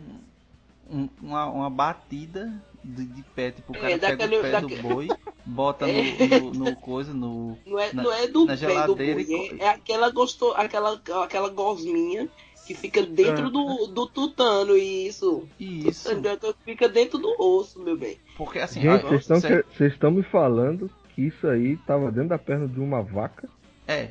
um- 0.90 1.08
uma, 1.20 1.46
uma 1.46 1.70
batida 1.70 2.50
de, 2.82 3.04
de 3.04 3.22
pé, 3.22 3.50
tipo, 3.50 3.72
o 3.72 3.76
É, 3.76 3.80
cara 3.80 3.98
pega 3.98 4.16
daquele- 4.16 4.38
o 4.38 4.42
pé 4.42 4.50
daque- 4.52 4.76
do 4.76 4.82
boi, 4.82 5.08
bota 5.44 5.86
no, 5.86 5.92
É. 5.98 6.40
no, 6.40 6.50
no 6.54 6.76
coisa, 6.76 7.12
no. 7.12 7.58
Não 7.66 7.78
é, 7.78 7.92
Na- 7.92 8.02
não 8.04 8.12
é 8.12 8.26
do 8.26 8.46
na 8.46 8.56
pé 8.56 8.56
do 8.56 8.58
geladeira 8.60 9.14
boi, 9.14 9.22
e 9.28 9.60
é, 9.60 9.64
é 9.64 9.68
aquela, 9.68 10.10
gosto, 10.10 10.52
aquela, 10.56 11.00
aquela 11.22 11.48
gosminha 11.50 12.28
que 12.66 12.74
fica 12.74 13.02
dentro 13.02 13.50
do, 13.50 13.86
do 13.88 14.06
tutano, 14.06 14.76
isso. 14.76 15.46
Isso. 15.60 16.08
Tutano 16.14 16.38
que 16.54 16.64
Fica 16.64 16.88
dentro 16.88 17.18
do 17.18 17.34
osso, 17.38 17.80
meu 17.82 17.96
bem. 17.96 18.18
Porque 18.36 18.58
assim, 18.58 18.80
Gente, 18.80 19.02
vocês 19.02 19.20
estão 19.22 19.40
vocês 19.40 19.92
estão 19.92 20.10
me 20.10 20.22
falando 20.22 20.90
que 21.14 21.22
isso 21.22 21.46
aí 21.48 21.76
tava 21.78 22.10
dentro 22.12 22.30
da 22.30 22.38
perna 22.38 22.66
de 22.68 22.78
uma 22.80 23.02
vaca? 23.02 23.48
É, 23.86 24.10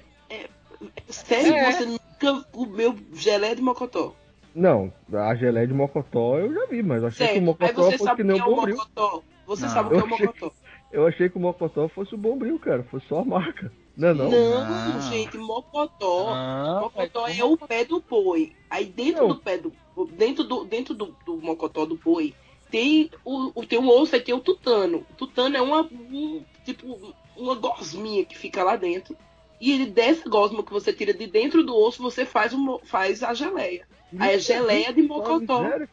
Sério, 1.09 1.53
É. 1.55 1.71
você 1.71 1.85
nunca 1.85 2.43
comeu 2.51 2.95
geleia 3.13 3.55
de 3.55 3.61
mocotó? 3.61 4.13
Não, 4.55 4.91
a 5.13 5.35
geleia 5.35 5.67
de 5.67 5.73
mocotó 5.73 6.37
eu 6.39 6.53
já 6.53 6.65
vi, 6.65 6.81
mas 6.81 7.01
eu 7.01 7.07
achei 7.09 7.27
que 7.27 7.39
o 7.39 7.41
mocotó 7.43 7.73
você 7.83 7.91
fosse 7.91 8.03
sabe 8.03 8.15
que 8.17 8.21
o 8.23 8.25
nem 8.25 8.41
o 8.41 8.43
é 8.43 8.47
o 8.47 8.55
bombril. 8.55 8.75
mocotó? 8.77 9.23
Você 9.45 9.61
Não. 9.63 9.69
sabe 9.69 9.87
o 9.87 9.91
que 9.91 9.97
é 9.97 9.99
o 9.99 10.07
Eu 10.09 10.13
achei- 10.15 10.25
mocotó? 10.27 10.51
Eu 10.91 11.07
achei 11.07 11.29
que 11.29 11.37
o 11.37 11.39
mocotó 11.41 11.87
fosse 11.89 12.15
o 12.15 12.17
bombril, 12.17 12.57
cara, 12.59 12.83
fosse 12.83 13.05
só 13.07 13.19
a 13.19 13.25
marca. 13.25 13.71
Não, 13.95 14.09
é 14.09 14.13
não. 14.13 14.29
Não, 14.31 14.93
Não. 14.93 15.01
gente, 15.11 15.37
mocotó. 15.37 16.29
Ah, 16.29 16.79
Mocotó 16.81 17.21
mas 17.23 17.37
é 17.39 17.43
o 17.43 17.57
pé 17.57 17.83
do 17.83 17.99
boi. 17.99 18.53
Aí 18.69 18.85
dentro 18.85 19.21
Não. 19.27 19.35
do 19.35 19.35
pé 19.41 19.57
do. 19.57 19.71
Dentro 20.13 20.43
do, 20.43 20.63
dentro 20.65 20.93
do, 20.93 21.15
do 21.25 21.37
mocotó 21.41 21.85
do 21.85 21.95
boi 21.97 22.33
tem 22.71 23.09
o, 23.25 23.51
o- 23.59 23.65
tem 23.65 23.79
um 23.79 23.89
osso 23.89 24.15
e 24.15 24.19
tem 24.21 24.33
o 24.35 24.39
tutano. 24.39 25.05
O 25.11 25.13
tutano 25.15 25.57
é 25.57 25.61
uma. 25.61 25.81
um- 25.81 26.43
tipo, 26.63 27.13
uma 27.35 27.55
gosminha 27.55 28.23
que 28.25 28.37
fica 28.37 28.63
lá 28.63 28.75
dentro. 28.75 29.15
E 29.59 29.71
ele, 29.71 29.87
dessa 29.91 30.29
gosma 30.29 30.63
que 30.63 30.71
você 30.71 30.93
tira 30.93 31.13
de 31.13 31.25
dentro 31.27 31.63
do 31.63 31.75
osso, 31.75 32.01
você 32.01 32.25
faz, 32.25 32.53
mo- 32.53 32.79
faz 32.85 33.23
a 33.23 33.33
geleia. 33.33 33.87
Aí 34.19 34.35
é 34.35 34.39
geleia 34.39 34.93
de 34.93 35.01
mocotó. 35.01 35.63
Miséria. 35.63 35.89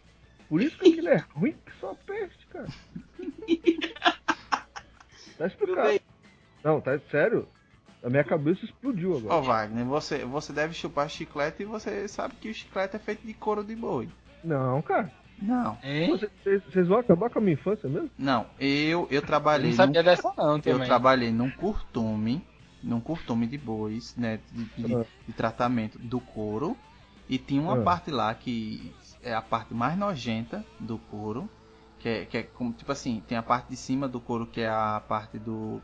Por 0.48 0.60
isso 0.62 0.76
que 0.78 0.88
aquilo 0.90 1.08
é 1.08 1.24
ruim 1.34 1.52
que 1.64 1.72
só 1.80 1.94
peste, 2.06 2.46
cara. 2.48 2.68
Tá 5.38 5.46
explicado. 5.46 6.00
Não, 6.62 6.80
tá 6.80 6.98
sério. 7.10 7.48
A 8.02 8.08
minha 8.08 8.22
cabeça 8.24 8.64
explodiu 8.64 9.14
Ó, 9.14 9.16
agora. 9.18 9.42
Wagner, 9.42 9.84
você, 9.84 10.18
você 10.24 10.52
deve 10.52 10.74
chupar 10.74 11.08
chiclete 11.08 11.62
e 11.62 11.66
você 11.66 12.06
sabe 12.06 12.34
que 12.40 12.48
o 12.50 12.54
chiclete 12.54 12.96
é 12.96 12.98
feito 12.98 13.26
de 13.26 13.34
couro 13.34 13.64
de 13.64 13.74
boi. 13.74 14.08
Não, 14.42 14.80
cara. 14.82 15.10
Não? 15.42 15.76
Vocês, 16.10 16.62
vocês- 16.70 16.86
vão 16.86 16.98
acabar 16.98 17.28
com 17.30 17.38
a 17.40 17.42
minha 17.42 17.54
infância 17.54 17.88
mesmo? 17.88 18.10
não. 18.16 18.46
Eu, 18.60 19.00
eu 19.02 19.08
Eu 19.10 19.22
trabalhei 19.22 19.70
não 19.70 19.76
sabia 19.76 20.02
num, 20.02 20.08
dessa 20.08 20.32
não 20.36 20.56
eu 20.56 20.62
também. 20.62 20.86
trabalhei 20.86 21.32
num 21.32 21.50
curtume, 21.50 22.40
num 22.84 23.00
curtume 23.00 23.46
de 23.46 23.58
bois, 23.58 24.14
né, 24.16 24.38
de, 24.52 24.64
de- 24.82 24.94
Ah. 24.94 25.04
de 25.26 25.32
tratamento 25.32 25.98
do 25.98 26.20
couro. 26.20 26.76
E 27.28 27.38
tinha 27.38 27.60
uma 27.62 27.78
Ah. 27.78 27.82
parte 27.82 28.10
lá 28.10 28.34
que 28.34 28.92
é 29.22 29.34
a 29.34 29.40
parte 29.42 29.72
mais 29.74 29.96
nojenta 29.96 30.64
do 30.78 30.98
couro, 30.98 31.48
que 31.98 32.08
é, 32.08 32.24
que 32.26 32.36
é 32.36 32.42
como, 32.42 32.72
tipo 32.72 32.92
assim, 32.92 33.22
tem 33.26 33.38
a 33.38 33.42
parte 33.42 33.70
de 33.70 33.76
cima 33.76 34.06
do 34.06 34.20
couro 34.20 34.46
que 34.46 34.60
é 34.60 34.68
a 34.68 35.00
parte 35.08 35.38
do 35.38 35.80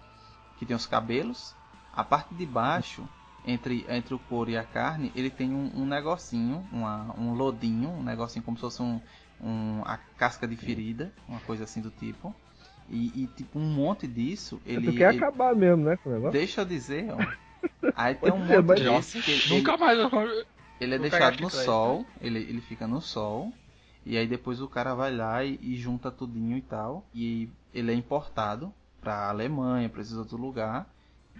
que 0.58 0.66
tem 0.66 0.76
os 0.76 0.84
cabelos, 0.86 1.54
a 1.92 2.04
parte 2.04 2.34
de 2.34 2.44
baixo 2.44 3.08
entre, 3.46 3.86
entre 3.88 4.12
o 4.14 4.18
couro 4.18 4.50
e 4.50 4.56
a 4.58 4.62
carne, 4.62 5.10
ele 5.14 5.30
tem 5.30 5.54
um, 5.54 5.70
um 5.74 5.86
negocinho, 5.86 6.62
uma, 6.70 7.14
um 7.18 7.32
lodinho, 7.32 7.88
um 7.88 8.02
negocinho 8.02 8.44
como 8.44 8.58
se 8.58 8.60
fosse 8.60 8.82
um, 8.82 9.00
um 9.40 9.80
a 9.86 9.96
casca 9.96 10.46
de 10.46 10.54
ferida, 10.56 11.10
uma 11.26 11.40
coisa 11.40 11.64
assim 11.64 11.80
do 11.80 11.90
tipo. 11.90 12.34
E, 12.90 13.22
e, 13.22 13.26
tipo 13.28 13.58
um 13.58 13.72
monte 13.72 14.06
disso, 14.08 14.60
É 14.66 14.72
ele, 14.72 14.90
tu 14.90 14.96
quer 14.96 15.10
ele- 15.10 15.18
acabar 15.18 15.54
mesmo, 15.54 15.84
né, 15.84 15.96
com 15.96 16.10
o 16.10 16.12
negócio? 16.12 16.32
deixa 16.32 16.62
eu 16.62 16.64
dizer, 16.64 17.06
ó. 17.12 17.18
Aí 17.94 18.14
tem 18.16 18.32
um 18.32 18.46
ser, 18.46 18.62
monte 18.62 18.80
desse 18.80 19.22
que 19.22 19.30
ele- 19.30 19.48
Nunca 19.48 19.76
mais 19.76 19.98
eu... 19.98 20.44
ele 20.80 20.94
é 20.94 20.98
deixado 20.98 21.40
no 21.40 21.50
sol, 21.50 22.06
ele, 22.20 22.38
ele 22.40 22.60
fica 22.60 22.86
no 22.88 23.00
sol, 23.00 23.52
e 24.04 24.16
aí 24.16 24.26
depois 24.26 24.60
o 24.60 24.66
cara 24.68 24.94
vai 24.94 25.14
lá 25.14 25.44
e, 25.44 25.58
e 25.62 25.76
junta 25.76 26.10
tudinho 26.10 26.56
e 26.56 26.62
tal, 26.62 27.04
e 27.14 27.48
ele 27.72 27.92
é 27.92 27.94
importado 27.94 28.72
pra 29.00 29.28
Alemanha, 29.28 29.88
pra 29.88 30.00
esses 30.00 30.14
outros 30.16 30.38
lugares. 30.40 30.86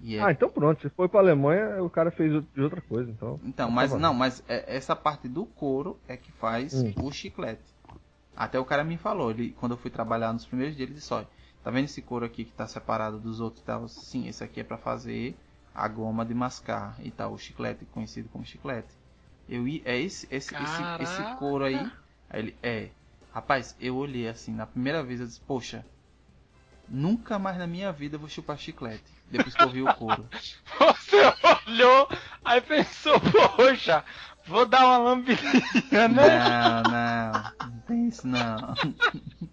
É- 0.09 0.21
Ah, 0.21 0.31
então 0.31 0.49
pronto. 0.49 0.81
Se 0.81 0.89
foi 0.91 1.09
pra 1.09 1.21
Alemanha, 1.21 1.83
o 1.83 1.91
cara 1.91 2.11
fez 2.11 2.31
de 2.55 2.61
outra 2.63 2.81
coisa, 2.81 3.11
então. 3.11 3.41
então, 3.45 3.67
tá 3.67 3.73
mas 3.73 3.93
não, 3.93 4.15
mas 4.15 4.43
é- 4.49 4.77
essa 4.77 4.95
parte 4.95 5.27
do 5.29 5.45
couro 5.45 5.99
é 6.07 6.17
que 6.17 6.31
faz 6.33 6.75
Hum. 6.75 6.93
o 7.03 7.11
chiclete. 7.11 7.63
Até 8.37 8.59
o 8.59 8.65
cara 8.65 8.85
me 8.85 8.97
falou, 8.97 9.31
ele, 9.31 9.51
quando 9.59 9.73
eu 9.73 9.79
fui 9.79 9.91
trabalhar 9.91 10.33
nos 10.33 10.47
primeiros 10.47 10.77
dias, 10.77 10.89
ele 10.89 10.99
disse, 10.99 11.13
olha, 11.13 11.27
tá 11.63 11.71
vendo 11.71 11.85
esse 11.85 12.03
couro 12.03 12.25
aqui 12.25 12.45
que 12.45 12.53
tá 12.53 12.67
separado 12.67 13.19
dos 13.19 13.41
outros 13.41 13.63
e 13.63 13.65
tal? 13.67 13.89
Sim, 13.89 14.29
esse 14.29 14.43
aqui 14.43 14.61
é 14.61 14.65
pra 14.65 14.79
fazer 14.79 15.37
a 15.75 15.87
goma 15.89 16.25
de 16.25 16.35
mascar 16.35 16.97
e 17.01 17.11
tal, 17.11 17.33
o 17.33 17.39
chiclete, 17.39 17.85
conhecido 17.87 18.29
como 18.29 18.45
chiclete. 18.45 18.95
Eu 19.49 19.67
é 19.85 19.99
esse, 19.99 20.29
esse, 20.31 20.55
esse, 20.55 20.83
esse 21.01 21.23
couro 21.39 21.65
aí? 21.65 21.91
Aí 22.29 22.41
ele, 22.41 22.57
é. 22.63 22.91
Rapaz, 23.33 23.77
eu 23.81 23.97
olhei 23.97 24.29
assim, 24.29 24.53
na 24.53 24.67
primeira 24.67 25.03
vez 25.03 25.21
eu 25.21 25.27
disse, 25.27 25.41
poxa, 25.41 25.85
nunca 26.89 27.39
mais 27.39 27.57
na 27.59 27.67
minha 27.67 27.93
vida 27.93 28.17
eu 28.17 28.21
vou 28.21 28.29
chupar 28.29 28.59
chiclete. 28.59 29.13
Depois 29.31 29.55
que 29.55 29.63
eu 29.63 29.71
vi 29.71 29.83
o 29.83 29.95
couro. 29.95 30.29
Você 30.79 31.17
olhou, 31.67 32.09
aí 32.45 32.61
pensou, 32.61 33.19
poxa, 33.57 34.05
vou 34.47 34.67
dar 34.67 34.85
uma 34.85 34.99
lambidinha, 34.99 36.09
né? 36.09 36.39
Não, 36.39 36.83
não, 36.83 37.71
não 37.73 37.81
tem 37.81 38.09
isso 38.09 38.27
não. 38.27 38.75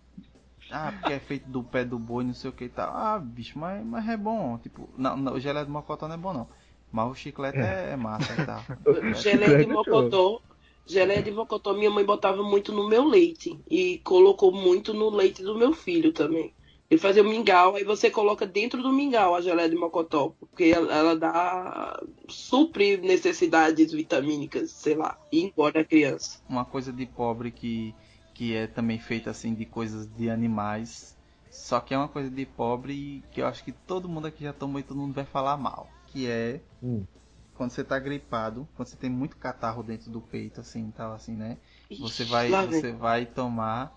Ah, 0.69 0.91
porque 0.91 1.13
é 1.13 1.19
feito 1.19 1.49
do 1.49 1.63
pé 1.63 1.85
do 1.85 1.97
boi, 1.97 2.23
não 2.23 2.33
sei 2.33 2.49
o 2.49 2.53
que 2.53 2.65
e 2.65 2.69
tal. 2.69 2.95
Ah, 2.95 3.19
bicho, 3.19 3.57
mas, 3.57 3.85
mas 3.85 4.07
é 4.07 4.17
bom. 4.17 4.57
Tipo, 4.57 4.89
não, 4.97 5.15
não, 5.15 5.33
o 5.33 5.39
gelé 5.39 5.63
de 5.63 5.71
mocotó 5.71 6.07
não 6.07 6.15
é 6.15 6.17
bom 6.17 6.33
não. 6.33 6.47
Mas 6.91 7.11
o 7.11 7.15
chiclete 7.15 7.57
é, 7.57 7.91
é 7.91 7.95
massa 7.95 8.33
e 8.33 8.45
tal. 8.45 8.61
Geleia 9.21 9.57
de 9.57 9.63
Chiclete, 9.63 9.67
mocotó. 9.67 10.41
Geleia 10.85 11.21
de 11.21 11.31
mocotó, 11.31 11.73
minha 11.73 11.91
mãe 11.91 12.05
botava 12.05 12.41
muito 12.43 12.71
no 12.71 12.87
meu 12.87 13.05
leite. 13.05 13.59
E 13.69 13.99
colocou 13.99 14.51
muito 14.51 14.93
no 14.93 15.09
leite 15.09 15.43
do 15.43 15.57
meu 15.57 15.73
filho 15.73 16.13
também. 16.13 16.53
Ele 16.89 16.99
fazia 16.99 17.21
o 17.21 17.25
mingau, 17.27 17.75
aí 17.75 17.83
você 17.83 18.09
coloca 18.09 18.47
dentro 18.47 18.81
do 18.81 18.93
mingau 18.93 19.35
a 19.35 19.41
geleia 19.41 19.69
de 19.69 19.75
mocotó. 19.75 20.33
Porque 20.39 20.65
ela, 20.65 20.93
ela 20.93 21.15
dá. 21.15 21.99
supre 22.29 22.95
necessidades 22.97 23.91
vitamínicas, 23.91 24.71
sei 24.71 24.95
lá. 24.95 25.17
E 25.29 25.41
engorda 25.41 25.81
a 25.81 25.85
criança. 25.85 26.39
Uma 26.47 26.63
coisa 26.63 26.93
de 26.93 27.05
pobre 27.05 27.51
que, 27.51 27.93
que 28.37 28.55
é 28.55 28.67
também 28.67 28.99
feita 28.99 29.31
assim 29.31 29.55
de 29.55 29.65
coisas 29.65 30.07
de 30.07 30.29
animais. 30.29 31.17
Só 31.49 31.79
que 31.79 31.93
é 31.93 31.97
uma 31.97 32.07
coisa 32.09 32.29
de 32.29 32.45
pobre 32.45 32.93
e 32.93 33.21
que 33.31 33.41
eu 33.41 33.47
acho 33.47 33.63
que 33.63 33.71
todo 33.71 34.07
mundo 34.09 34.27
aqui 34.27 34.43
já 34.43 34.53
tomou 34.53 34.79
e 34.79 34.83
todo 34.83 34.97
mundo 34.99 35.13
vai 35.15 35.25
falar 35.25 35.57
mal. 35.57 35.89
Que 36.07 36.27
é 36.29 36.61
Hum. 36.81 37.07
quando 37.55 37.71
você 37.71 37.83
tá 37.83 37.99
gripado, 37.99 38.67
quando 38.75 38.87
você 38.89 38.97
tem 38.97 39.09
muito 39.09 39.37
catarro 39.37 39.83
dentro 39.83 40.11
do 40.11 40.21
peito, 40.21 40.61
assim, 40.61 40.91
tal, 40.91 41.13
assim, 41.13 41.35
né? 41.35 41.57
Você 41.97 42.23
Ixi, 42.23 42.25
vai, 42.25 42.53
lá 42.53 42.65
vem. 42.65 42.83
você 42.83 42.93
vai 42.93 43.25
tomar 43.25 43.93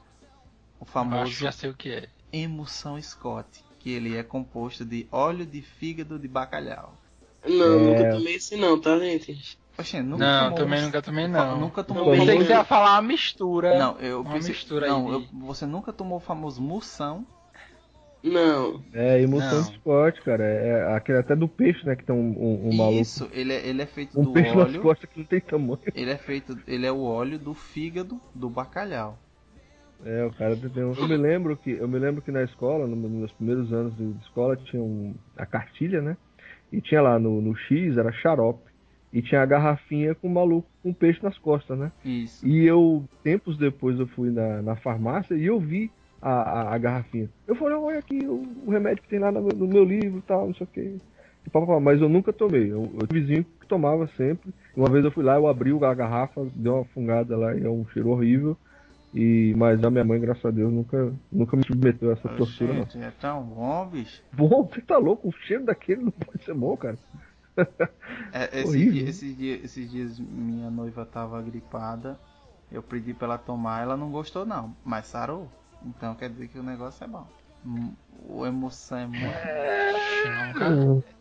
o 0.81 0.85
Eu 1.11 1.18
acho 1.18 1.37
famoso 1.37 1.42
que 1.42 1.44
já 1.44 1.53
sei 1.53 1.70
o 1.70 1.76
que 1.76 1.90
é. 1.90 2.11
emulsão 2.33 3.00
Scott, 3.03 3.64
que 3.80 3.91
ele 3.91 4.16
é 4.16 4.22
composto 4.24 4.84
de 4.84 5.09
óleo 5.12 5.47
de 5.47 5.62
fígado 5.62 6.18
de 6.18 6.28
bacalhau. 6.28 6.99
Não, 7.45 7.78
É. 7.78 7.80
nunca 7.80 8.09
tomei 8.09 8.36
esse 8.36 8.57
não, 8.57 8.80
tá, 8.80 8.99
gente? 8.99 9.36
Oxe, 9.81 10.03
nunca 10.03 10.24
Não, 10.24 10.43
tomou 10.51 10.59
também 10.59 10.81
um- 10.81 10.85
nunca 10.87 11.03
tomei 11.03 11.28
não. 11.28 11.61
Nunca 11.61 11.85
tomou 11.85 12.11
Pensei 12.12 12.37
que 12.39 12.45
você 12.45 12.53
ia 12.53 12.64
falar 12.64 12.95
uma 12.97 13.03
mistura. 13.09 13.78
Não, 13.78 13.99
eu 13.99 14.20
Uma 14.22 14.33
pensei, 14.35 14.51
mistura 14.53 14.87
aí 14.87 14.91
não, 14.93 15.05
de- 15.07 15.12
eu- 15.12 15.24
você 15.41 15.66
nunca 15.66 15.93
tomou 15.93 16.18
o 16.18 16.20
famoso 16.20 16.61
moção? 16.62 17.24
Não. 18.22 18.83
É 18.93 19.22
emulsão 19.22 19.61
Não. 19.61 19.62
de 19.64 19.70
esporte, 19.72 20.20
cara. 20.22 20.45
É 20.45 20.95
aquele 20.95 21.18
até 21.18 21.35
do 21.35 21.49
peixe, 21.49 21.85
né? 21.87 21.97
Que 21.97 22.05
tem 22.05 22.14
um, 22.14 22.18
um, 22.39 22.68
um 22.68 22.76
maluco. 22.76 23.01
Isso, 23.01 23.28
ele 23.33 23.53
é, 23.55 23.66
ele 23.66 23.81
é 23.81 23.87
feito 23.87 24.20
Um 24.20 24.24
do 24.24 24.33
peixe 24.33 24.55
nas 24.55 24.68
óleo. 24.68 24.83
costas 24.83 25.09
que 25.09 25.18
não 25.18 25.24
tem 25.26 25.41
tamanho. 25.41 25.78
Ele 25.95 26.11
é 26.11 26.18
feito, 26.18 26.59
ele 26.66 26.85
é 26.87 26.93
o 26.93 27.01
óleo 27.03 27.39
do 27.39 27.55
fígado 27.55 28.20
do 28.35 28.51
bacalhau. 28.51 29.18
É, 30.05 30.24
o 30.24 30.33
cara 30.33 30.55
tem 30.57 30.85
um... 30.85 30.93
Eu 30.95 31.09
me 31.09 31.16
lembro 31.16 31.57
que 31.57 31.70
eu 31.72 31.89
me 31.89 31.99
lembro 31.99 32.20
que 32.22 32.31
na 32.31 32.43
escola, 32.43 32.87
no- 32.87 32.97
nos 32.97 33.11
meus 33.11 33.33
primeiros 33.33 33.72
anos 33.72 33.97
de 33.97 34.12
de 34.12 34.22
escola, 34.22 34.55
tinha 34.57 34.83
um, 34.83 35.14
a 35.37 35.47
cartilha, 35.47 36.01
né? 36.03 36.16
E 36.72 36.81
tinha 36.81 37.01
lá 37.03 37.18
no, 37.18 37.41
no 37.41 37.57
X, 37.57 37.97
era 37.97 38.12
xarope. 38.12 38.69
E 39.12 39.20
tinha 39.20 39.42
a 39.42 39.46
garrafinha 39.46 40.14
com 40.14 40.28
o 40.28 40.30
maluco 40.30 40.68
com 40.82 40.92
peixe 40.92 41.20
nas 41.22 41.36
costas, 41.38 41.76
né? 41.78 41.90
Isso. 42.04 42.46
E 42.46 42.64
eu, 42.64 43.04
tempos 43.24 43.56
depois, 43.58 43.98
eu 43.98 44.06
fui 44.08 44.30
na, 44.30 44.62
na 44.62 44.76
farmácia 44.76 45.34
e 45.34 45.46
eu 45.46 45.58
vi 45.58 45.90
a, 46.22 46.30
a, 46.30 46.74
a 46.74 46.78
garrafinha. 46.78 47.28
Eu 47.46 47.54
falei, 47.56 47.74
olha 47.76 47.98
aqui 47.98 48.18
o, 48.24 48.42
o 48.66 48.70
remédio 48.70 49.02
que 49.02 49.08
tem 49.08 49.18
lá 49.18 49.32
no, 49.32 49.42
meu- 49.42 49.56
no 49.56 49.66
meu 49.66 49.84
livro 49.84 50.18
e 50.18 50.22
tal, 50.22 50.46
não 50.46 50.54
sei 50.54 50.64
o 50.64 50.70
que. 50.70 50.80
e 50.80 51.50
pá, 51.50 51.61
pá, 51.61 51.66
pá, 51.66 51.80
mas 51.80 52.00
eu 52.00 52.08
nunca 52.08 52.32
tomei. 52.32 52.70
Eu, 52.70 52.84
eu 53.00 53.06
vizinho 53.11 53.44
que 53.61 53.66
tomava 53.66 54.06
sempre. 54.16 54.52
Uma 54.76 54.88
vez 54.88 55.04
eu 55.04 55.11
fui 55.11 55.24
lá, 55.24 55.34
eu 55.34 55.48
abri 55.48 55.72
a 55.72 55.94
garrafa, 55.94 56.46
deu 56.54 56.76
uma 56.76 56.84
fungada 56.84 57.36
lá 57.36 57.54
e 57.56 57.64
é 57.64 57.68
um 57.68 57.84
cheiro 57.88 58.11
horrível. 58.11 58.56
E, 59.12 59.52
mas 59.56 59.82
a 59.82 59.90
minha 59.90 60.04
mãe, 60.04 60.20
graças 60.20 60.44
a 60.44 60.52
Deus, 60.52 60.72
nunca, 60.72 61.12
nunca 61.32 61.56
me 61.56 61.64
submeteu 61.66 62.11
a 62.11 62.12
essa 62.12 62.28
tortura, 62.28 62.74
não. 62.74 62.84
Gente, 62.84 62.98
é 63.02 63.11
tão 63.20 63.42
bom, 63.42 63.88
bicho. 63.88 64.22
Bom, 64.32 64.68
você 64.72 64.80
tá 64.82 64.96
louco? 64.98 65.28
O 65.28 65.32
cheiro 65.32 65.64
daquele 65.64 66.02
não 66.04 66.12
pode 66.12 66.44
ser 66.44 66.54
bom, 66.54 66.76
cara. 66.76 66.96
É, 68.32 68.61
esse 68.61 68.78
Horrível. 68.78 68.84
dia- 68.84 69.09
esses, 69.09 69.36
dias, 69.36 69.64
esses 69.64 69.90
dias 69.90 70.18
minha 70.18 70.70
noiva 70.70 71.05
tava 71.07 71.40
gripada. 71.42 72.20
Eu 72.70 72.82
pedi 72.82 73.12
pra 73.14 73.26
ela 73.26 73.38
tomar, 73.38 73.82
ela 73.82 73.96
não 73.96 74.11
gostou 74.12 74.46
não, 74.46 74.76
mas 74.84 75.07
sarou. 75.07 75.51
Então 75.82 76.14
quer 76.14 76.30
dizer 76.30 76.48
que 76.48 76.59
o 76.59 76.62
negócio 76.62 77.03
é 77.05 77.09
bom. 77.09 77.26
Hum, 77.64 77.96
O 78.09 78.46
emoção 78.46 78.98
é 78.98 79.07
muito. 79.07 79.51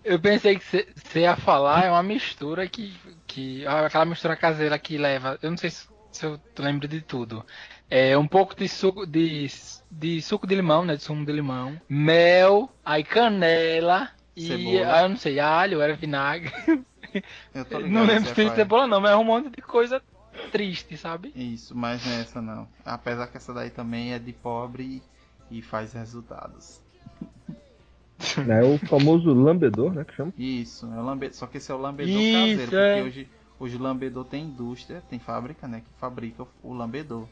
Eu 0.04 0.20
pensei 0.22 0.58
que 0.58 0.64
você 0.66 1.22
ia 1.22 1.36
falar 1.38 1.86
é 1.86 1.92
uma 1.92 2.04
mistura 2.04 2.68
que, 2.70 3.00
que. 3.28 3.66
ah, 3.66 3.86
Aquela 3.86 4.06
mistura 4.06 4.36
caseira 4.38 4.78
que 4.80 4.98
leva. 4.98 5.38
Eu 5.42 5.52
não 5.52 5.58
sei 5.58 5.70
se, 5.70 5.88
se 6.12 6.26
eu 6.26 6.42
lembro 6.58 6.88
de 6.88 7.02
tudo. 7.02 7.46
É 7.90 8.18
um 8.18 8.28
pouco 8.28 8.56
de 8.56 8.68
suco 8.68 9.06
de, 9.06 9.48
de 9.90 10.22
suco 10.22 10.48
de 10.48 10.56
limão, 10.56 10.86
né? 10.86 10.96
De 10.96 11.04
sumo 11.04 11.26
de 11.26 11.32
limão. 11.32 11.82
Mel, 11.88 12.70
aí 12.84 13.04
canela 13.04 14.12
e. 14.40 14.48
Cebola. 14.48 14.94
Ah, 14.96 15.02
eu 15.04 15.10
não 15.10 15.18
sei, 15.18 15.40
alho, 15.40 15.82
era 15.82 15.96
vinagre. 15.96 16.52
Eu 17.56 17.66
tô 17.66 17.78
ligado 17.80 17.92
não 17.92 18.04
lembro 18.06 18.22
que 18.24 18.30
se 18.30 18.36
tem 18.36 18.54
cebola 18.54 18.86
não, 18.86 19.02
mas 19.02 19.12
é 19.12 19.16
um 19.16 19.24
monte 19.24 19.50
de 19.50 19.62
coisa 19.64 20.00
triste, 20.52 20.96
sabe? 20.96 21.32
Isso, 21.36 21.76
mas 21.76 22.06
não 22.06 22.14
é 22.14 22.22
essa 22.22 22.40
não. 22.42 22.68
Apesar 22.86 23.26
que 23.28 23.38
essa 23.38 23.52
daí 23.52 23.72
também 23.72 24.14
é 24.14 24.20
de 24.20 24.32
pobre 24.32 25.02
e 25.50 25.62
faz 25.62 25.94
resultados. 25.94 26.80
É 28.48 28.64
o 28.64 28.78
famoso 28.78 29.34
lambedor, 29.34 29.94
né? 29.94 30.04
Que 30.04 30.14
chama. 30.14 30.34
Isso, 30.38 30.86
é 30.86 31.00
o 31.00 31.04
lambe... 31.04 31.34
só 31.34 31.48
que 31.48 31.58
esse 31.58 31.72
é 31.72 31.76
o 31.76 31.78
lambedor 31.78 32.14
Isso, 32.22 32.60
caseiro, 32.60 32.76
é. 32.76 32.96
porque 32.96 33.08
hoje, 33.08 33.30
hoje 33.60 33.76
o 33.78 33.82
lambedor 33.82 34.26
tem 34.26 34.44
indústria, 34.44 35.02
tem 35.10 35.20
fábrica, 35.20 35.68
né, 35.68 35.82
que 35.82 36.00
fabrica 36.00 36.44
o- 36.44 36.48
o 36.64 36.74
lambedor. 36.74 37.28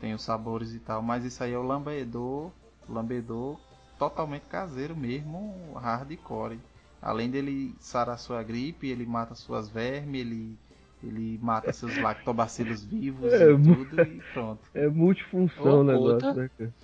Tem 0.00 0.14
os 0.14 0.22
sabores 0.22 0.74
e 0.74 0.78
tal, 0.80 1.02
mas 1.02 1.24
isso 1.24 1.44
aí 1.44 1.52
é 1.52 1.58
o 1.58 1.62
lambedor, 1.62 2.50
lambedor 2.88 3.58
totalmente 4.02 4.42
caseiro 4.48 4.96
mesmo, 4.96 5.54
hardcore. 5.76 6.58
Além 7.00 7.30
dele 7.30 7.74
sarar 7.78 8.18
sua 8.18 8.42
gripe, 8.42 8.88
ele 8.88 9.06
mata 9.06 9.34
suas 9.34 9.68
vermes, 9.68 10.20
ele 10.20 10.58
ele 11.04 11.36
mata 11.42 11.72
seus 11.72 11.98
lactobacilos 11.98 12.84
vivos 12.84 13.32
É, 13.32 13.50
e 13.50 13.56
tudo 13.56 14.02
e 14.02 14.22
pronto. 14.32 14.60
É 14.72 14.88
multifunção 14.88 15.80
o 15.80 15.84
negócio, 15.84 16.28
puta. 16.28 16.34
né, 16.34 16.50
cara? 16.56 16.74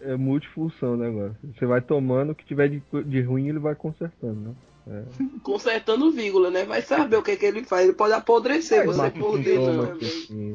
É 0.00 0.16
multifunção 0.16 0.94
o 0.94 0.96
negócio. 0.96 1.36
Você 1.56 1.64
vai 1.64 1.80
tomando, 1.80 2.30
o 2.30 2.34
que 2.34 2.44
tiver 2.44 2.68
de, 2.68 2.82
de 3.04 3.22
ruim 3.22 3.48
ele 3.48 3.60
vai 3.60 3.76
consertando, 3.76 4.56
né? 4.84 5.04
Consertando 5.44 6.10
vírgula, 6.10 6.50
né? 6.50 6.64
Vai 6.64 6.82
saber 6.82 7.16
o 7.16 7.22
que, 7.22 7.36
que 7.36 7.46
ele 7.46 7.62
faz. 7.62 7.84
Ele 7.84 7.96
pode 7.96 8.12
apodrecer 8.12 8.84
você 8.84 9.10
por 9.10 9.38
dentro 9.38 9.66
também. 9.66 9.92
aqui. 9.92 10.54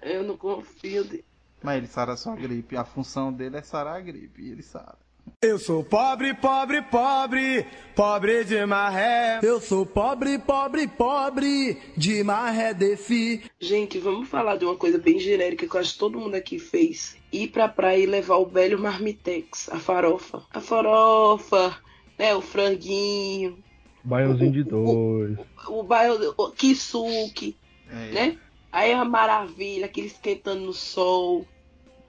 É. 0.00 0.16
Eu 0.16 0.22
não 0.24 0.36
confio. 0.38 1.04
De... 1.04 1.22
Mas 1.62 1.76
ele 1.78 1.86
sara 1.86 2.16
sua 2.16 2.36
gripe, 2.36 2.76
a 2.76 2.84
função 2.84 3.32
dele 3.32 3.56
é 3.56 3.62
sarar 3.62 3.96
a 3.96 4.00
gripe, 4.00 4.42
e 4.42 4.50
ele 4.52 4.62
sara. 4.62 4.96
Eu 5.42 5.58
sou 5.58 5.84
pobre, 5.84 6.32
pobre, 6.32 6.80
pobre, 6.82 7.66
pobre 7.94 8.44
de 8.44 8.64
maré. 8.64 9.40
Eu 9.42 9.60
sou 9.60 9.84
pobre, 9.84 10.38
pobre, 10.38 10.88
pobre 10.88 11.76
de 11.96 12.22
maré 12.24 12.72
defi. 12.72 13.42
Gente, 13.60 13.98
vamos 13.98 14.26
falar 14.28 14.56
de 14.56 14.64
uma 14.64 14.74
coisa 14.74 14.96
bem 14.98 15.18
genérica 15.18 15.66
que 15.68 15.74
eu 15.76 15.80
acho 15.80 15.92
que 15.92 15.98
todo 15.98 16.18
mundo 16.18 16.34
aqui 16.34 16.58
fez. 16.58 17.16
Ir 17.30 17.48
pra 17.48 17.68
praia 17.68 17.98
e 18.02 18.06
levar 18.06 18.36
o 18.36 18.46
velho 18.46 18.78
marmitex, 18.78 19.68
a 19.68 19.78
farofa. 19.78 20.42
A 20.50 20.60
farofa, 20.60 21.76
né? 22.18 22.34
O 22.34 22.40
franguinho, 22.40 23.58
Baiãozinho 24.02 24.52
de 24.52 24.64
dois. 24.64 25.36
o 25.68 25.82
bairro, 25.82 26.34
o 26.38 26.50
kisuke, 26.52 27.54
É, 27.90 28.12
né? 28.12 28.38
Aí 28.70 28.92
a 28.92 29.04
maravilha, 29.04 29.86
aquele 29.86 30.06
esquentando 30.08 30.60
no 30.60 30.72
sol. 30.72 31.46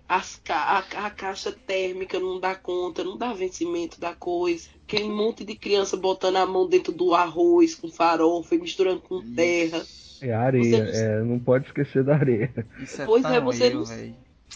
As 0.07 0.37
ca 0.43 0.55
a, 0.95 1.05
a 1.05 1.11
caixa 1.11 1.51
térmica 1.51 2.19
não 2.19 2.39
dá 2.39 2.55
conta, 2.55 3.03
não 3.03 3.15
dá 3.15 3.31
vencimento 3.31 3.99
da 3.99 4.15
coisa. 4.15 4.67
Aquele 4.87 5.07
monte 5.07 5.45
de 5.45 5.55
criança 5.55 5.95
botando 5.95 6.37
a 6.37 6.45
mão 6.47 6.67
dentro 6.67 6.91
do 6.91 7.13
arroz 7.13 7.75
com 7.75 7.91
farofa 7.91 8.55
e 8.55 8.59
misturando 8.59 9.01
com 9.01 9.21
terra. 9.35 9.85
É 10.21 10.33
areia, 10.33 10.85
Você- 10.85 11.03
é, 11.05 11.21
não 11.23 11.39
pode 11.39 11.67
esquecer 11.67 12.03
da 12.03 12.15
areia. 12.15 12.51
Isso 12.79 13.01
é 13.01 13.05
Pois 13.05 13.23
é, 13.23 13.39
você 13.39 13.67
eu, 13.67 13.73
não- 13.75 13.85
velho. 13.85 14.15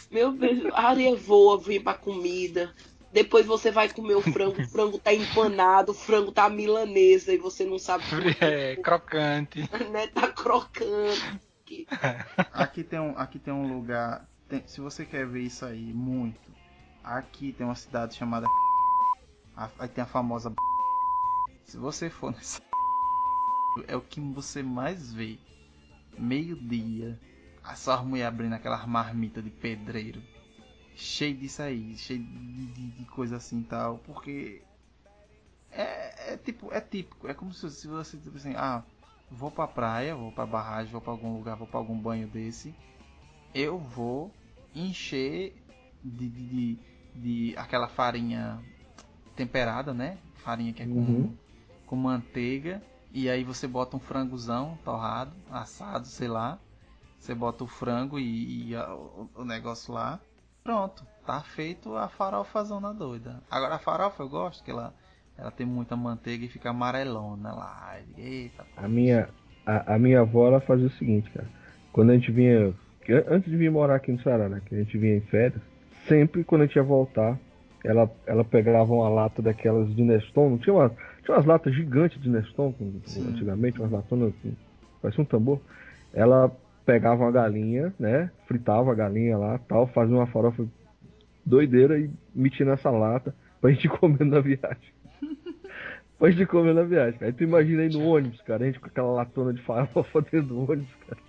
Meu 0.09 0.31
Deus, 0.31 0.65
a 0.73 0.89
areia 0.89 1.15
voa, 1.15 1.57
vem 1.59 1.79
pra 1.79 1.93
comida. 1.93 2.73
Depois 3.11 3.45
você 3.45 3.69
vai 3.69 3.87
comer 3.89 4.15
o 4.15 4.21
frango, 4.21 4.59
o 4.59 4.67
frango 4.67 4.97
tá 4.97 5.13
empanado, 5.13 5.91
o 5.91 5.95
frango 5.95 6.31
tá 6.31 6.49
milanesa 6.49 7.31
e 7.31 7.37
você 7.37 7.63
não 7.63 7.77
sabe 7.77 8.03
quê, 8.39 8.43
É, 8.43 8.75
crocante. 8.77 9.59
né? 9.91 10.07
Tá 10.07 10.27
crocando. 10.29 11.39
Aqui 12.53 12.83
tem 12.83 12.99
um, 12.99 13.17
aqui 13.17 13.39
tem 13.39 13.53
um 13.53 13.73
lugar. 13.73 14.27
tem- 14.49 14.65
se 14.67 14.81
você 14.81 15.05
quer 15.05 15.25
ver 15.25 15.41
isso 15.41 15.65
aí 15.65 15.93
muito, 15.93 16.39
aqui 17.03 17.53
tem 17.53 17.65
uma 17.65 17.75
cidade 17.75 18.15
chamada. 18.15 18.47
Aí 19.55 19.87
tem 19.87 20.03
a 20.03 20.07
famosa. 20.07 20.53
Se 21.65 21.77
você 21.77 22.09
for 22.09 22.31
nessa. 22.31 22.61
É 23.87 23.95
o 23.95 24.01
que 24.01 24.21
você 24.21 24.61
mais 24.61 25.11
vê. 25.11 25.39
Meio-dia. 26.19 27.19
A 27.63 27.75
sua 27.75 28.03
mulher 28.03 28.27
abrindo 28.27 28.53
aquela 28.53 28.85
marmita 28.85 29.41
de 29.41 29.49
pedreiro. 29.49 30.21
Cheio 30.95 31.35
disso 31.35 31.63
aí, 31.63 31.97
cheio 31.97 32.23
de, 32.23 32.67
de- 32.67 32.91
de 32.91 33.05
coisa 33.05 33.37
assim 33.37 33.61
e 33.61 33.63
tal. 33.63 33.97
Porque. 33.99 34.61
É, 35.71 36.33
é 36.33 36.37
tipo, 36.37 36.71
é 36.71 36.79
típico. 36.81 37.27
É 37.27 37.33
como 37.33 37.51
se, 37.51 37.67
se 37.71 37.87
você 37.87 38.15
tipo 38.17 38.37
assim, 38.37 38.53
ah, 38.55 38.83
vou 39.33 39.51
pra 39.51 39.67
praia, 39.67 40.15
vou 40.15 40.31
pra 40.31 40.45
barragem, 40.45 40.91
vou 40.91 41.01
pra 41.01 41.11
algum 41.11 41.33
lugar, 41.35 41.55
vou 41.55 41.67
pra 41.67 41.79
algum 41.79 41.97
banho 41.97 42.27
desse, 42.27 42.73
eu 43.53 43.77
vou 43.77 44.31
encher 44.75 45.55
de, 46.03 46.29
de, 46.29 46.45
de, 46.47 46.79
de 47.15 47.57
aquela 47.57 47.87
farinha 47.87 48.59
temperada, 49.35 49.93
né? 49.93 50.17
Farinha 50.35 50.73
que 50.73 50.83
é 50.83 50.85
com, 50.85 50.93
Uhum. 50.93 51.35
com 51.85 51.95
manteiga. 51.95 52.81
E 53.11 53.29
aí 53.29 53.43
você 53.43 53.67
bota 53.67 53.95
um 53.95 53.99
frangozão 53.99 54.77
torrado, 54.83 55.35
assado, 55.51 56.07
sei 56.07 56.27
lá. 56.27 56.59
Você 57.19 57.33
bota 57.35 57.63
o 57.63 57.67
frango 57.67 58.19
e, 58.19 58.69
e 58.69 58.75
a- 58.75 58.93
o, 58.93 59.29
o 59.35 59.45
negócio 59.45 59.93
lá. 59.93 60.19
Pronto, 60.63 61.05
tá 61.25 61.41
feito 61.41 61.95
a 61.95 62.07
farofazona 62.09 62.93
doida. 62.93 63.43
Agora 63.51 63.75
a 63.75 63.79
farofa 63.79 64.23
eu 64.23 64.29
gosto 64.29 64.63
que 64.63 64.71
ela, 64.71 64.93
ela 65.37 65.51
tem 65.51 65.65
muita 65.65 65.95
manteiga 65.95 66.45
e 66.45 66.49
fica 66.49 66.69
amarelona 66.69 67.51
lá. 67.53 67.97
Eita, 68.17 68.65
A 68.77 68.87
minha, 68.87 69.27
a, 69.65 69.95
a 69.95 69.99
minha 69.99 70.21
avó 70.21 70.47
ela 70.47 70.59
fazia 70.59 70.87
o 70.87 70.91
seguinte, 70.91 71.29
cara. 71.31 71.47
Quando 71.91 72.11
a 72.11 72.13
gente 72.13 72.31
vinha. 72.31 72.73
Antes 73.27 73.51
de 73.51 73.57
vir 73.57 73.69
morar 73.69 73.95
aqui 73.95 74.11
no 74.11 74.21
Ceará, 74.21 74.47
né? 74.47 74.61
Que 74.65 74.75
a 74.75 74.77
gente 74.77 74.97
vinha 74.97 75.17
em 75.17 75.21
férias, 75.21 75.61
sempre 76.07 76.43
quando 76.43 76.61
a 76.61 76.65
gente 76.65 76.75
ia 76.77 76.83
voltar, 76.83 77.37
ela, 77.83 78.09
ela 78.25 78.45
pegava 78.45 78.93
uma 78.93 79.09
lata 79.09 79.41
daquelas 79.41 79.93
de 79.93 80.01
Neston. 80.03 80.51
Não 80.51 80.57
tinha, 80.57 80.73
uma, 80.73 80.89
tinha 80.89 81.35
umas 81.35 81.45
latas 81.45 81.75
gigantes 81.75 82.21
de 82.21 82.29
Neston 82.29 82.73
Sim. 83.05 83.27
antigamente, 83.29 83.79
umas 83.79 83.91
latonas 83.91 84.29
assim, 84.29 84.55
parece 85.01 85.19
um 85.19 85.25
tambor. 85.25 85.59
Ela 86.13 86.49
pegava 86.85 87.23
uma 87.23 87.31
galinha, 87.31 87.93
né? 87.99 88.31
Fritava 88.47 88.91
a 88.91 88.95
galinha 88.95 89.37
lá 89.37 89.57
tal, 89.57 89.87
fazia 89.87 90.15
uma 90.15 90.27
farofa 90.27 90.65
doideira 91.45 91.99
e 91.99 92.09
metia 92.33 92.65
nessa 92.65 92.89
lata 92.89 93.35
pra 93.59 93.71
gente 93.71 93.89
comer 93.89 94.25
na 94.25 94.39
viagem. 94.39 94.92
Pra 96.23 96.31
gente 96.31 96.45
comer 96.45 96.73
na 96.73 96.83
viagem. 96.83 97.19
Aí 97.19 97.33
tu 97.33 97.43
imagina 97.43 97.81
aí 97.81 97.89
no 97.89 98.07
ônibus, 98.07 98.39
cara, 98.43 98.63
a 98.63 98.65
gente 98.65 98.79
com 98.79 98.87
aquela 98.87 99.11
latona 99.11 99.53
de 99.53 99.61
farofa 99.61 100.21
dentro 100.31 100.43
do 100.43 100.71
ônibus, 100.71 100.95
cara. 101.05 101.21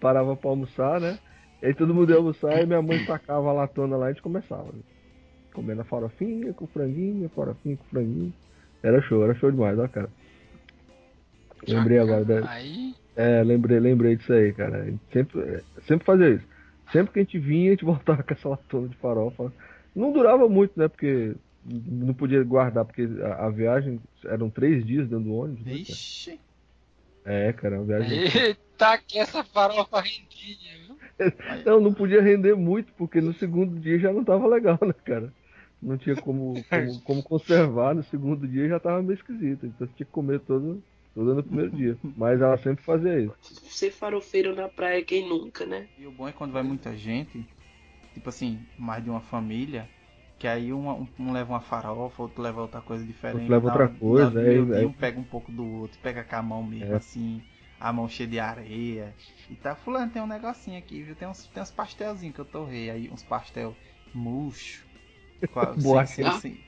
Parava 0.00 0.34
pra 0.34 0.48
almoçar, 0.48 0.98
né? 0.98 1.18
E 1.60 1.66
aí 1.66 1.74
todo 1.74 1.92
mundo 1.92 2.08
ia 2.08 2.16
almoçar 2.16 2.62
e 2.62 2.66
minha 2.66 2.80
mãe 2.80 3.04
tacava 3.04 3.50
a 3.50 3.52
latona 3.52 3.94
lá 3.98 4.06
e 4.06 4.08
a 4.08 4.12
gente 4.12 4.22
começava. 4.22 4.72
Né? 4.72 4.80
Comendo 5.52 5.82
a 5.82 5.84
farofinha 5.84 6.54
com 6.54 6.66
franguinho, 6.66 7.26
a 7.26 7.28
farofinha 7.28 7.76
com 7.76 7.84
franguinho. 7.84 8.32
Era 8.82 9.02
show, 9.02 9.22
era 9.22 9.34
show 9.34 9.50
demais, 9.50 9.78
ó, 9.78 9.86
cara. 9.86 10.08
Lembrei 11.68 11.98
agora 11.98 12.24
da, 12.24 12.50
Aí, 12.50 12.94
é, 13.14 13.42
lembrei, 13.42 13.80
lembrei 13.80 14.16
disso 14.16 14.32
aí, 14.32 14.54
cara. 14.54 14.94
Sempre, 15.12 15.62
sempre 15.86 16.06
fazia 16.06 16.30
isso. 16.30 16.46
Sempre 16.90 17.12
que 17.12 17.18
a 17.18 17.22
gente 17.22 17.38
vinha, 17.38 17.68
a 17.68 17.74
gente 17.74 17.84
voltava 17.86 18.22
com 18.22 18.32
essa 18.32 18.48
latona 18.48 18.88
de 18.88 18.96
farofa. 18.96 19.52
Não 19.94 20.10
durava 20.10 20.48
muito, 20.48 20.72
né? 20.74 20.88
Porque 20.88 21.36
não 21.64 22.12
podia 22.12 22.42
guardar, 22.44 22.84
porque 22.84 23.08
a, 23.22 23.46
a 23.46 23.50
viagem 23.50 24.00
eram 24.24 24.50
três 24.50 24.84
dias 24.84 25.08
dentro 25.08 25.24
do 25.24 25.34
ônibus. 25.34 25.64
Né, 25.64 25.72
cara? 25.72 25.78
Vixe. 25.78 26.40
É, 27.24 27.52
cara, 27.54 27.76
uma 27.76 27.84
viagem. 27.86 28.18
eita, 28.18 28.98
que 28.98 29.18
essa 29.18 29.42
farofa 29.42 30.00
rendia, 30.00 30.78
viu? 30.86 30.98
Não, 31.64 31.80
não 31.80 31.94
podia 31.94 32.20
render 32.20 32.54
muito, 32.56 32.92
porque 32.94 33.20
no 33.20 33.32
segundo 33.34 33.78
dia 33.78 33.98
já 34.00 34.12
não 34.12 34.24
tava 34.24 34.48
legal, 34.48 34.78
né, 34.82 34.92
cara? 35.04 35.32
Não 35.80 35.96
tinha 35.96 36.16
como, 36.16 36.54
como, 36.68 37.00
como 37.02 37.22
conservar, 37.22 37.94
no 37.94 38.02
segundo 38.02 38.48
dia 38.48 38.68
já 38.68 38.80
tava 38.80 39.00
meio 39.00 39.14
esquisito. 39.14 39.64
Então 39.64 39.86
você 39.86 39.94
tinha 39.94 40.06
que 40.06 40.12
comer 40.12 40.40
todo, 40.40 40.82
todo 41.14 41.34
no 41.34 41.42
primeiro 41.42 41.70
dia. 41.70 41.96
Mas 42.16 42.40
ela 42.40 42.58
sempre 42.58 42.84
fazia 42.84 43.20
isso. 43.20 43.34
Ser 43.42 43.92
farofeiro 43.92 44.56
na 44.56 44.68
praia, 44.68 45.04
quem 45.04 45.28
nunca, 45.28 45.64
né? 45.64 45.86
E 45.96 46.06
o 46.06 46.10
bom 46.10 46.28
é 46.28 46.32
quando 46.32 46.52
vai 46.52 46.64
muita 46.64 46.96
gente, 46.96 47.46
tipo 48.12 48.28
assim, 48.28 48.58
mais 48.76 49.04
de 49.04 49.10
uma 49.10 49.20
família, 49.20 49.88
Que 50.38 50.48
aí 50.48 50.72
um, 50.72 50.90
um, 50.90 51.08
um 51.18 51.32
leva 51.32 51.52
uma 51.52 51.60
farofa, 51.60 52.22
outro 52.22 52.42
leva 52.42 52.60
outra 52.62 52.80
coisa 52.80 53.04
diferente. 53.04 53.50
Outro 53.50 53.52
leva 53.54 53.68
outra 53.68 53.86
um- 53.86 53.94
coisa, 53.98 54.30
dá- 54.30 54.42
é, 54.42 54.82
é. 54.82 54.86
Um 54.86 54.92
pega 54.92 55.18
um 55.18 55.24
pouco 55.24 55.50
do 55.52 55.64
outro, 55.80 55.98
pega 56.02 56.24
com 56.24 56.36
a 56.36 56.42
mão 56.42 56.62
mesmo, 56.62 56.92
É. 56.92 56.96
assim, 56.96 57.42
a 57.80 57.92
mão 57.92 58.08
cheia 58.08 58.28
de 58.28 58.38
areia. 58.40 59.14
E 59.48 59.54
tá, 59.54 59.74
fulano, 59.76 60.10
tem 60.10 60.20
um 60.20 60.26
negocinho 60.26 60.76
aqui, 60.78 61.02
viu? 61.02 61.14
Tem 61.14 61.28
uns, 61.28 61.46
tem 61.46 61.62
uns 61.62 61.70
pastelzinhos 61.70 62.34
que 62.34 62.40
eu 62.40 62.44
torrei 62.44 62.90
aí, 62.90 63.08
uns 63.10 63.22
pastel 63.22 63.74
murcho. 64.12 64.84
Qual- 65.52 65.74
Boa. 65.78 66.04
sem- 66.06 66.24
sem- 66.32 66.40
sem- 66.40 66.60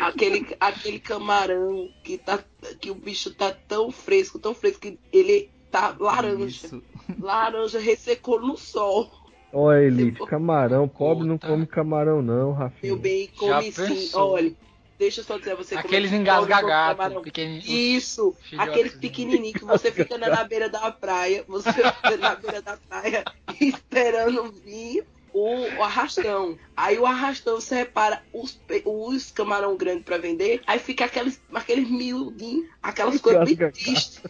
Aquele, 0.00 0.46
aquele 0.60 1.00
camarão 1.00 1.88
que, 2.04 2.18
tá, 2.18 2.38
que 2.80 2.90
o 2.90 2.94
bicho 2.94 3.34
tá 3.34 3.52
tão 3.52 3.90
fresco, 3.90 4.38
tão 4.38 4.54
fresco 4.54 4.80
que 4.82 4.98
ele 5.12 5.50
tá 5.72 5.96
laranja. 5.98 6.46
Isso. 6.46 6.82
Laranja 7.18 7.78
ressecou 7.80 8.40
no 8.40 8.56
sol. 8.56 9.10
Ó, 9.52 9.72
Elite, 9.72 10.24
camarão. 10.26 10.86
Pobre 10.86 11.26
não 11.26 11.38
Puta. 11.38 11.52
come 11.52 11.66
camarão, 11.66 12.20
não, 12.22 12.52
Rafinha. 12.52 12.92
Meu 12.92 13.00
bem, 13.00 13.30
Já 13.32 13.38
come 13.38 13.72
sim. 13.72 13.86
pensou? 13.86 14.32
Olha, 14.32 14.52
deixa 14.98 15.20
eu 15.20 15.24
só 15.24 15.38
dizer 15.38 15.52
a 15.52 15.54
você 15.54 15.74
é 15.74 15.78
Aqueles 15.78 16.10
camarão. 16.10 17.22
pequenininhos. 17.22 17.66
Isso, 17.66 18.36
aqueles 18.58 18.94
pequenininhos 18.94 19.58
que 19.58 19.64
você 19.64 19.90
fica 19.90 20.18
na, 20.18 20.28
na 20.28 20.44
beira 20.44 20.68
da 20.68 20.90
praia, 20.90 21.44
você 21.48 21.72
fica 21.72 22.16
na 22.18 22.34
beira 22.34 22.60
da 22.60 22.76
praia 22.76 23.24
esperando 23.60 24.52
vir 24.64 25.06
o, 25.32 25.78
o 25.78 25.82
arrastão. 25.82 26.58
Aí 26.76 26.98
o 26.98 27.06
arrastão 27.06 27.60
você 27.60 27.76
repara 27.76 28.22
os, 28.32 28.60
os 28.84 29.30
camarão 29.30 29.76
grandes 29.76 30.04
pra 30.04 30.18
vender, 30.18 30.60
aí 30.66 30.78
fica 30.78 31.04
aqueles, 31.06 31.40
aqueles 31.54 31.88
miudinhos, 31.88 32.66
aquelas 32.82 33.20
coisas 33.20 33.44
bem 33.44 33.70
tristes, 33.70 34.20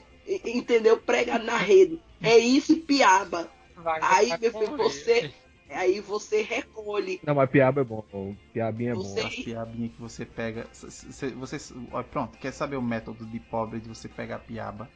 entendeu? 0.44 0.96
Pregado 0.98 1.44
na 1.44 1.56
rede. 1.56 2.00
É 2.22 2.36
isso, 2.36 2.76
piaba. 2.78 3.48
Vai- 3.82 4.00
Aí, 4.02 4.28
vai 4.30 4.38
meu 4.38 4.52
filho, 4.52 4.76
você- 4.76 5.34
Aí 5.70 6.00
você 6.00 6.40
recolhe. 6.42 7.20
Não, 7.22 7.34
mas 7.34 7.50
piaba 7.50 7.82
é 7.82 7.84
bom. 7.84 8.34
Piabinha 8.54 8.92
é 8.92 8.94
bom. 8.94 9.02
Você- 9.02 9.20
As 9.20 9.34
piabinhas 9.36 9.92
que 9.92 10.00
você 10.00 10.24
pega. 10.24 10.66
Você, 10.72 11.58
ó, 11.92 12.02
pronto, 12.02 12.38
quer 12.38 12.52
saber 12.52 12.76
o 12.76 12.82
método 12.82 13.26
de 13.26 13.38
pobre 13.38 13.78
de 13.80 13.88
você 13.88 14.08
pegar 14.08 14.36
a 14.36 14.40
piaba? 14.40 14.88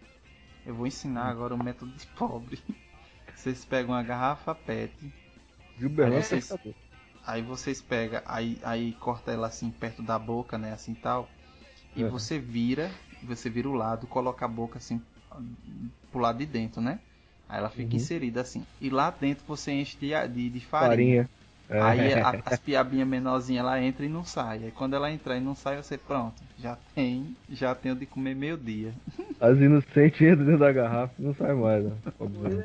Eu 0.65 0.75
vou 0.75 0.87
ensinar 0.87 1.29
agora 1.29 1.55
o 1.55 1.63
método 1.63 1.93
de 1.93 2.07
pobre. 2.07 2.59
Vocês 3.35 3.65
pegam 3.65 3.95
uma 3.95 4.03
garrafa 4.03 4.55
PET, 4.55 4.93
Gilberto, 5.79 6.15
Aí 6.15 6.23
você 6.23 6.41
vocês- 6.41 6.75
aí 7.27 7.43
vocês 7.43 7.81
pegam, 7.83 8.21
aí, 8.25 8.59
aí 8.63 8.93
corta 8.95 9.33
ela 9.33 9.47
assim 9.49 9.71
perto 9.71 10.03
da 10.03 10.19
boca, 10.19 10.57
né? 10.59 10.73
Assim 10.73 10.95
tal. 10.95 11.29
E 11.97 12.05
Uhum. 12.05 12.11
você 12.11 12.39
vira, 12.39 12.91
você 13.23 13.51
vira 13.51 13.69
o 13.69 13.73
lado, 13.73 14.07
coloca 14.07 14.45
a 14.45 14.49
boca 14.49 14.79
assim 14.79 15.03
pro 16.11 16.21
lado 16.21 16.39
de 16.39 16.47
dentro, 16.47 16.81
né? 16.81 17.01
Aí 17.53 17.59
ela 17.61 17.71
fica 17.71 17.97
Uhum. 17.97 17.97
inserida 17.97 18.41
assim. 18.41 18.67
E 18.81 18.91
lá 18.91 19.11
dentro 19.11 19.45
você 19.47 19.73
enche 19.73 19.99
de, 19.99 20.11
de, 20.29 20.51
de 20.51 20.61
farinha. 20.67 21.19
Farinha. 21.19 21.29
É. 21.69 21.79
Aí 21.79 22.15
a- 22.15 22.41
as 22.45 22.59
piabinhas 22.59 23.09
menorzinhas 23.09 23.61
ela 23.65 23.83
entra 23.83 24.07
e 24.07 24.09
não 24.11 24.25
sai. 24.25 24.65
Aí 24.65 24.73
quando 24.73 24.95
ela 24.97 25.11
entrar 25.13 25.37
e 25.39 25.41
não 25.41 25.55
sai, 25.57 25.77
você 25.83 25.99
pronto. 25.99 26.43
Já 26.57 26.77
tem, 26.95 27.37
já 27.49 27.75
tem 27.75 27.93
o 27.93 27.97
de 27.97 28.07
comer 28.07 28.35
meio 28.37 28.57
dia. 28.59 29.01
As 29.41 29.59
inocentes 29.59 30.21
entram 30.23 30.47
dentro 30.47 30.61
da 30.61 30.73
garrafa 30.73 31.15
e 31.19 31.23
não 31.23 31.35
sai 31.35 31.53
mais, 31.55 31.85
né? 31.85 31.99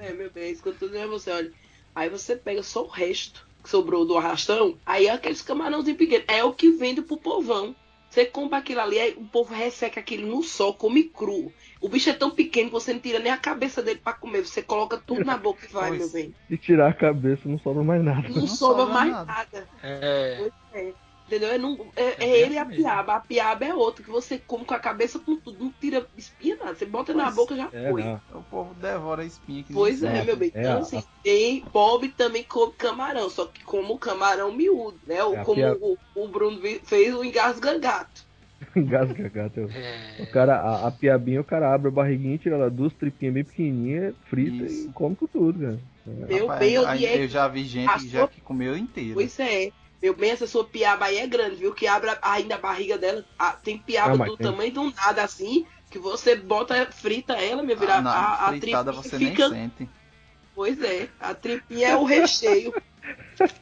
É, 0.01 0.13
meu 0.13 0.31
bem, 0.31 0.43
é 0.45 0.51
isso 0.51 0.61
que 0.63 0.69
eu 0.69 0.77
tô 0.77 0.87
dizendo 0.87 1.09
você, 1.11 1.29
olha. 1.31 1.51
Aí 1.93 2.09
você 2.09 2.35
pega 2.35 2.61
só 2.63 2.83
o 2.85 2.89
resto 2.89 3.47
que 3.63 3.69
sobrou 3.69 4.05
do 4.05 4.17
arrastão, 4.17 4.79
aí 4.85 5.07
é 5.07 5.11
aqueles 5.11 5.41
camarãozinhos 5.41 5.97
pequenos. 5.97 6.25
É 6.29 6.43
o 6.43 6.53
que 6.55 6.71
vende 6.71 7.01
pro 7.01 7.19
povão. 7.19 7.75
Você 8.09 8.25
compra 8.25 8.59
aquilo 8.59 8.79
ali, 8.81 8.97
aí 8.99 9.13
o 9.17 9.25
povo 9.25 9.53
resseca 9.53 9.99
aquilo 9.99 10.27
no 10.27 10.41
sol, 10.41 10.73
come 10.73 11.03
cru. 11.03 11.51
O 11.81 11.89
bicho 11.89 12.09
é 12.09 12.13
tão 12.13 12.31
pequeno 12.31 12.67
que 12.69 12.73
você 12.73 12.93
não 12.93 12.99
tira 12.99 13.19
nem 13.19 13.31
a 13.31 13.37
cabeça 13.37 13.83
dele 13.83 13.99
pra 14.01 14.13
comer. 14.13 14.45
Você 14.45 14.61
coloca 14.63 14.97
tudo 14.97 15.23
na 15.25 15.37
boca 15.37 15.65
e 15.65 15.71
vai, 15.71 15.89
Pois. 15.89 15.99
meu 15.99 16.09
bem. 16.11 16.35
Se 16.47 16.57
tirar 16.57 16.89
a 16.89 16.93
cabeça, 16.93 17.41
não 17.49 17.59
sobra 17.59 17.83
mais 17.83 18.03
nada. 18.03 18.27
Não, 18.29 18.37
Não 18.37 18.47
sobra 18.47 18.77
sobra 18.85 18.93
mais 18.93 19.11
nada. 19.11 19.25
nada. 19.25 19.67
É, 19.83 20.37
Pois 20.39 20.53
é. 20.73 20.93
Entendeu? 21.27 21.49
É, 21.51 21.57
não- 21.57 21.91
é- 21.95 22.13
é 22.13 22.15
bem 22.15 22.29
ele 22.35 22.53
e 22.55 22.57
a 22.57 22.61
assim 22.63 22.75
piaba. 22.77 23.15
A 23.15 23.19
piaba 23.19 23.65
é 23.65 23.73
outro, 23.75 24.01
que 24.03 24.09
você 24.09 24.37
come 24.39 24.63
com 24.63 24.73
a 24.73 24.79
cabeça 24.79 25.19
com 25.19 25.35
tudo. 25.35 25.59
Não 25.65 25.73
tira 25.77 26.07
espinha 26.17 26.55
nada. 26.55 26.73
Você 26.73 26.85
bota 26.85 27.13
na 27.13 27.25
Pois 27.25 27.35
boca 27.35 27.55
já 27.55 27.69
É, 27.73 27.89
foi. 27.91 28.01
não. 28.03 28.21
O 28.33 28.43
povo 28.43 28.73
devora 28.75 29.23
a 29.23 29.25
espinha 29.25 29.61
que 29.63 29.73
Pois 29.73 30.01
é, 30.01 30.07
Exato. 30.07 30.25
meu 30.25 30.37
bem. 30.37 30.51
É, 30.53 30.61
Então, 30.61 30.77
a- 30.77 30.79
assim, 30.79 31.03
tem 31.21 31.61
pobre 31.65 32.09
também 32.09 32.43
come 32.43 32.73
camarão, 32.77 33.29
só 33.29 33.45
que 33.45 33.61
como 33.65 33.93
o 33.95 33.99
camarão 33.99 34.53
miúdo, 34.53 34.99
né? 35.05 35.21
Ou 35.21 35.35
É, 35.35 35.43
como 35.43 35.55
pia- 35.55 35.77
o, 35.81 35.97
o 36.15 36.27
Bruno 36.29 36.61
fez 36.85 37.13
o 37.13 37.23
engasgangato. 37.25 38.25
Engasga 38.75 39.29
gato. 39.29 39.59
é. 39.69 40.23
O 40.23 40.31
cara, 40.31 40.55
a, 40.59 40.87
a 40.87 40.91
piabinha, 40.91 41.41
o 41.41 41.43
cara 41.43 41.73
abre 41.73 41.89
a 41.89 41.91
barriguinha, 41.91 42.37
tira 42.37 42.57
lá 42.57 42.69
duas 42.69 42.93
tripinhas 42.93 43.33
bem 43.35 43.43
pequenininhas, 43.43 44.15
frita 44.23 44.65
Isso. 44.65 44.89
e 44.89 44.93
come 44.93 45.15
com 45.15 45.27
tudo, 45.27 45.59
cara. 45.59 45.79
Meu 46.05 46.47
Rapaz, 46.47 46.59
bem, 46.61 46.73
eu, 46.73 46.87
aí 46.87 47.05
é- 47.05 47.23
eu 47.23 47.27
já 47.27 47.47
vi 47.49 47.65
gente 47.65 47.89
a 47.89 47.97
já 47.97 48.19
sua- 48.19 48.27
que 48.29 48.39
comeu 48.41 48.77
inteiro. 48.77 49.13
Pois 49.15 49.37
é. 49.39 49.71
Meu 50.01 50.15
bem, 50.15 50.29
essa 50.31 50.45
sua 50.45 50.63
piaba 50.63 51.05
aí 51.05 51.17
é 51.17 51.27
grande, 51.27 51.55
viu? 51.55 51.73
Que 51.73 51.87
abre 51.87 52.09
a- 52.11 52.19
ainda 52.21 52.55
a 52.55 52.59
barriga 52.59 52.97
dela. 52.97 53.25
Ah, 53.37 53.51
tem 53.53 53.77
piaba 53.79 54.23
Ah, 54.23 54.27
do 54.27 54.37
tem. 54.37 54.45
tamanho 54.47 54.71
de 54.71 54.79
um 54.79 54.91
nada 54.93 55.23
assim, 55.23 55.65
que 55.89 55.97
você 55.97 56.35
bota, 56.35 56.85
frita 56.91 57.33
ela, 57.33 57.63
meu 57.63 57.77
filho. 57.77 57.91
Ah, 57.91 57.97
a- 57.97 58.01
não, 58.01 58.11
a, 58.11 58.33
a 58.33 58.47
fritada 58.49 58.91
tripinha 58.93 59.03
você 59.11 59.17
fica. 59.17 59.49
nem 59.49 59.69
sente. 59.69 59.89
Pois 60.53 60.81
é, 60.81 61.09
a 61.19 61.33
tripinha 61.33 61.89
é 61.89 61.95
o 61.95 62.03
recheio. 62.03 62.73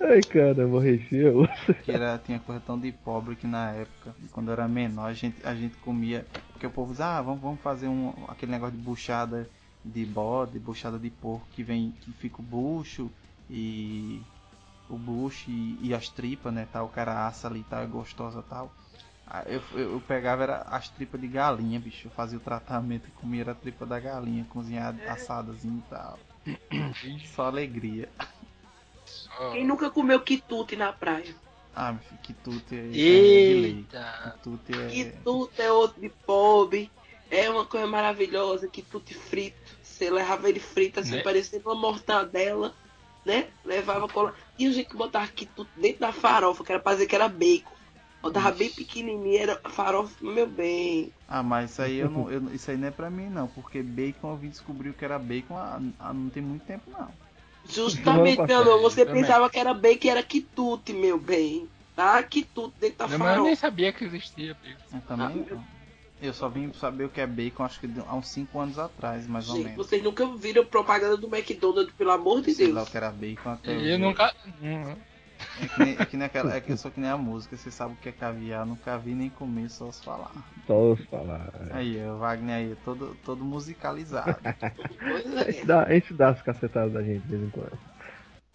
Ai, 0.00 0.20
caramba, 0.20 0.80
recheio. 0.80 1.48
Que 1.84 1.90
era, 1.92 2.18
tinha 2.18 2.38
coisa 2.38 2.60
tão 2.60 2.78
de 2.78 2.92
pobre 2.92 3.34
que 3.34 3.46
na 3.46 3.72
época, 3.72 4.14
quando 4.30 4.48
eu 4.48 4.52
era 4.52 4.68
menor, 4.68 5.06
a 5.06 5.14
gente, 5.14 5.36
a 5.44 5.54
gente 5.54 5.74
comia. 5.78 6.26
Porque 6.52 6.66
o 6.66 6.70
povo 6.70 6.92
diz, 6.92 7.00
ah, 7.00 7.20
vamos, 7.22 7.40
vamos 7.40 7.60
fazer 7.60 7.88
um, 7.88 8.12
aquele 8.28 8.52
negócio 8.52 8.76
de 8.76 8.82
buchada 8.82 9.48
de 9.84 10.04
bode, 10.04 10.58
buchada 10.58 10.98
de 10.98 11.08
porco, 11.10 11.46
que 11.52 11.62
vem, 11.62 11.92
que 12.00 12.12
fica 12.12 12.40
o 12.40 12.44
bucho 12.44 13.10
e 13.48 14.20
o 14.88 14.96
bucho 14.98 15.50
e, 15.50 15.78
e 15.82 15.94
as 15.94 16.08
tripas, 16.08 16.52
né? 16.52 16.66
Tal, 16.72 16.86
o 16.86 16.90
cara 16.90 17.26
assa 17.26 17.48
ali, 17.48 17.64
tal, 17.64 17.82
é 17.82 17.86
gostosa 17.86 18.42
tal. 18.42 18.72
Aí 19.26 19.54
Eu, 19.54 19.62
eu, 19.72 19.92
eu 19.92 20.00
pegava 20.00 20.44
era 20.44 20.58
as 20.62 20.88
tripas 20.88 21.20
de 21.20 21.28
galinha, 21.28 21.80
bicho. 21.80 22.06
Eu 22.08 22.12
fazia 22.12 22.38
o 22.38 22.40
tratamento 22.40 23.08
e 23.08 23.12
comia 23.12 23.42
era 23.42 23.52
a 23.52 23.54
tripa 23.54 23.84
da 23.86 23.98
galinha, 23.98 24.44
cozinhada, 24.44 24.98
assadazinha 25.10 25.78
e 25.78 25.90
tal. 25.90 26.18
Só 27.34 27.46
alegria. 27.46 28.08
Quem 29.52 29.66
nunca 29.66 29.90
comeu 29.90 30.20
quitute 30.20 30.76
na 30.76 30.92
praia? 30.92 31.34
Ah, 31.74 31.92
meu 31.92 32.00
filho, 32.02 32.20
quitute 32.22 32.74
é, 32.74 32.78
é. 32.78 32.92
Eita. 32.98 34.32
Quitute 34.34 34.72
é. 34.72 34.88
Quitute 34.88 35.62
é 35.62 35.70
outro 35.72 36.00
de 36.00 36.08
pobre. 36.08 36.90
É 37.30 37.50
uma 37.50 37.64
coisa 37.66 37.86
maravilhosa, 37.86 38.68
quitute 38.68 39.14
frito. 39.14 39.56
Você 39.82 40.10
levava 40.10 40.48
ele 40.48 40.60
frito 40.60 41.00
assim, 41.00 41.16
Né? 41.16 41.22
parecendo 41.22 41.68
uma 41.68 41.74
mortadela, 41.74 42.74
né? 43.26 43.52
Levava 43.64 44.08
cola. 44.08 44.34
E 44.58 44.66
a 44.66 44.72
gente 44.72 44.88
que 44.88 44.96
botava 44.96 45.28
quitute 45.28 45.72
dentro 45.76 46.00
da 46.00 46.12
farofa, 46.12 46.64
que 46.64 46.72
era 46.72 46.80
pra 46.82 46.92
dizer 46.94 47.06
que 47.06 47.14
era 47.14 47.28
bacon. 47.28 47.76
Botava 48.22 48.52
bem 48.52 48.70
pequenininho, 48.70 49.38
era 49.38 49.60
farofa, 49.70 50.16
meu 50.24 50.46
bem. 50.48 51.14
Ah, 51.28 51.42
mas 51.42 51.70
isso 51.72 51.82
aí 51.82 51.96
eu 51.98 52.10
não, 52.10 52.28
eu- 52.30 52.52
isso 52.54 52.70
aí 52.70 52.76
não 52.76 52.88
é 52.88 52.90
pra 52.90 53.10
mim 53.10 53.28
não, 53.28 53.48
porque 53.48 53.82
bacon 53.82 54.30
eu 54.32 54.36
vim 54.36 54.48
descobrir 54.50 54.90
o 54.90 54.94
que 54.94 55.04
era 55.04 55.18
bacon 55.18 55.56
há, 55.56 55.80
há 55.98 56.12
não 56.14 56.30
tem 56.30 56.42
muito 56.42 56.64
tempo 56.64 56.90
não. 56.90 57.12
Justamente, 57.64 58.44
meu 58.48 58.60
amor, 58.62 58.80
você 58.80 59.04
também. 59.04 59.34
pensava 59.34 59.50
que 59.50 59.58
era 59.58 59.74
bacon 59.74 60.06
e 60.06 60.10
era 60.10 60.22
quitute, 60.22 60.92
meu 60.94 61.18
bem. 61.20 61.70
Tá? 61.94 62.22
Quitute 62.22 62.78
dentro 62.78 62.98
da 62.98 63.08
Não, 63.08 63.18
mas 63.18 63.36
eu 63.36 63.40
nem 63.40 63.54
farofa. 63.54 63.56
sabia 63.56 63.92
que 63.92 64.04
existia. 64.04 64.54
Pedro. 64.54 64.84
Eu 64.92 65.00
também 65.02 65.28
Ah, 65.28 65.46
não. 65.50 65.66
Eu 66.20 66.32
só 66.32 66.48
vim 66.48 66.72
saber 66.72 67.04
o 67.04 67.10
que 67.10 67.20
é 67.20 67.26
bacon 67.26 67.64
acho 67.64 67.78
que 67.80 67.88
há 68.06 68.14
uns 68.14 68.28
5 68.28 68.58
anos 68.60 68.78
atrás, 68.78 69.26
mais 69.26 69.48
ou 69.48 69.56
Gente, 69.56 69.64
menos. 69.64 69.86
vocês 69.86 70.02
nunca 70.02 70.26
viram 70.36 70.64
propaganda 70.64 71.16
do 71.16 71.26
McDonald's, 71.34 71.94
pelo 71.94 72.10
amor 72.10 72.42
de 72.42 72.52
Sei 72.52 72.72
lá 72.72 72.82
o 72.84 72.84
Deus. 72.84 72.88
que 72.88 72.96
era 72.96 73.10
bacon 73.10 73.50
até 73.50 73.74
E 73.74 73.76
hoje. 73.76 73.90
eu 73.90 73.98
nunca. 73.98 74.34
Hum, 74.62 74.96
É 75.60 75.68
que, 75.68 75.80
nem, 75.80 75.96
é 75.98 76.06
que 76.06 76.16
nem 76.16 76.26
aquela, 76.26 76.54
é 76.54 76.60
que 76.60 76.72
eu 76.72 76.76
sou 76.78 76.90
que 76.90 77.00
nem 77.00 77.10
a 77.10 77.16
música, 77.18 77.56
você 77.56 77.70
sabe 77.70 77.94
o 77.94 77.96
que 77.96 78.08
é 78.08 78.12
caviar, 78.12 78.64
nunca 78.66 78.98
vi 78.98 79.14
nem 79.14 79.28
comer, 79.30 79.68
só 79.70 79.88
os 79.88 80.00
falar. 80.02 80.32
Só 80.66 80.92
os 80.92 81.04
falar. 81.06 81.52
Aí, 81.70 81.98
o 82.06 82.18
Wagner 82.18 82.56
aí, 82.56 82.76
todo, 82.76 83.14
todo 83.24 83.44
musicalizado. 83.44 84.40
Pois 85.06 85.26
A 85.36 85.44
é. 85.44 85.52
gente 85.52 85.66
dá, 85.66 85.82
a 85.84 85.92
gente 85.94 86.14
dá 86.14 86.30
as 86.30 86.42
cacetadas 86.42 86.92
da 86.92 87.02
gente 87.02 87.22
de 87.22 87.28
vez 87.28 87.42
em 87.42 87.50
quando. 87.50 87.78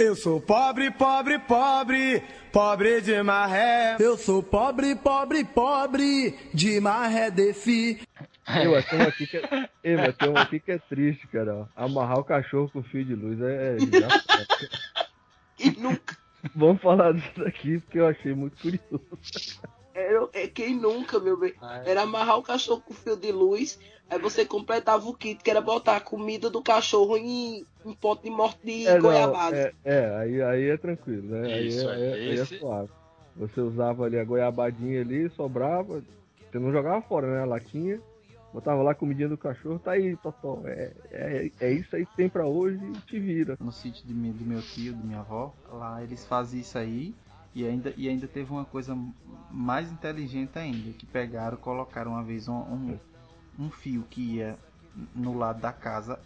Eu 0.01 0.15
sou 0.15 0.41
pobre, 0.41 0.89
pobre, 0.89 1.37
pobre, 1.37 2.23
pobre 2.51 3.01
de 3.01 3.21
maré. 3.21 3.97
Eu 3.99 4.17
sou 4.17 4.41
pobre, 4.41 4.95
pobre, 4.95 5.43
pobre 5.43 6.35
de 6.51 6.79
maré 6.79 7.29
defi. 7.29 8.01
Mas 8.47 8.89
tem 8.89 8.99
uma 8.99 9.09
aqui 9.09 9.27
que 9.27 9.37
é, 9.37 9.95
mas 9.97 10.17
tem 10.17 10.29
uma 10.29 10.41
aqui 10.41 10.59
que 10.59 10.71
é 10.71 10.79
triste, 10.79 11.27
cara. 11.27 11.69
Amarrar 11.75 12.17
o 12.17 12.23
cachorro 12.23 12.67
com 12.73 12.81
fio 12.81 13.05
de 13.05 13.13
luz 13.13 13.39
é. 13.41 13.75
é. 13.75 13.77
E 15.63 15.69
nunca. 15.79 16.17
Vamos 16.55 16.81
falar 16.81 17.13
disso 17.13 17.31
daqui 17.37 17.77
porque 17.77 17.99
eu 17.99 18.07
achei 18.07 18.33
muito 18.33 18.59
curioso. 18.59 19.19
Era, 19.93 20.29
é 20.33 20.47
quem 20.47 20.75
nunca, 20.75 21.19
meu 21.19 21.37
bem. 21.37 21.53
Era 21.85 22.01
amarrar 22.03 22.37
o 22.37 22.43
cachorro 22.43 22.81
com 22.81 22.93
fio 22.93 23.15
de 23.15 23.31
luz. 23.31 23.77
Aí 24.09 24.19
você 24.19 24.45
completava 24.45 25.07
o 25.07 25.13
kit, 25.13 25.41
que 25.41 25.49
era 25.49 25.61
botar 25.61 25.97
a 25.97 26.01
comida 26.01 26.49
do 26.49 26.61
cachorro 26.61 27.17
em 27.17 27.65
um 27.85 27.93
pote 27.93 28.23
de 28.23 28.29
morte 28.29 28.59
de 28.65 28.85
É, 28.87 28.93
não, 28.95 29.01
goiabada. 29.01 29.55
é, 29.55 29.73
é, 29.85 30.15
aí, 30.17 30.41
aí 30.41 30.69
é 30.69 30.77
tranquilo, 30.77 31.27
né? 31.29 31.53
Aí, 31.53 31.67
Isso, 31.67 31.87
é, 31.87 31.93
aí, 31.95 32.01
é- 32.03 32.29
aí 32.29 32.39
é 32.39 32.45
suave. 32.45 32.89
Você 33.37 33.61
usava 33.61 34.03
ali 34.05 34.19
a 34.19 34.23
goiabadinha 34.25 35.01
ali, 35.01 35.29
sobrava. 35.31 36.03
Você 36.51 36.59
não 36.59 36.71
jogava 36.71 37.01
fora, 37.01 37.27
né? 37.33 37.41
A 37.41 37.45
latinha. 37.45 38.01
Botava 38.53 38.83
lá 38.83 38.91
a 38.91 38.95
comidinha 38.95 39.29
do 39.29 39.37
cachorro, 39.37 39.79
tá 39.79 39.91
aí, 39.91 40.17
Totó. 40.17 40.61
É, 40.65 40.91
é, 41.09 41.51
é 41.61 41.71
isso 41.71 41.95
aí 41.95 42.05
que 42.05 42.17
tem 42.17 42.27
pra 42.27 42.45
hoje 42.45 42.83
e 42.83 42.91
te 43.07 43.17
vira. 43.17 43.55
no 43.61 43.71
sítio 43.71 44.05
de, 44.05 44.13
do 44.13 44.45
meu 44.45 44.61
tio, 44.61 44.93
de 44.93 45.03
minha 45.05 45.19
avó, 45.19 45.53
lá 45.71 46.03
eles 46.03 46.25
fazem 46.25 46.59
isso 46.59 46.77
aí 46.77 47.15
E 47.53 47.65
ainda, 47.65 47.93
e 47.97 48.07
ainda 48.07 48.27
teve 48.27 48.51
uma 48.51 48.63
coisa 48.63 48.97
mais 49.49 49.91
inteligente 49.91 50.57
ainda, 50.57 50.91
que 50.93 51.05
pegaram, 51.05 51.57
colocaram 51.57 52.11
uma 52.11 52.23
vez 52.23 52.47
um, 52.47 52.53
um, 52.53 52.99
um 53.59 53.69
fio 53.69 54.03
que 54.09 54.37
ia 54.37 54.57
no 55.13 55.37
lado 55.37 55.59
da 55.59 55.71
casa, 55.71 56.19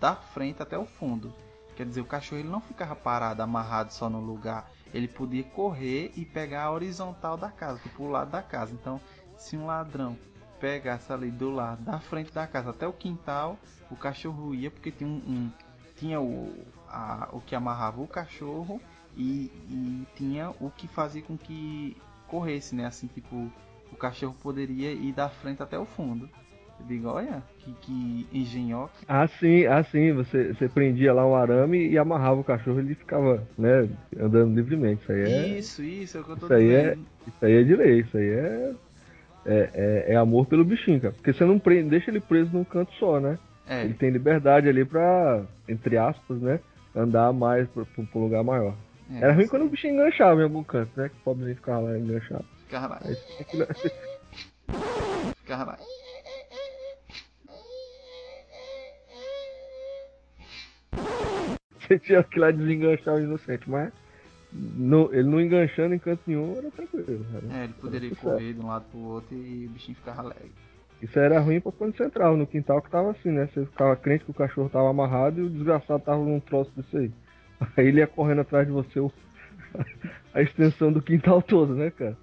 da 0.00 0.14
frente 0.14 0.62
até 0.62 0.76
o 0.76 0.84
fundo. 0.84 1.32
Quer 1.76 1.86
dizer, 1.86 2.00
o 2.00 2.06
cachorro 2.06 2.40
ele 2.40 2.48
não 2.48 2.60
ficava 2.60 2.94
parado, 2.94 3.42
amarrado 3.42 3.92
só 3.92 4.10
no 4.10 4.20
lugar. 4.20 4.70
Ele 4.92 5.08
podia 5.08 5.42
correr 5.42 6.12
e 6.16 6.24
pegar 6.24 6.64
a 6.64 6.72
horizontal 6.72 7.36
da 7.36 7.50
casa, 7.50 7.78
tipo 7.80 8.04
o 8.04 8.10
lado 8.10 8.30
da 8.30 8.42
casa. 8.42 8.74
Então, 8.74 9.00
se 9.36 9.56
um 9.56 9.66
ladrão 9.66 10.16
pegasse 10.60 11.12
ali 11.12 11.30
do 11.30 11.50
lado 11.50 11.82
da 11.82 11.98
frente 11.98 12.32
da 12.32 12.46
casa 12.46 12.70
até 12.70 12.86
o 12.86 12.92
quintal, 12.92 13.58
o 13.90 13.96
cachorro 13.96 14.54
ia 14.54 14.70
porque 14.70 14.90
tinha 14.90 15.08
um, 15.08 15.16
um 15.26 15.50
tinha 15.96 16.20
o, 16.20 16.52
a, 16.88 17.28
o 17.32 17.40
que 17.40 17.54
amarrava 17.54 18.00
o 18.00 18.06
cachorro 18.06 18.80
e, 19.16 19.50
e, 19.70 20.06
tinha 20.16 20.50
o 20.60 20.70
que 20.70 20.88
fazia 20.88 21.22
com 21.22 21.36
que 21.36 21.96
corresse, 22.28 22.74
né? 22.74 22.86
Assim, 22.86 23.06
tipo, 23.06 23.50
o 23.92 23.96
cachorro 23.96 24.34
poderia 24.42 24.92
ir 24.92 25.12
da 25.12 25.28
frente 25.28 25.62
até 25.62 25.78
o 25.78 25.84
fundo. 25.84 26.28
Eu 26.80 26.86
digo, 26.86 27.08
olha, 27.08 27.42
que, 27.58 27.72
que 27.82 28.28
engenhoca. 28.32 28.94
Ah, 29.06 29.26
sim, 29.28 29.66
ah, 29.66 29.84
sim. 29.84 30.12
Você, 30.12 30.52
você 30.52 30.68
prendia 30.68 31.12
lá 31.12 31.26
um 31.26 31.34
arame 31.34 31.88
e 31.88 31.98
amarrava 31.98 32.40
o 32.40 32.44
cachorro 32.44 32.80
e 32.80 32.84
ele 32.84 32.94
ficava, 32.94 33.46
né, 33.56 33.88
andando 34.18 34.54
livremente. 34.54 35.02
Isso 35.02 35.12
aí 35.12 35.20
é. 35.20 35.46
Isso, 35.58 35.82
isso, 35.82 36.18
é 36.18 36.20
o 36.20 36.24
que 36.24 36.30
eu 36.30 36.36
tô 36.36 36.46
isso 36.46 36.54
aí 36.54 36.66
dizendo. 36.66 36.86
É, 36.86 37.28
isso 37.28 37.44
aí 37.44 37.52
é 37.52 37.62
de 37.62 37.76
lei, 37.76 38.00
isso 38.00 38.16
aí 38.16 38.28
é. 38.28 38.74
É, 39.44 39.70
é, 39.74 40.12
é 40.12 40.16
amor 40.16 40.46
pelo 40.46 40.64
bichinho, 40.64 41.00
cara. 41.00 41.14
Porque 41.14 41.32
você 41.32 41.44
não 41.44 41.58
prende, 41.58 41.90
deixa 41.90 42.10
ele 42.10 42.20
preso 42.20 42.50
num 42.52 42.64
canto 42.64 42.92
só, 42.94 43.20
né? 43.20 43.38
É, 43.66 43.84
Ele 43.84 43.94
tem 43.94 44.10
liberdade 44.10 44.68
ali 44.68 44.84
pra, 44.84 45.42
entre 45.68 45.96
aspas, 45.96 46.40
né? 46.40 46.60
Andar 46.94 47.32
mais 47.32 47.68
pra, 47.68 47.84
pra 47.84 48.20
um 48.20 48.24
lugar 48.24 48.44
maior. 48.44 48.74
É, 49.12 49.24
Era 49.24 49.32
ruim 49.32 49.46
quando 49.48 49.64
o 49.66 49.68
bichinho 49.68 49.94
enganchava 49.94 50.40
em 50.40 50.44
algum 50.44 50.62
canto, 50.64 50.90
né? 50.98 51.08
Que 51.08 51.16
o 51.16 51.20
pobrezinho 51.20 51.56
ficava 51.56 51.80
lá 51.80 51.98
enganchado. 51.98 52.44
Ficava 52.64 52.88
lá, 52.88 53.00
Aí 53.04 53.16
ficava 55.34 55.64
lá. 55.72 55.78
Você 61.80 61.98
tinha 61.98 62.22
que 62.22 62.38
lá 62.38 62.50
desenganchar 62.50 63.14
o 63.16 63.20
inocente, 63.20 63.68
mas 63.68 63.92
no- 64.52 65.12
ele 65.12 65.28
não 65.28 65.40
enganchando 65.40 65.94
em 65.94 65.98
canto 65.98 66.22
nenhum 66.26 66.56
era 66.56 66.70
tranquilo. 66.70 67.26
Era, 67.34 67.60
É, 67.60 67.64
ele 67.64 67.72
poderia 67.74 68.14
correr 68.14 68.52
de 68.54 68.60
um 68.60 68.66
lado 68.66 68.84
pro 68.90 69.00
outro 69.00 69.34
e 69.34 69.66
o 69.66 69.70
bichinho 69.70 69.96
ficava 69.96 70.20
alegre. 70.22 70.52
Isso 71.00 71.18
era 71.18 71.40
ruim 71.40 71.60
pra 71.60 71.72
quando 71.72 71.96
você 71.96 72.04
entrava 72.04 72.36
no 72.36 72.46
quintal 72.46 72.80
que 72.80 72.88
tava 72.90 73.10
assim, 73.10 73.30
né? 73.30 73.48
Você 73.52 73.66
ficava 73.66 73.96
crente 73.96 74.24
que 74.24 74.30
o 74.30 74.34
cachorro 74.34 74.68
tava 74.68 74.88
amarrado 74.88 75.40
e 75.40 75.42
o 75.42 75.50
desgraçado 75.50 76.02
tava 76.04 76.22
num 76.22 76.38
troço 76.38 76.70
desse 76.76 76.96
aí. 76.96 77.12
Aí 77.76 77.86
ele 77.86 77.98
ia 78.00 78.06
correndo 78.06 78.40
atrás 78.40 78.66
de 78.66 78.72
você 78.72 79.00
o- 79.00 79.12
a 80.34 80.42
extensão 80.42 80.92
do 80.92 81.02
quintal 81.02 81.40
todo, 81.42 81.74
né, 81.74 81.90
cara? 81.90 82.16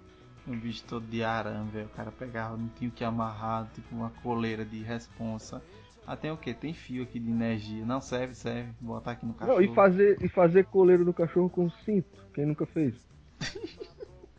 Um 0.47 0.57
bicho 0.57 0.83
todo 0.87 1.05
de 1.05 1.23
arame, 1.23 1.69
velho. 1.71 1.85
O 1.85 1.89
cara 1.89 2.11
pegava, 2.11 2.57
não 2.57 2.67
tinha 2.69 2.89
o 2.89 2.93
que 2.93 3.03
amarrar, 3.03 3.67
tipo 3.73 3.95
uma 3.95 4.09
coleira 4.23 4.65
de 4.65 4.81
responsa. 4.81 5.61
Ah, 6.07 6.15
tem 6.15 6.31
o 6.31 6.37
que? 6.37 6.53
Tem 6.55 6.73
fio 6.73 7.03
aqui 7.03 7.19
de 7.19 7.29
energia. 7.29 7.85
Não 7.85 8.01
serve, 8.01 8.33
serve. 8.33 8.71
Vou 8.81 8.95
botar 8.95 9.11
aqui 9.11 9.25
no 9.25 9.33
cachorro. 9.33 9.59
Não, 9.59 9.61
e 9.61 9.75
fazer, 9.75 10.17
e 10.23 10.27
fazer 10.27 10.65
coleiro 10.65 11.05
do 11.05 11.13
cachorro 11.13 11.49
com 11.49 11.69
cinto. 11.85 12.07
Quem 12.33 12.47
nunca 12.47 12.65
fez? 12.65 12.95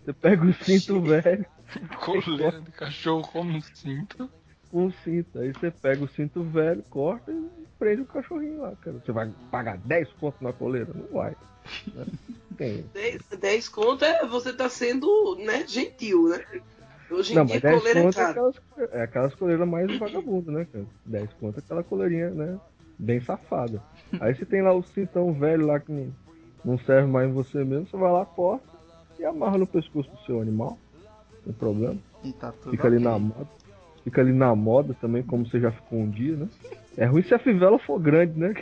Você 0.05 0.13
pega 0.15 0.45
o 0.45 0.53
cinto 0.53 1.01
velho 1.03 1.47
Coleira 2.01 2.61
de 2.61 2.73
cachorro 2.73 3.23
como 3.29 3.51
um 3.53 3.61
cinto. 3.61 4.29
Com 4.71 4.87
o 4.87 4.93
cinto. 5.05 5.39
Aí 5.39 5.53
você 5.53 5.71
pega 5.71 6.05
o 6.05 6.09
cinto 6.09 6.43
velho, 6.43 6.83
corta 6.91 7.31
e 7.31 7.49
prende 7.79 8.03
o 8.03 8.07
cachorrinho 8.07 8.61
lá, 8.61 8.73
cara. 8.77 8.99
Você 9.05 9.13
vai 9.13 9.31
pagar 9.51 9.79
10 9.79 10.09
pontos 10.13 10.41
na 10.41 10.53
coleira? 10.53 10.91
Não 10.95 11.07
vai. 11.13 11.37
né? 11.95 12.07
Tem. 12.57 12.85
10, 12.93 13.23
10 13.41 13.69
conto 13.69 14.05
é 14.05 14.27
você 14.27 14.53
tá 14.53 14.69
sendo, 14.69 15.37
né, 15.37 15.67
gentil, 15.67 16.29
né? 16.29 16.45
Hoje 17.11 17.33
em 17.33 17.37
Não, 17.37 17.47
dia 17.47 17.55
mas 17.55 17.63
10 17.63 17.79
coleira 17.79 18.01
é 18.01 18.03
conto 18.03 18.21
é 18.21 18.25
aquelas, 18.25 18.57
é 18.93 19.03
aquelas 19.03 19.35
coleiras 19.35 19.69
mais 19.69 19.99
vagabundas, 19.99 20.55
né, 20.55 20.67
cara? 20.71 20.85
10 21.07 21.33
conto 21.41 21.57
é 21.57 21.61
aquela 21.61 21.83
coleirinha, 21.83 22.31
né? 22.31 22.59
Bem 22.99 23.21
safada. 23.21 23.83
Aí 24.21 24.35
você 24.35 24.45
tem 24.45 24.63
lá 24.63 24.73
o 24.73 24.83
cintão 24.83 25.33
velho 25.33 25.67
lá 25.67 25.81
que 25.81 25.91
não, 25.91 26.13
não 26.65 26.79
serve 26.79 27.11
mais 27.11 27.31
em 27.31 27.33
você 27.33 27.65
mesmo, 27.65 27.87
você 27.87 27.97
vai 27.97 28.13
lá, 28.13 28.27
corta 28.27 28.69
e 29.19 29.25
amarra 29.25 29.57
no 29.59 29.67
pescoço 29.67 30.11
do 30.11 30.19
seu 30.27 30.41
animal. 30.41 30.79
Não 31.37 31.45
tem 31.45 31.53
problema. 31.55 31.99
E 32.23 32.33
tá 32.33 32.53
tudo 32.53 32.73
Fica 32.73 32.87
ali 32.87 32.99
na 32.99 33.19
moda. 33.19 33.49
Fica 34.05 34.21
ali 34.21 34.33
na 34.33 34.55
moda 34.55 34.95
também, 35.01 35.23
como 35.23 35.47
você 35.47 35.61
já 35.61 35.71
ficou 35.71 35.99
um 35.99 36.09
dia, 36.11 36.37
né? 36.37 36.49
É 36.97 37.05
ruim 37.05 37.23
se 37.23 37.35
a 37.35 37.39
fivela 37.39 37.79
for 37.79 37.99
grande, 38.01 38.39
né? 38.39 38.55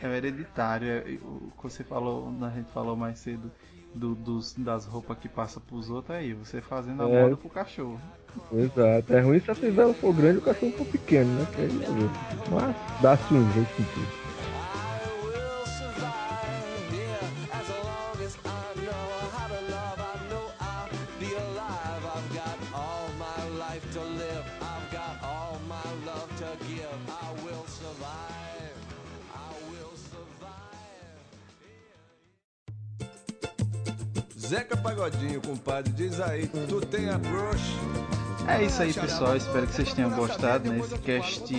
É 0.00 0.06
o 0.08 0.12
hereditário. 0.12 0.86
É, 0.88 1.00
o 1.22 1.50
que 1.56 1.62
você 1.62 1.82
falou, 1.84 2.32
a 2.42 2.50
gente 2.50 2.70
falou 2.72 2.96
mais 2.96 3.18
cedo 3.18 3.50
do- 3.94 4.14
dos, 4.14 4.54
das 4.56 4.84
roupas 4.86 5.18
que 5.18 5.28
passa 5.28 5.58
pros 5.60 5.90
outros 5.90 6.16
aí. 6.16 6.32
Você 6.34 6.60
fazendo 6.60 7.02
a 7.02 7.08
É. 7.08 7.22
moda 7.22 7.36
pro 7.36 7.48
cachorro. 7.48 8.00
Exato. 8.52 9.12
É 9.12 9.20
ruim 9.20 9.40
se 9.40 9.50
a 9.50 9.54
fivela 9.54 9.92
for 9.94 10.14
grande 10.14 10.36
e 10.36 10.38
o 10.38 10.42
cachorro 10.42 10.72
for 10.72 10.86
pequeno, 10.86 11.30
né? 11.32 11.46
Que 11.54 11.60
aí. 11.62 11.70
Mas 12.50 12.76
dá-se 13.02 13.34
um 13.34 13.52
jeito 13.52 13.70
em 13.80 13.84
tudo. 13.84 14.21
Zeca 34.52 34.76
Pagodinho, 34.76 35.40
compadre, 35.40 35.90
diz 35.94 36.20
aí, 36.20 36.46
tu 36.46 36.78
tem 36.84 37.08
a 37.08 37.16
brush? 37.16 37.74
É 38.46 38.62
isso 38.62 38.82
aí, 38.82 38.92
pessoal. 38.92 39.34
Espero 39.34 39.66
que 39.66 39.72
vocês 39.72 39.94
tenham 39.94 40.10
gostado. 40.10 40.70
Né? 40.70 40.78
Cast 41.02 41.54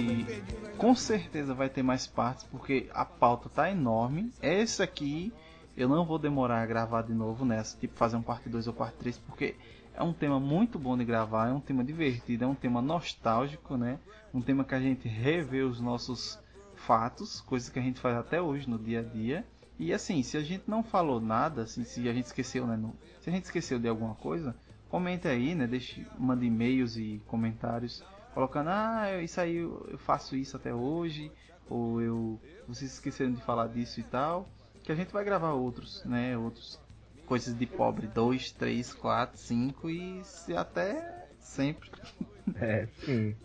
com 0.78 0.94
certeza 0.94 1.56
vai 1.56 1.70
ter 1.70 1.82
mais 1.82 2.06
partes, 2.06 2.44
porque 2.44 2.88
a 2.94 3.04
pauta 3.04 3.50
tá 3.50 3.72
enorme. 3.72 4.32
Esse 4.44 4.84
aqui 4.84 5.34
eu 5.76 5.90
não 5.90 6.06
vou 6.06 6.20
demorar 6.20 6.62
a 6.62 6.68
gravar 6.68 7.02
de 7.02 7.16
novo 7.16 7.44
nessa, 7.44 7.76
tipo 7.80 7.98
fazer 7.98 8.16
um 8.16 8.22
parte 8.22 8.48
2 8.48 8.68
ou 8.68 8.74
parte 8.74 8.94
3, 8.98 9.18
porque 9.18 9.56
é 9.96 10.04
um 10.04 10.14
tema 10.14 10.40
muito 10.40 10.78
bom 10.78 10.96
de 10.96 11.04
gravar, 11.04 11.50
é 11.50 11.52
um 11.52 11.60
tema 11.60 11.84
divertido, 11.84 12.44
é 12.44 12.48
um 12.48 12.54
tema 12.54 12.80
nostálgico, 12.80 13.76
né? 13.76 13.98
Um 14.32 14.40
tema 14.40 14.64
que 14.64 14.76
a 14.76 14.80
gente 14.80 15.08
revê 15.08 15.64
os 15.64 15.82
nossos 15.82 16.40
fatos, 16.76 17.42
coisas 17.42 17.70
que 17.70 17.80
a 17.80 17.82
gente 17.82 18.00
faz 18.00 18.16
até 18.16 18.40
hoje 18.40 18.70
no 18.70 18.78
dia 18.78 19.00
a 19.00 19.04
dia. 19.04 19.44
E 19.80 19.94
assim, 19.94 20.22
se 20.22 20.38
a 20.38 20.42
gente 20.42 20.64
não 20.68 20.84
falou 20.84 21.20
nada, 21.20 21.64
assim, 21.64 21.84
se 21.84 22.08
a 22.08 22.14
gente 22.14 22.26
esqueceu, 22.26 22.66
né? 22.68 22.80
se 23.22 23.30
a 23.30 23.34
gente 23.34 23.46
esqueceu 23.46 23.80
de 23.80 23.88
alguma 23.88 24.16
coisa, 24.16 24.56
comenta 24.90 25.30
aí, 25.30 25.56
né? 25.56 25.66
Deixe, 25.66 26.06
manda 26.18 26.46
e-mails 26.46 26.96
e 26.98 27.22
comentários 27.28 28.04
colocando, 28.34 28.70
ah, 28.70 29.22
isso 29.22 29.40
aí 29.40 29.58
eu, 29.58 29.98
faço 29.98 30.36
isso 30.36 30.58
até 30.58 30.74
hoje, 30.74 31.32
ou 31.70 32.02
eu 32.02 32.40
vocês 32.68 32.94
esqueceram 32.94 33.32
de 33.32 33.42
falar 33.42 33.68
disso 33.68 34.00
e 34.00 34.04
tal, 34.04 34.48
que 34.84 34.92
a 34.92 34.96
gente 34.96 35.12
vai 35.12 35.24
gravar 35.24 35.54
outros, 35.54 36.04
né? 36.06 36.38
Outros 36.38 36.80
coisas 37.26 37.58
de 37.58 37.66
pobre, 37.66 38.08
2, 38.08 38.52
3, 38.52 38.94
4, 38.94 39.38
5 39.38 39.90
e 39.90 40.22
até 40.56 41.28
sempre. 41.40 41.90
É, 42.60 42.88
sim. 43.06 43.36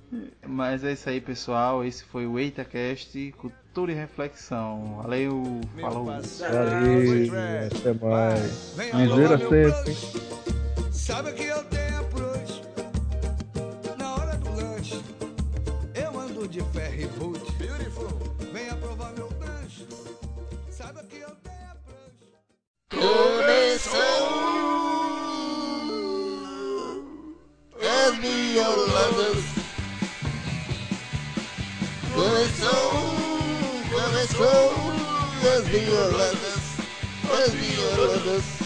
Mas 0.46 0.84
é 0.84 0.92
isso 0.92 1.08
aí, 1.08 1.20
pessoal. 1.20 1.84
Esse 1.84 2.04
foi 2.04 2.26
o 2.26 2.38
EitaCast, 2.38 3.32
cultura 3.38 3.92
e 3.92 3.94
reflexão. 3.94 5.00
Valeu, 5.02 5.60
falou. 5.80 6.06
Valeu, 6.06 6.20
até 7.66 7.92
mais. 8.04 8.74
Vem 8.76 8.94
meu 8.94 9.28
sempre. 9.28 9.70
brush. 9.70 10.16
Sabe 10.92 11.30
o 11.30 11.34
que 11.34 11.44
eu 11.44 11.64
tenho 11.64 11.98
a 11.98 12.02
brush? 12.02 12.62
Na 13.98 14.14
hora 14.16 14.36
do 14.36 14.50
lanche, 14.56 15.00
eu 15.94 16.18
ando 16.18 16.48
de 16.48 16.60
ferry 16.72 17.06
boot. 17.18 17.40
Beautiful. 17.52 18.08
Venha 18.52 18.74
provar 18.76 19.12
meu 19.12 19.28
lanche. 19.38 19.86
Sabe 20.70 21.00
o 21.00 21.04
que 21.04 21.18
eu 21.18 21.30
tenho 21.30 21.48
a 28.08 28.12
brush? 28.12 28.14
As 28.14 28.16
violadas 28.16 29.44
Começou, 32.14 32.90
começou 33.90 34.74
As 35.56 35.66
violadas 35.68 36.58
As 37.30 37.52
violadas 37.52 38.57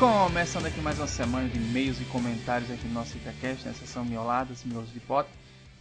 Começando 0.00 0.64
aqui 0.64 0.80
mais 0.80 0.98
uma 0.98 1.06
semana 1.06 1.46
de 1.46 1.58
e-mails 1.58 2.00
e 2.00 2.06
comentários 2.06 2.70
aqui 2.70 2.88
no 2.88 2.94
nosso 2.94 3.18
ItaCast, 3.18 3.66
na 3.66 3.74
sessão 3.74 4.02
Mioladas, 4.02 4.64
Miolos 4.64 4.90
de 4.90 4.98
Pote. 4.98 5.28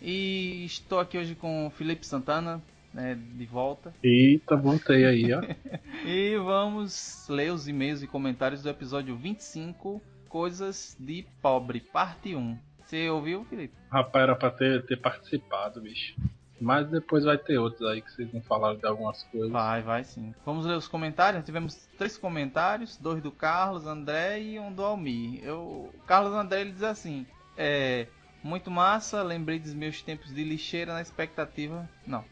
E 0.01 0.65
estou 0.65 0.99
aqui 0.99 1.17
hoje 1.17 1.35
com 1.35 1.67
o 1.67 1.69
Felipe 1.69 2.05
Santana. 2.05 2.61
né, 2.93 3.17
de 3.17 3.45
volta. 3.45 3.93
Eita, 4.03 4.57
voltei 4.57 5.05
aí, 5.05 5.33
ó. 5.33 5.39
E 6.05 6.35
vamos 6.35 7.27
ler 7.29 7.53
os 7.53 7.69
e-mails 7.69 8.03
e 8.03 8.07
comentários 8.07 8.61
do 8.61 8.67
episódio 8.67 9.15
25, 9.15 10.01
Coisas 10.27 10.97
de 10.99 11.25
Pobre, 11.41 11.79
parte 11.79 12.35
1. 12.35 12.57
Você 12.85 13.09
ouviu, 13.09 13.45
Felipe? 13.45 13.73
Rapaz, 13.89 14.23
era 14.23 14.35
pra 14.35 14.51
ter, 14.51 14.85
ter 14.85 14.97
participado, 14.97 15.79
bicho. 15.79 16.15
Mas 16.59 16.87
depois 16.89 17.23
vai 17.23 17.37
ter 17.37 17.57
outros 17.57 17.87
aí 17.89 18.01
que 18.01 18.11
vocês 18.11 18.31
não 18.33 18.41
falaram 18.41 18.77
de 18.77 18.85
algumas 18.85 19.23
coisas. 19.23 19.49
Vai, 19.49 19.81
vai 19.81 20.03
sim. 20.03 20.33
Vamos 20.45 20.65
ler 20.65 20.75
os 20.75 20.87
comentários. 20.87 21.45
Tivemos 21.45 21.87
três 21.97 22.17
comentários, 22.17 22.97
dois 22.97 23.21
do 23.21 23.31
Carlos 23.31 23.85
André 23.87 24.41
e 24.41 24.59
um 24.59 24.71
do 24.71 24.83
Almir. 24.83 25.41
Eu, 25.43 25.59
o 25.59 25.93
Carlos 26.05 26.33
André 26.33 26.61
ele 26.61 26.71
diz 26.71 26.83
assim: 26.83 27.25
é 27.57 28.07
muito 28.43 28.71
massa, 28.71 29.21
lembrei 29.21 29.59
dos 29.59 29.73
meus 29.73 30.01
tempos 30.01 30.33
de 30.33 30.43
lixeira 30.43 30.93
na 30.93 31.01
expectativa. 31.01 31.89
Não. 32.05 32.23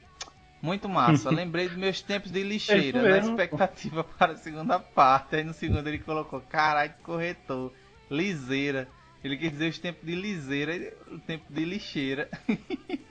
Muito 0.61 0.89
massa, 0.89 1.29
lembrei 1.31 1.67
dos 1.67 1.77
meus 1.77 2.01
tempos 2.01 2.31
de 2.31 2.43
lixeira 2.43 2.99
É 2.99 3.01
na 3.01 3.09
isso 3.09 3.17
mesmo, 3.17 3.41
expectativa 3.41 4.03
para 4.17 4.33
a 4.33 4.37
segunda 4.37 4.79
parte. 4.79 5.35
Aí 5.35 5.43
no 5.43 5.53
segundo 5.53 5.87
ele 5.87 5.99
colocou: 5.99 6.41
caralho, 6.41 6.93
corretor, 7.03 7.73
liseira. 8.09 8.87
Ele 9.23 9.35
quis 9.35 9.51
dizer 9.51 9.69
os 9.69 9.79
tempos 9.79 10.05
de 10.05 10.15
liseira 10.15 10.93
o 11.11 11.19
tempo 11.19 11.51
de 11.51 11.65
lixeira. 11.65 12.29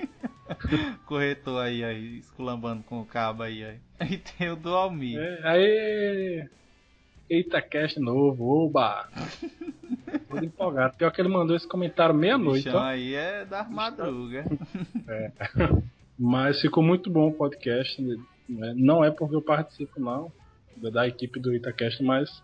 Corretor 1.07 1.61
aí, 1.63 1.83
aí, 1.85 2.19
esculambando 2.19 2.83
com 2.85 3.01
o 3.01 3.05
cabo 3.07 3.43
aí, 3.43 3.65
aí. 3.65 3.79
E 4.11 4.19
tem 4.19 4.51
o 4.51 4.57
do 4.57 4.75
Almir. 4.75 5.19
É, 5.19 5.41
aí. 5.49 6.49
Eita, 7.29 7.61
cast 7.61 7.99
novo, 7.99 8.45
oba! 8.67 9.09
Todo 10.31 10.45
empolgado. 10.45 10.97
Pior 10.97 11.11
que 11.11 11.21
ele 11.21 11.29
mandou 11.29 11.57
esse 11.57 11.67
comentário 11.67 12.15
meia-noite, 12.15 12.69
ó. 12.69 12.79
aí 12.81 13.15
é 13.15 13.45
da 13.45 13.65
madruga. 13.65 14.45
Mas 16.19 16.61
ficou 16.61 16.83
muito 16.83 17.11
bom 17.11 17.29
o 17.29 17.33
podcast. 17.35 18.01
né? 18.49 18.73
Não 18.77 19.05
é 19.05 19.11
porque 19.11 19.35
eu 19.35 19.43
participo, 19.43 20.01
não, 20.01 20.31
da- 20.77 20.91
da 20.91 21.09
equipe 21.09 21.41
do 21.41 21.55
Itacast, 21.55 22.03
mas 22.03 22.43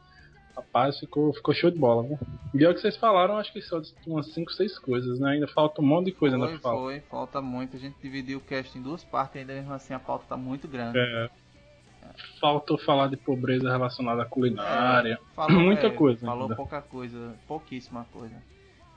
rapaz, 0.57 0.99
ficou, 0.99 1.33
ficou 1.33 1.55
show 1.55 1.71
de 1.71 1.79
bola, 1.79 2.03
viu? 2.03 2.19
E 2.55 2.65
é 2.65 2.69
o 2.69 2.75
que 2.75 2.81
vocês 2.81 2.97
falaram, 2.97 3.37
acho 3.37 3.53
que 3.53 3.63
só 3.63 3.81
umas 4.07 4.33
5, 4.33 4.53
6 4.53 4.79
coisas, 4.79 5.19
né? 5.19 5.33
Ainda 5.33 5.49
falta 5.49 5.81
um 5.81 5.85
monte 5.85 6.07
de 6.07 6.13
coisa 6.13 6.37
ainda 6.37 6.49
Foi, 6.49 6.59
pra 6.59 6.71
falar. 6.71 6.83
foi, 6.83 7.01
falta 7.01 7.41
muito. 7.43 7.77
A 7.77 7.81
gente 7.81 7.97
dividiu 8.03 8.39
o 8.39 8.43
cast 8.43 8.79
em 8.79 8.83
duas 8.83 9.03
partes, 9.03 9.41
ainda 9.41 9.55
mesmo 9.55 9.73
assim 9.73 9.95
a 9.95 9.99
pauta 9.99 10.27
tá 10.29 10.37
muito 10.37 10.69
grande. 10.69 10.99
É, 10.99 11.31
faltou 12.41 12.79
falar 12.79 13.09
de 13.09 13.17
pobreza 13.17 13.71
relacionada 13.71 14.23
à 14.23 14.27
culinária. 14.27 15.19
Falou, 15.35 15.59
Muita 15.61 15.87
é, 15.87 15.91
coisa 15.91 16.27
Falou 16.27 16.45
ainda. 16.45 16.57
pouca 16.57 16.83
coisa, 16.83 17.35
pouquíssima 17.47 18.07
coisa. 18.13 18.35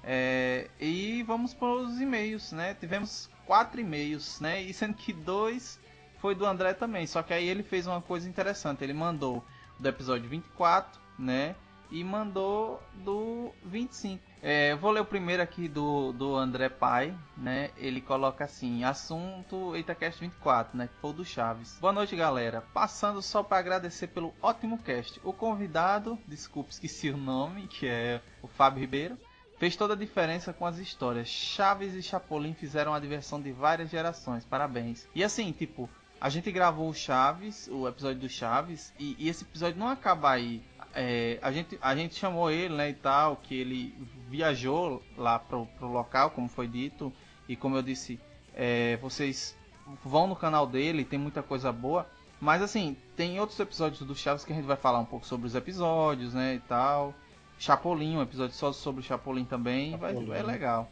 É, 0.03 0.69
e 0.79 1.23
vamos 1.23 1.53
para 1.53 1.67
os 1.67 1.99
e-mails, 1.99 2.51
né? 2.51 2.75
Tivemos 2.75 3.29
quatro 3.45 3.79
e-mails, 3.79 4.39
né? 4.39 4.61
E 4.61 4.73
sendo 4.73 4.93
que 4.93 5.11
dois 5.11 5.79
foi 6.19 6.35
do 6.35 6.45
André 6.45 6.73
também. 6.73 7.07
Só 7.07 7.23
que 7.23 7.33
aí 7.33 7.47
ele 7.47 7.63
fez 7.63 7.87
uma 7.87 8.01
coisa 8.01 8.27
interessante. 8.29 8.83
Ele 8.83 8.93
mandou 8.93 9.43
do 9.79 9.87
episódio 9.89 10.29
24, 10.29 10.99
né? 11.17 11.55
E 11.91 12.03
mandou 12.03 12.81
do 12.93 13.51
25. 13.63 14.21
É, 14.41 14.71
eu 14.71 14.77
vou 14.77 14.91
ler 14.91 14.99
o 14.99 15.05
primeiro 15.05 15.41
aqui 15.41 15.67
do, 15.67 16.11
do 16.11 16.35
André 16.35 16.69
Pai, 16.69 17.17
né? 17.37 17.71
Ele 17.77 18.01
coloca 18.01 18.43
assim: 18.43 18.83
assunto 18.83 19.75
EitaCast 19.75 20.19
24, 20.19 20.77
né? 20.77 20.87
Que 20.87 20.99
foi 20.99 21.09
o 21.09 21.13
do 21.13 21.25
Chaves. 21.25 21.77
Boa 21.79 21.93
noite, 21.93 22.15
galera. 22.15 22.61
Passando 22.73 23.21
só 23.21 23.41
para 23.41 23.57
agradecer 23.57 24.07
pelo 24.07 24.33
ótimo 24.41 24.77
cast. 24.77 25.19
O 25.23 25.33
convidado, 25.33 26.17
desculpe, 26.27 26.71
esqueci 26.71 27.09
o 27.09 27.17
nome, 27.17 27.67
que 27.67 27.87
é 27.87 28.21
o 28.41 28.47
Fábio 28.47 28.81
Ribeiro. 28.81 29.17
Fez 29.57 29.75
toda 29.75 29.93
a 29.93 29.97
diferença 29.97 30.51
com 30.51 30.65
as 30.65 30.77
histórias. 30.77 31.27
Chaves 31.27 31.93
e 31.93 32.03
Chapolin 32.03 32.53
fizeram 32.53 32.93
a 32.93 32.99
diversão 32.99 33.41
de 33.41 33.51
várias 33.51 33.89
gerações. 33.89 34.43
Parabéns. 34.43 35.07
E 35.15 35.23
assim, 35.23 35.51
tipo, 35.53 35.89
a 36.19 36.29
gente 36.29 36.51
gravou 36.51 36.89
o 36.89 36.93
Chaves, 36.93 37.67
o 37.71 37.87
episódio 37.87 38.19
do 38.19 38.29
Chaves, 38.29 38.93
e, 38.99 39.15
e 39.17 39.29
esse 39.29 39.43
episódio 39.43 39.79
não 39.79 39.87
acaba 39.87 40.31
aí. 40.31 40.63
É, 40.95 41.37
a, 41.41 41.51
gente, 41.51 41.77
a 41.81 41.93
gente 41.93 42.15
chamou 42.15 42.49
ele, 42.49 42.73
né, 42.73 42.89
e 42.89 42.93
tal, 42.93 43.35
que 43.35 43.53
ele 43.53 43.93
viajou 44.29 45.03
lá 45.17 45.37
pro, 45.37 45.65
pro 45.77 45.91
local, 45.91 46.31
como 46.31 46.47
foi 46.47 46.67
dito, 46.67 47.11
e 47.49 47.55
como 47.55 47.75
eu 47.75 47.81
disse, 47.81 48.17
é, 48.53 48.95
vocês 48.97 49.57
vão 50.03 50.25
no 50.25 50.35
canal 50.35 50.65
dele, 50.65 51.03
tem 51.03 51.19
muita 51.19 51.43
coisa 51.43 51.71
boa. 51.71 52.07
Mas 52.39 52.61
assim, 52.61 52.95
tem 53.15 53.39
outros 53.39 53.59
episódios 53.59 54.01
do 54.01 54.15
Chaves 54.15 54.45
que 54.45 54.53
a 54.53 54.55
gente 54.55 54.65
vai 54.65 54.77
falar 54.77 54.99
um 54.99 55.05
pouco 55.05 55.25
sobre 55.25 55.47
os 55.47 55.55
episódios, 55.55 56.33
né, 56.33 56.55
e 56.55 56.59
tal. 56.59 57.13
Chapolin, 57.59 58.17
um 58.17 58.21
episódio 58.21 58.55
só 58.55 58.71
sobre 58.71 59.01
o 59.01 59.03
Chapolin 59.03 59.45
também, 59.45 59.97
vai, 59.97 60.13
Chapolin. 60.13 60.33
é 60.33 60.43
legal. 60.43 60.91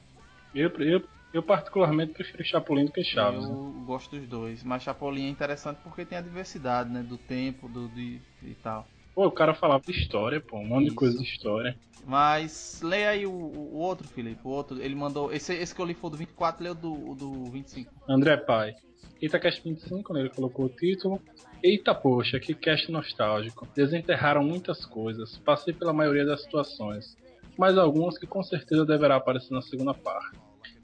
Eu, 0.53 0.69
eu, 0.79 1.03
eu 1.33 1.43
particularmente 1.43 2.13
prefiro 2.13 2.43
Chapolin 2.43 2.85
do 2.85 2.91
que 2.91 3.03
Chaves. 3.03 3.43
Eu 3.43 3.49
né? 3.49 3.83
gosto 3.85 4.17
dos 4.17 4.27
dois, 4.27 4.63
mas 4.63 4.83
Chapolin 4.83 5.27
é 5.27 5.29
interessante 5.29 5.79
porque 5.83 6.05
tem 6.05 6.17
a 6.17 6.21
diversidade, 6.21 6.89
né, 6.89 7.01
do 7.01 7.17
tempo, 7.17 7.69
do 7.69 7.87
de, 7.87 8.21
e 8.41 8.53
tal. 8.55 8.87
Pô, 9.13 9.27
o 9.27 9.31
cara 9.31 9.53
falava 9.53 9.83
de 9.85 9.91
história, 9.91 10.41
pô, 10.41 10.57
um 10.57 10.65
monte 10.65 10.83
de 10.83 10.87
Isso. 10.87 10.95
coisa 10.95 11.17
de 11.17 11.23
história. 11.23 11.75
Mas 12.05 12.81
leia 12.83 13.09
aí 13.09 13.25
o, 13.25 13.31
o 13.31 13.77
outro, 13.77 14.07
Felipe, 14.07 14.41
o 14.43 14.49
outro, 14.49 14.81
ele 14.81 14.95
mandou, 14.95 15.31
esse, 15.31 15.53
esse 15.53 15.73
que 15.73 15.79
eu 15.79 15.85
li 15.85 15.93
foi 15.93 16.09
do 16.09 16.17
24, 16.17 16.63
leu 16.63 16.75
do, 16.75 17.11
o 17.11 17.15
do 17.15 17.45
25. 17.45 17.91
André 18.09 18.37
Pai. 18.37 18.73
Itacast 19.21 19.63
25, 19.63 20.13
né, 20.13 20.21
ele 20.21 20.29
colocou 20.29 20.65
o 20.65 20.69
título. 20.69 21.21
Eita 21.63 21.95
poxa, 21.95 22.39
que 22.39 22.53
cast 22.53 22.91
nostálgico. 22.91 23.65
Desenterraram 23.73 24.43
muitas 24.43 24.85
coisas, 24.85 25.37
passei 25.37 25.73
pela 25.73 25.93
maioria 25.93 26.25
das 26.25 26.41
situações, 26.41 27.17
mas 27.57 27.77
algumas 27.77 28.17
que 28.17 28.27
com 28.27 28.43
certeza 28.43 28.85
deverá 28.85 29.15
aparecer 29.15 29.53
na 29.53 29.61
segunda 29.61 29.93
parte. 29.93 30.37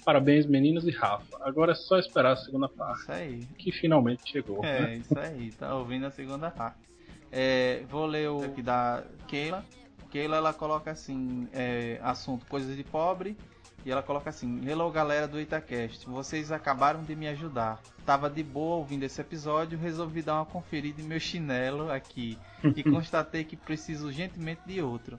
Parabéns, 0.06 0.46
meninos 0.46 0.88
e 0.88 0.92
Rafa. 0.92 1.38
Agora 1.42 1.74
é 1.74 1.76
só 1.76 2.00
esperar 2.00 2.32
a 2.32 2.38
segunda 2.38 2.70
parte, 2.70 3.02
Isso 3.02 3.12
aí. 3.12 3.46
que 3.58 3.72
finalmente 3.74 4.32
chegou. 4.32 4.64
É, 4.64 4.82
né? 4.82 4.96
isso 4.96 5.20
aí, 5.20 5.52
tá 5.52 5.76
ouvindo 5.76 6.06
a 6.06 6.12
segunda 6.12 6.50
parte. 6.50 6.89
É, 7.32 7.84
vou 7.90 8.06
ler 8.06 8.30
o 8.30 8.44
aqui 8.44 8.62
da 8.62 9.04
Keila. 9.28 9.66
Keila 10.10 10.38
ela 10.38 10.54
coloca 10.54 10.92
assim: 10.92 11.48
é, 11.54 12.00
assunto 12.02 12.46
coisas 12.48 12.76
de 12.76 12.84
pobre. 12.84 13.38
E 13.86 13.92
ela 13.92 14.04
coloca 14.04 14.30
assim: 14.30 14.62
Hello 14.68 14.92
galera 14.92 15.28
do 15.28 15.40
Itacast, 15.40 16.06
vocês 16.06 16.52
acabaram 16.52 17.04
de 17.04 17.16
me 17.16 17.28
ajudar. 17.28 17.80
Tava 18.06 18.30
de 18.30 18.44
boa 18.44 18.78
ouvindo 18.78 19.04
esse 19.04 19.22
episódio, 19.22 19.80
resolvi 19.80 20.22
dar 20.22 20.36
uma 20.36 20.46
conferida 20.46 21.02
em 21.02 21.06
meu 21.06 21.20
chinelo 21.20 21.92
aqui 21.92 22.38
e 22.76 22.84
constatei 22.84 23.44
que 23.44 23.56
preciso 23.56 24.08
urgentemente 24.08 24.62
de 24.66 24.82
outro. 24.82 25.18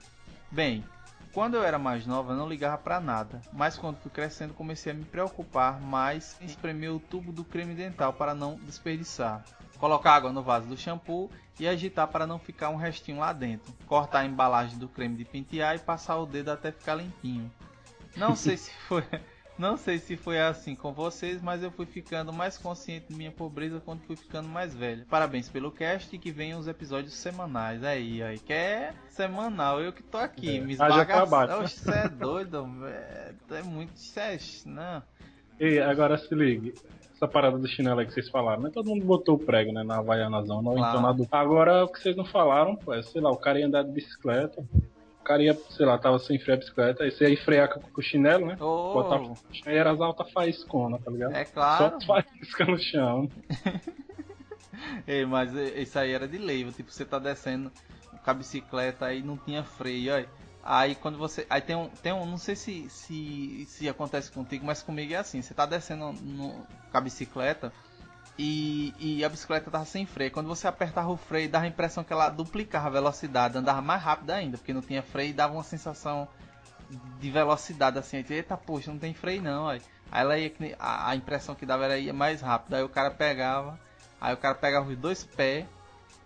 Bem, 0.51 0.83
quando 1.33 1.55
eu 1.55 1.63
era 1.63 1.79
mais 1.79 2.05
nova, 2.05 2.35
não 2.35 2.47
ligava 2.47 2.77
pra 2.77 2.99
nada, 2.99 3.41
mas 3.53 3.77
quando 3.77 3.97
fui 3.97 4.11
crescendo, 4.11 4.53
comecei 4.53 4.91
a 4.91 4.95
me 4.95 5.05
preocupar 5.05 5.79
mais 5.79 6.37
em 6.41 6.45
espremer 6.45 6.91
o 6.91 6.99
tubo 6.99 7.31
do 7.31 7.45
creme 7.45 7.73
dental 7.73 8.11
para 8.13 8.35
não 8.35 8.55
desperdiçar. 8.55 9.43
Colocar 9.81 10.13
água 10.13 10.31
no 10.31 10.43
vaso 10.43 10.67
do 10.67 10.77
shampoo 10.77 11.27
e 11.59 11.67
agitar 11.67 12.07
para 12.07 12.27
não 12.27 12.37
ficar 12.37 12.69
um 12.69 12.75
restinho 12.75 13.17
lá 13.17 13.33
dentro. 13.33 13.73
Cortar 13.87 14.19
a 14.19 14.25
embalagem 14.25 14.77
do 14.77 14.87
creme 14.87 15.17
de 15.17 15.25
pentear 15.25 15.75
e 15.75 15.79
passar 15.79 16.17
o 16.19 16.25
dedo 16.27 16.49
até 16.51 16.71
ficar 16.71 16.93
limpinho. 16.93 17.51
Não 18.15 18.35
sei 18.35 18.57
se 18.57 18.71
foi, 18.87 19.03
não 19.57 19.77
sei 19.77 19.97
se 19.97 20.15
foi 20.15 20.39
assim 20.39 20.75
com 20.75 20.93
vocês, 20.93 21.41
mas 21.41 21.63
eu 21.63 21.71
fui 21.71 21.87
ficando 21.87 22.31
mais 22.31 22.59
consciente 22.59 23.07
de 23.09 23.15
minha 23.15 23.31
pobreza 23.31 23.81
quando 23.83 24.01
fui 24.01 24.15
ficando 24.15 24.47
mais 24.47 24.75
velho. 24.75 25.03
Parabéns 25.07 25.49
pelo 25.49 25.71
cast 25.71 26.15
e 26.15 26.19
que 26.19 26.31
venham 26.31 26.59
os 26.59 26.67
episódios 26.67 27.15
semanais. 27.15 27.83
Aí, 27.83 28.21
aí, 28.21 28.37
que 28.37 28.53
é 28.53 28.93
semanal, 29.09 29.81
eu 29.81 29.91
que 29.91 30.03
tô 30.03 30.19
aqui, 30.19 30.57
É, 30.57 30.61
me 30.61 30.73
esbagaçando. 30.73 31.67
Você 31.67 31.89
é 31.91 32.07
doido, 32.07 32.65
velho. 32.65 33.35
É 33.49 33.63
muito. 33.63 33.97
cê 33.97 34.19
é- 34.19 34.39
Não. 34.65 35.01
E 35.59 35.79
agora 35.79 36.19
se 36.19 36.35
ligue. 36.35 36.75
Essa 37.21 37.27
parada 37.27 37.55
do 37.55 37.67
chinelo 37.67 37.99
aí 37.99 38.07
que 38.07 38.13
vocês 38.15 38.29
falaram, 38.29 38.63
né? 38.63 38.71
Todo 38.73 38.89
mundo 38.89 39.05
botou 39.05 39.35
o 39.35 39.39
prego, 39.39 39.71
né? 39.71 39.83
Na 39.83 39.99
Havaiana 39.99 40.41
Zona, 40.41 40.69
ou 40.71 40.75
Claro. 40.75 40.97
então 40.97 41.01
na 41.03 41.13
do... 41.13 41.27
Agora, 41.31 41.83
o 41.85 41.87
que 41.87 41.99
vocês 41.99 42.15
não 42.15 42.25
falaram, 42.25 42.75
pô, 42.75 42.95
é, 42.95 43.03
sei 43.03 43.21
lá, 43.21 43.29
o 43.29 43.37
cara 43.37 43.59
ia 43.59 43.67
andar 43.67 43.83
de 43.83 43.91
bicicleta, 43.91 44.59
o 44.59 45.23
cara 45.23 45.43
ia, 45.43 45.53
sei 45.53 45.85
lá, 45.85 45.99
tava 45.99 46.17
sem 46.17 46.39
freio 46.39 46.55
a 46.55 46.59
bicicleta, 46.59 47.03
aí 47.03 47.11
você 47.11 47.29
ia 47.29 47.43
frear 47.43 47.71
com, 47.71 47.79
com 47.79 48.01
o 48.01 48.03
chinelo, 48.03 48.47
né? 48.47 48.57
Ô, 48.59 48.93
Botar, 48.93 49.21
aí 49.67 49.77
era 49.77 49.91
as 49.91 50.01
altas 50.01 50.31
faíscona, 50.31 50.97
tá 50.97 51.11
ligado? 51.11 51.35
é 51.35 51.45
claro. 51.45 52.01
Só 52.01 52.07
faísca 52.07 52.65
no 52.65 52.79
chão. 52.79 53.29
Ei, 55.05 55.23
mas 55.23 55.53
isso 55.53 55.99
aí 55.99 56.13
era 56.13 56.27
de 56.27 56.39
lei, 56.39 56.63
tipo, 56.71 56.89
você 56.89 57.05
tá 57.05 57.19
descendo 57.19 57.71
com 58.23 58.31
a 58.31 58.33
bicicleta 58.33 59.05
aí 59.05 59.21
não 59.21 59.37
tinha 59.37 59.63
freio, 59.63 60.15
aí. 60.15 60.25
Aí 60.63 60.95
quando 60.95 61.17
você. 61.17 61.45
Aí 61.49 61.61
tem 61.61 61.75
um. 61.75 61.89
Tem 61.89 62.13
um 62.13 62.25
não 62.25 62.37
sei 62.37 62.55
se, 62.55 62.89
se, 62.89 63.65
se 63.67 63.89
acontece 63.89 64.31
contigo, 64.31 64.65
mas 64.65 64.83
comigo 64.83 65.13
é 65.13 65.17
assim, 65.17 65.41
você 65.41 65.53
tá 65.53 65.65
descendo 65.65 66.13
no, 66.13 66.65
com 66.91 66.97
a 66.97 67.01
bicicleta 67.01 67.73
e, 68.37 68.93
e 68.99 69.25
a 69.25 69.29
bicicleta 69.29 69.71
tava 69.71 69.85
sem 69.85 70.05
freio. 70.05 70.31
Quando 70.31 70.47
você 70.47 70.67
apertava 70.67 71.09
o 71.09 71.17
freio, 71.17 71.49
dava 71.49 71.65
a 71.65 71.67
impressão 71.67 72.03
que 72.03 72.13
ela 72.13 72.29
duplicava 72.29 72.87
a 72.87 72.91
velocidade, 72.91 73.57
andava 73.57 73.81
mais 73.81 74.01
rápido 74.01 74.31
ainda, 74.31 74.57
porque 74.57 74.73
não 74.73 74.81
tinha 74.81 75.01
freio 75.01 75.29
e 75.29 75.33
dava 75.33 75.53
uma 75.53 75.63
sensação 75.63 76.27
de 77.19 77.31
velocidade 77.31 77.97
assim. 77.97 78.17
aí, 78.17 78.25
Eita, 78.29 78.55
poxa, 78.57 78.91
não 78.91 78.99
tem 78.99 79.13
freio 79.13 79.41
não, 79.41 79.67
aí. 79.67 79.81
Aí 80.11 80.21
ela 80.21 80.37
ia, 80.37 80.53
a, 80.79 81.11
a 81.11 81.15
impressão 81.15 81.55
que 81.55 81.65
dava 81.65 81.85
era 81.85 81.97
ia 81.97 82.13
mais 82.13 82.41
rápido. 82.41 82.75
Aí 82.75 82.83
o 82.83 82.89
cara 82.89 83.11
pegava, 83.11 83.79
aí 84.19 84.33
o 84.33 84.37
cara 84.37 84.55
pegava 84.55 84.89
os 84.89 84.97
dois 84.97 85.23
pés 85.23 85.65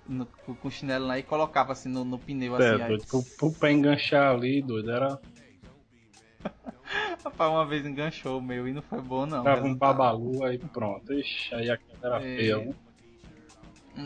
no- 0.08 0.26
com 0.26 0.70
chinelo 0.70 1.08
lá 1.08 1.18
e 1.20 1.24
colocava 1.24 1.72
assim 1.74 1.89
no, 1.89 2.03
no 2.03 2.18
pneu 2.20 2.56
É, 2.56 2.60
assim. 2.60 2.82
aí- 2.82 2.89
doido, 2.89 3.06
pro, 3.08 3.24
pro 3.24 3.51
pé 3.51 3.72
enganchar 3.72 4.34
ali, 4.36 4.62
doido, 4.62 4.91
era. 4.91 5.20
Rapaz, 7.24 7.51
uma 7.51 7.66
vez 7.66 7.86
enganchou 7.86 8.39
o 8.39 8.41
meu 8.41 8.68
e 8.68 8.74
não 8.74 8.82
foi 8.82 9.01
bom, 9.01 9.26
não. 9.26 9.43
Tava 9.43 9.66
um 9.66 9.76
babalu, 9.76 10.43
aí 10.43 10.58
pronto. 10.60 11.12
Ixi, 11.14 11.53
aí 11.56 11.70
a 11.70 11.78
queda 11.78 12.08
era 12.08 12.20
É. 12.22 12.36
feia. 12.36 12.60
viu? 12.60 12.76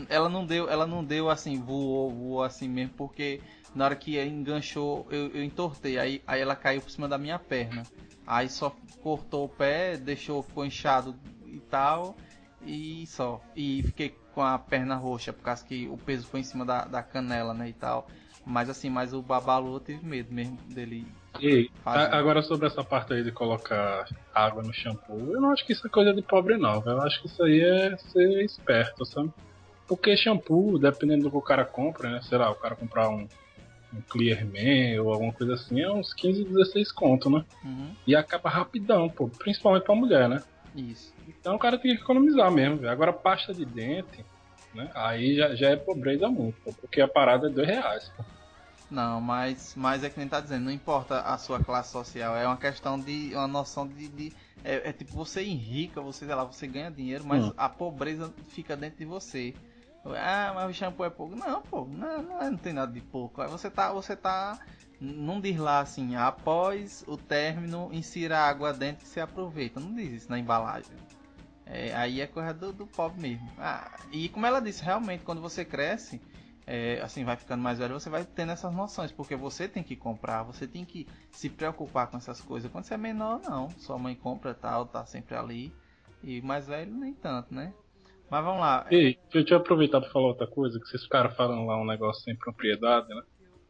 Ela 0.08 0.28
não 0.28 0.46
deu, 0.46 0.68
ela 0.70 0.86
não 0.86 1.04
deu 1.04 1.28
assim, 1.28 1.58
voou, 1.58 2.10
voou 2.10 2.42
assim 2.42 2.68
mesmo, 2.68 2.94
porque 2.96 3.40
na 3.74 3.86
hora 3.86 3.96
que 3.96 4.20
enganchou, 4.20 5.06
eu, 5.10 5.28
eu 5.28 5.42
entortei, 5.42 5.98
aí, 5.98 6.22
aí 6.26 6.40
ela 6.40 6.54
caiu 6.54 6.80
por 6.80 6.90
cima 6.90 7.08
da 7.08 7.18
minha 7.18 7.38
perna. 7.38 7.86
Aí 8.26 8.48
só 8.48 8.74
cortou 9.02 9.46
o 9.46 9.48
pé, 9.48 9.96
deixou, 9.96 10.42
ficou 10.42 10.64
inchado 10.64 11.14
e 11.46 11.58
tal, 11.58 12.16
e 12.62 13.04
só. 13.08 13.42
E 13.56 13.82
fiquei 13.82 14.14
com 14.34 14.42
a 14.42 14.58
perna 14.58 14.96
roxa, 14.96 15.32
por 15.32 15.42
causa 15.42 15.64
que 15.64 15.88
o 15.88 15.96
peso 15.96 16.26
foi 16.26 16.40
em 16.40 16.44
cima 16.44 16.64
da, 16.64 16.84
da 16.84 17.02
canela, 17.02 17.52
né, 17.54 17.68
e 17.68 17.72
tal. 17.72 18.08
Mas 18.46 18.70
assim, 18.70 18.88
mas 18.88 19.12
o 19.12 19.20
Babalu 19.22 19.74
eu 19.74 19.80
tive 19.80 20.04
medo 20.06 20.32
mesmo 20.32 20.56
dele 20.68 21.06
E 21.40 21.70
fazer. 21.84 22.14
agora 22.14 22.42
sobre 22.42 22.66
essa 22.66 22.82
parte 22.82 23.12
aí 23.12 23.22
de 23.22 23.30
colocar 23.32 24.06
água 24.34 24.62
no 24.62 24.72
shampoo, 24.72 25.32
eu 25.32 25.40
não 25.40 25.52
acho 25.52 25.64
que 25.66 25.72
isso 25.72 25.86
é 25.86 25.90
coisa 25.90 26.12
de 26.12 26.22
pobre 26.22 26.56
não, 26.56 26.82
eu 26.84 27.00
acho 27.02 27.20
que 27.20 27.26
isso 27.26 27.42
aí 27.42 27.60
é 27.60 27.96
ser 27.96 28.42
esperto, 28.44 29.04
sabe? 29.04 29.30
Porque 29.86 30.16
shampoo, 30.16 30.78
dependendo 30.78 31.24
do 31.24 31.30
que 31.30 31.36
o 31.36 31.42
cara 31.42 31.64
compra, 31.64 32.10
né? 32.10 32.20
Sei 32.22 32.38
lá, 32.38 32.50
o 32.50 32.54
cara 32.54 32.76
comprar 32.76 33.08
um, 33.10 33.28
um 33.92 34.00
Clear 34.08 34.44
Man 34.46 35.02
ou 35.02 35.12
alguma 35.12 35.32
coisa 35.32 35.54
assim, 35.54 35.80
é 35.80 35.90
uns 35.90 36.14
15, 36.14 36.44
16 36.44 36.92
conto, 36.92 37.28
né? 37.28 37.44
Uhum, 37.64 37.90
E 38.06 38.14
acaba 38.14 38.48
rapidão, 38.48 39.08
pô, 39.08 39.28
principalmente 39.28 39.84
pra 39.84 39.94
mulher, 39.94 40.28
né? 40.28 40.42
Isso. 40.74 41.14
Então 41.26 41.54
o 41.54 41.58
cara 41.58 41.78
tem 41.78 41.94
que 41.96 42.02
economizar 42.02 42.50
mesmo, 42.50 42.78
velho. 42.78 42.90
Agora 42.90 43.12
pasta 43.12 43.54
de 43.54 43.64
dente, 43.64 44.26
né? 44.72 44.90
Aí 44.94 45.36
já, 45.36 45.54
já 45.54 45.70
é 45.70 45.76
pobreza 45.76 46.28
muito, 46.28 46.60
pô, 46.62 46.72
porque 46.74 47.00
a 47.00 47.08
parada 47.08 47.48
é 47.48 47.50
dois 47.50 47.66
reais, 47.68 48.08
pô. 48.16 48.24
Não, 48.88 49.20
mas, 49.20 49.74
mas 49.76 50.02
é 50.02 50.10
que 50.10 50.18
nem 50.18 50.28
tá 50.28 50.40
dizendo, 50.40 50.64
não 50.64 50.72
importa 50.72 51.20
a 51.20 51.38
sua 51.38 51.60
classe 51.60 51.92
social, 51.92 52.36
é 52.36 52.44
uma 52.46 52.56
questão 52.56 53.00
de. 53.00 53.30
uma 53.34 53.46
noção 53.46 53.86
de. 53.86 54.08
de- 54.08 54.36
é, 54.64 54.88
é 54.90 54.92
tipo, 54.92 55.14
você 55.14 55.44
enrica, 55.44 56.00
você, 56.02 56.26
sei 56.26 56.34
lá, 56.34 56.44
você 56.44 56.66
ganha 56.66 56.90
dinheiro, 56.90 57.24
mas 57.24 57.46
Hum. 57.46 57.54
a 57.56 57.68
pobreza 57.68 58.34
fica 58.48 58.76
dentro 58.76 58.98
de 58.98 59.04
você. 59.04 59.54
Ah, 60.04 60.52
mas 60.54 60.70
o 60.70 60.74
shampoo 60.74 61.04
é 61.04 61.10
pouco. 61.10 61.36
Não, 61.36 61.62
pô, 61.62 61.84
não, 61.86 62.22
não, 62.22 62.42
é- 62.42 62.50
não 62.50 62.58
tem 62.58 62.72
nada 62.72 62.92
de 62.92 63.00
pouco. 63.00 63.46
Você 63.48 63.70
tá. 63.70 63.92
Você 63.92 64.16
tá. 64.16 64.58
Não 65.00 65.40
diz 65.40 65.56
lá 65.56 65.80
assim, 65.80 66.14
após 66.14 67.02
o 67.06 67.16
término, 67.16 67.88
insira 67.92 68.38
água 68.38 68.72
dentro 68.72 69.02
que 69.02 69.08
você 69.08 69.20
aproveita. 69.20 69.80
Não 69.80 69.94
diz 69.94 70.12
isso 70.12 70.30
na 70.30 70.38
embalagem. 70.38 70.92
É, 71.64 71.94
aí 71.94 72.20
é 72.20 72.26
coisa 72.26 72.52
do, 72.52 72.72
do 72.72 72.86
pobre 72.86 73.20
mesmo. 73.20 73.48
Ah, 73.56 73.98
e 74.12 74.28
como 74.28 74.44
ela 74.44 74.60
disse, 74.60 74.84
realmente, 74.84 75.24
quando 75.24 75.40
você 75.40 75.64
cresce, 75.64 76.20
é, 76.66 77.00
assim, 77.00 77.24
vai 77.24 77.36
ficando 77.36 77.62
mais 77.62 77.78
velho, 77.78 77.94
você 77.94 78.10
vai 78.10 78.24
tendo 78.24 78.52
essas 78.52 78.74
noções, 78.74 79.10
porque 79.10 79.36
você 79.36 79.66
tem 79.66 79.82
que 79.82 79.96
comprar, 79.96 80.42
você 80.42 80.66
tem 80.66 80.84
que 80.84 81.06
se 81.30 81.48
preocupar 81.48 82.08
com 82.08 82.16
essas 82.16 82.40
coisas. 82.40 82.70
Quando 82.70 82.84
você 82.84 82.94
é 82.94 82.98
menor, 82.98 83.40
não. 83.40 83.70
Sua 83.70 83.98
mãe 83.98 84.14
compra 84.14 84.52
tal, 84.52 84.84
tá 84.86 85.06
sempre 85.06 85.34
ali. 85.34 85.72
E 86.22 86.42
mais 86.42 86.66
velho, 86.66 86.92
nem 86.92 87.14
tanto, 87.14 87.54
né? 87.54 87.72
Mas 88.28 88.44
vamos 88.44 88.60
lá. 88.60 88.86
Ei, 88.90 89.18
deixa 89.32 89.54
eu 89.54 89.58
aproveitar 89.58 90.00
para 90.00 90.10
falar 90.10 90.26
outra 90.26 90.46
coisa, 90.46 90.78
que 90.78 90.86
vocês 90.86 91.02
ficaram 91.02 91.30
falando 91.30 91.66
lá 91.66 91.80
um 91.80 91.86
negócio 91.86 92.22
sem 92.22 92.36
propriedade, 92.36 93.08
né? 93.08 93.22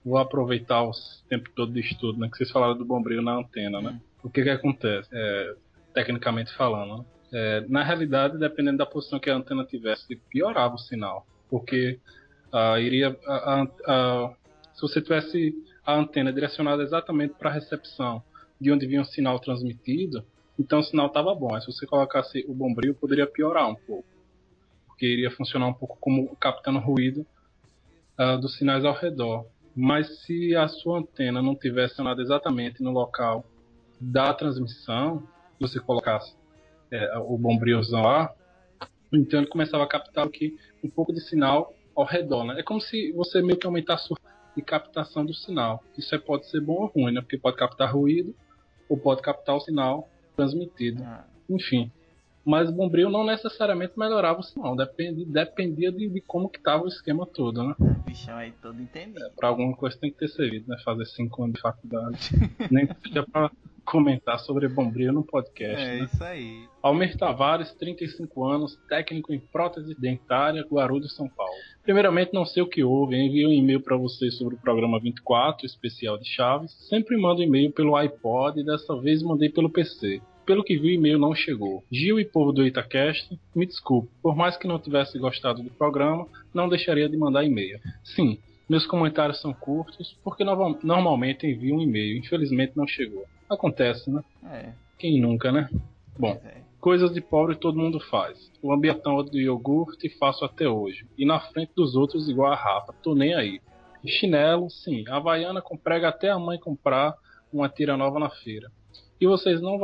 Vou 0.04 0.16
aproveitar 0.18 0.82
o 0.82 0.92
tempo 1.28 1.50
todo 1.54 1.72
de 1.72 1.80
estudo, 1.80 2.18
né? 2.18 2.28
Que 2.30 2.36
vocês 2.38 2.50
falaram 2.50 2.76
do 2.76 2.84
bombril 2.84 3.20
na 3.22 3.36
antena, 3.36 3.80
né? 3.80 4.00
O 4.22 4.30
que 4.30 4.42
que 4.42 4.48
acontece? 4.50 5.08
É, 5.12 5.54
tecnicamente 5.94 6.52
falando, 6.54 6.98
né? 6.98 7.04
É, 7.32 7.60
na 7.68 7.82
realidade, 7.84 8.38
dependendo 8.38 8.78
da 8.78 8.86
posição 8.86 9.20
que 9.20 9.30
a 9.30 9.36
antena 9.36 9.64
tivesse, 9.64 10.16
piorava 10.30 10.74
o 10.74 10.78
sinal. 10.78 11.26
Porque 11.48 11.98
ah, 12.52 12.80
iria. 12.80 13.16
a- 13.26 13.62
a- 13.62 13.68
a- 13.86 14.34
se 14.74 14.80
você 14.82 15.00
tivesse 15.00 15.54
a 15.84 15.94
antena 15.94 16.32
direcionada 16.32 16.82
exatamente 16.82 17.34
para 17.34 17.50
a 17.50 17.52
recepção 17.52 18.22
de 18.60 18.72
onde 18.72 18.86
vinha 18.86 19.02
o 19.02 19.04
sinal 19.04 19.38
transmitido, 19.38 20.24
então 20.58 20.80
o 20.80 20.82
sinal 20.82 21.06
estava 21.08 21.34
bom. 21.34 21.54
Aí 21.54 21.60
se 21.60 21.66
você 21.66 21.86
colocasse 21.86 22.44
o 22.48 22.54
bombril, 22.54 22.94
poderia 22.94 23.26
piorar 23.26 23.68
um 23.68 23.74
pouco 23.74 24.04
porque 24.86 25.06
iria 25.06 25.30
funcionar 25.30 25.66
um 25.66 25.72
pouco 25.72 25.96
como 26.00 26.34
captando 26.36 26.78
ruído 26.78 27.24
ah, 28.18 28.36
dos 28.36 28.56
sinais 28.56 28.84
ao 28.84 28.94
redor. 28.94 29.46
Mas 29.74 30.22
se 30.22 30.54
a 30.54 30.68
sua 30.68 30.98
antena 30.98 31.40
não 31.40 31.54
tivesse 31.54 32.02
nada 32.02 32.20
exatamente 32.20 32.82
no 32.82 32.90
local 32.90 33.44
da 34.00 34.34
transmissão, 34.34 35.22
você 35.60 35.78
colocasse 35.78 36.34
é, 36.90 37.18
o 37.18 37.36
bombrilzão 37.38 38.02
lá, 38.02 38.34
então 39.12 39.40
ele 39.40 39.48
começava 39.48 39.84
a 39.84 39.88
captar 39.88 40.26
aqui 40.26 40.56
um 40.82 40.88
pouco 40.88 41.12
de 41.12 41.20
sinal 41.20 41.72
ao 41.94 42.04
redor, 42.04 42.44
né? 42.44 42.60
É 42.60 42.62
como 42.62 42.80
se 42.80 43.12
você 43.12 43.42
meio 43.42 43.58
que 43.58 43.66
aumentasse 43.66 44.08
de 44.56 44.62
captação 44.62 45.24
do 45.24 45.34
sinal. 45.34 45.82
Isso 45.96 46.14
aí 46.14 46.20
pode 46.20 46.48
ser 46.48 46.60
bom 46.60 46.74
ou 46.74 46.86
ruim, 46.86 47.12
né? 47.12 47.20
Porque 47.20 47.38
pode 47.38 47.56
captar 47.56 47.92
ruído 47.92 48.34
ou 48.88 48.98
pode 48.98 49.22
captar 49.22 49.56
o 49.56 49.60
sinal 49.60 50.08
transmitido. 50.36 51.02
Ah, 51.04 51.26
Enfim. 51.48 51.90
Mas 52.44 52.68
o 52.68 52.72
bombril 52.72 53.10
não 53.10 53.24
necessariamente 53.24 53.98
melhorava 53.98 54.40
o 54.40 54.42
sinal, 54.42 54.74
dependia, 54.74 55.26
dependia 55.26 55.92
de, 55.92 56.08
de 56.08 56.20
como 56.22 56.48
que 56.48 56.58
tava 56.60 56.84
o 56.84 56.88
esquema 56.88 57.26
todo, 57.26 57.62
né? 57.62 57.74
o 57.78 58.02
bichão 58.04 58.36
aí 58.36 58.52
todo 58.62 58.80
entendido. 58.80 59.30
Pra 59.36 59.48
alguma 59.48 59.76
coisa 59.76 59.98
tem 59.98 60.10
que 60.10 60.18
ter 60.18 60.28
servido, 60.28 60.66
né? 60.68 60.76
Fazer 60.84 61.04
cinco 61.06 61.42
anos 61.42 61.54
de 61.56 61.60
faculdade. 61.60 62.18
Nem 62.70 62.86
que 62.86 62.94
seja 63.08 63.24
pra 63.30 63.50
comentar 63.84 64.38
sobre 64.38 64.68
bombril 64.68 65.12
no 65.12 65.24
podcast, 65.24 65.82
É 65.82 65.98
né? 65.98 66.04
isso 66.04 66.22
aí. 66.22 66.64
Almir 66.82 67.16
Tavares, 67.18 67.74
35 67.74 68.44
anos, 68.44 68.76
técnico 68.88 69.32
em 69.34 69.40
prótese 69.40 69.94
dentária, 70.00 70.64
Guarulhos, 70.70 71.14
São 71.16 71.28
Paulo. 71.28 71.52
Primeiramente, 71.82 72.32
não 72.32 72.44
sei 72.46 72.62
o 72.62 72.68
que 72.68 72.84
houve, 72.84 73.16
enviei 73.16 73.46
um 73.46 73.52
e-mail 73.52 73.80
para 73.82 73.96
vocês 73.96 74.36
sobre 74.38 74.54
o 74.54 74.58
programa 74.58 75.00
24, 75.00 75.66
especial 75.66 76.16
de 76.18 76.28
Chaves. 76.28 76.72
Sempre 76.88 77.16
mando 77.16 77.42
e-mail 77.42 77.72
pelo 77.72 77.96
iPod 77.96 78.60
e 78.60 78.64
dessa 78.64 78.96
vez 79.00 79.22
mandei 79.22 79.48
pelo 79.50 79.68
PC. 79.70 80.22
Pelo 80.46 80.64
que 80.64 80.76
vi, 80.76 80.88
o 80.88 80.90
e-mail 80.90 81.18
não 81.18 81.34
chegou. 81.34 81.84
Gil 81.90 82.18
e 82.18 82.24
povo 82.24 82.52
do 82.52 82.66
Itacast, 82.66 83.38
me 83.54 83.66
desculpe, 83.66 84.08
por 84.22 84.34
mais 84.34 84.56
que 84.56 84.66
não 84.66 84.78
tivesse 84.78 85.18
gostado 85.18 85.62
do 85.62 85.70
programa, 85.70 86.26
não 86.52 86.68
deixaria 86.68 87.08
de 87.08 87.16
mandar 87.16 87.44
e-mail. 87.44 87.78
Sim, 88.02 88.38
meus 88.68 88.86
comentários 88.86 89.40
são 89.40 89.52
curtos, 89.52 90.16
porque 90.24 90.44
normalmente 90.44 91.46
envio 91.46 91.76
um 91.76 91.80
e-mail, 91.80 92.18
infelizmente 92.18 92.72
não 92.76 92.86
chegou. 92.86 93.24
Acontece, 93.48 94.10
né? 94.10 94.22
É, 94.50 94.72
Quem 94.98 95.20
nunca, 95.20 95.52
né? 95.52 95.68
Bom, 96.18 96.40
é. 96.44 96.60
Coisas 96.80 97.12
de 97.12 97.20
pobre 97.20 97.56
todo 97.56 97.78
mundo 97.78 98.00
faz. 98.00 98.50
O 98.62 98.72
ambientão 98.72 99.22
do 99.22 99.38
iogurte 99.38 100.08
faço 100.18 100.46
até 100.46 100.66
hoje. 100.66 101.06
E 101.18 101.26
na 101.26 101.38
frente 101.38 101.72
dos 101.76 101.94
outros 101.94 102.26
igual 102.26 102.50
a 102.50 102.56
Rafa. 102.56 102.94
Tô 103.02 103.14
nem 103.14 103.34
aí. 103.34 103.60
E 104.02 104.10
chinelo, 104.10 104.70
sim. 104.70 105.04
A 105.06 105.16
Havaiana 105.16 105.60
comprega 105.60 106.08
até 106.08 106.30
a 106.30 106.38
mãe 106.38 106.58
comprar 106.58 107.14
uma 107.52 107.68
tira 107.68 107.98
nova 107.98 108.18
na 108.18 108.30
feira. 108.30 108.72
E 109.20 109.26
vocês 109.26 109.60
não 109.60 109.78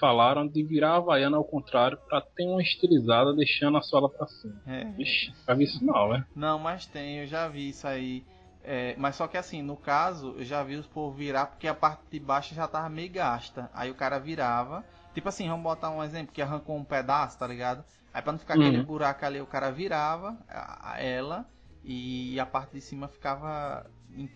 falaram 0.00 0.46
de 0.48 0.62
virar 0.64 0.92
a 0.92 0.96
Havaiana 0.96 1.36
ao 1.36 1.44
contrário 1.44 1.96
pra 2.08 2.20
ter 2.20 2.44
uma 2.44 2.60
estilizada 2.60 3.32
deixando 3.34 3.78
a 3.78 3.82
sola 3.82 4.08
pra 4.10 4.26
cima. 4.26 4.60
É. 4.66 4.84
Vixe, 4.86 5.32
já 5.46 5.54
vi 5.54 5.64
isso 5.64 5.84
não, 5.84 6.08
né? 6.08 6.24
Não, 6.34 6.58
mas 6.58 6.86
tem, 6.86 7.18
eu 7.20 7.26
já 7.26 7.46
vi 7.46 7.68
isso 7.68 7.86
aí. 7.86 8.24
É, 8.64 8.94
mas 8.98 9.16
só 9.16 9.26
que 9.28 9.38
assim, 9.38 9.62
no 9.62 9.76
caso, 9.76 10.34
eu 10.36 10.44
já 10.44 10.62
vi 10.62 10.74
os 10.74 10.86
povos 10.86 11.16
virar 11.16 11.46
porque 11.46 11.66
a 11.68 11.74
parte 11.74 12.02
de 12.10 12.18
baixo 12.20 12.54
já 12.54 12.66
tava 12.66 12.88
meio 12.88 13.10
gasta. 13.12 13.70
Aí 13.72 13.90
o 13.90 13.94
cara 13.94 14.18
virava. 14.18 14.84
Tipo 15.14 15.28
assim, 15.28 15.48
vamos 15.48 15.62
botar 15.62 15.90
um 15.90 16.02
exemplo 16.02 16.32
que 16.32 16.42
arrancou 16.42 16.76
um 16.76 16.84
pedaço, 16.84 17.38
tá 17.38 17.46
ligado? 17.46 17.84
Aí 18.12 18.20
pra 18.20 18.32
não 18.32 18.38
ficar 18.40 18.58
Uhum. 18.58 18.66
aquele 18.66 18.82
buraco 18.82 19.24
ali, 19.24 19.40
o 19.40 19.46
cara 19.46 19.70
virava 19.70 20.36
a, 20.48 20.94
a- 20.94 21.00
ela 21.02 21.46
e 21.84 22.38
a 22.40 22.44
parte 22.44 22.72
de 22.72 22.80
cima 22.80 23.08
ficava 23.08 23.86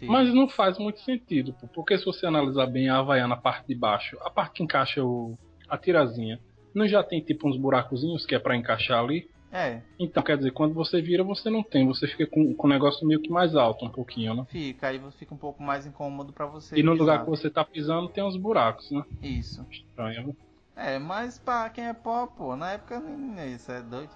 Mas 0.07 0.33
não 0.33 0.49
faz 0.49 0.79
muito 0.79 1.01
sentido, 1.01 1.53
pô, 1.55 1.67
porque 1.69 1.99
se 1.99 2.05
você 2.05 2.27
analisar 2.27 2.67
bem 2.67 2.89
a 2.89 2.99
Havaiana, 2.99 3.35
a 3.35 3.39
parte 3.39 3.67
de 3.67 3.75
baixo, 3.75 4.17
a 4.23 4.31
parte 4.31 4.55
que 4.55 4.63
encaixa 4.63 5.05
o, 5.05 5.37
a 5.69 5.77
tirazinha, 5.77 6.41
não 6.75 6.87
já 6.87 7.03
tem 7.03 7.21
tipo 7.21 7.49
uns 7.49 7.57
buracozinhos 7.57 8.27
que 8.27 8.35
é 8.35 8.39
pra 8.39 8.57
encaixar 8.57 9.01
ali? 9.03 9.29
É, 9.53 9.83
Então, 10.01 10.21
quer 10.21 10.37
dizer, 10.37 10.51
quando 10.51 10.75
você 10.75 11.01
vira, 11.01 11.23
você 11.23 11.49
não 11.49 11.63
tem, 11.63 11.87
você 11.87 12.09
fica 12.09 12.27
com, 12.27 12.53
com 12.55 12.67
o 12.67 12.71
negócio 12.71 13.07
meio 13.07 13.23
que 13.23 13.31
mais 13.31 13.55
alto 13.55 13.85
um 13.85 13.89
pouquinho, 13.89 14.35
né? 14.35 14.45
fica, 14.49 14.89
aí 14.89 15.01
fica 15.13 15.33
um 15.33 15.39
pouco 15.39 15.63
mais 15.63 15.87
incômodo 15.87 16.33
pra 16.33 16.45
você. 16.45 16.77
E 16.77 16.83
no 16.83 16.91
pisar. 16.93 17.05
lugar 17.05 17.25
que 17.25 17.31
você 17.31 17.49
tá 17.49 17.65
pisando 17.65 18.09
tem 18.09 18.25
uns 18.25 18.37
buracos, 18.37 18.91
né? 18.91 19.05
Isso. 19.23 19.65
Estranho, 19.71 20.27
né? 20.27 20.35
É, 20.75 20.99
mas 20.99 21.39
pra 21.39 21.71
quem 21.71 21.87
é 21.87 21.93
pó, 21.95 22.27
pô, 22.27 22.57
na 22.57 22.73
época 22.73 22.99
nem 22.99 23.55
isso 23.55 23.71
é 23.71 23.81
doido. 23.81 24.11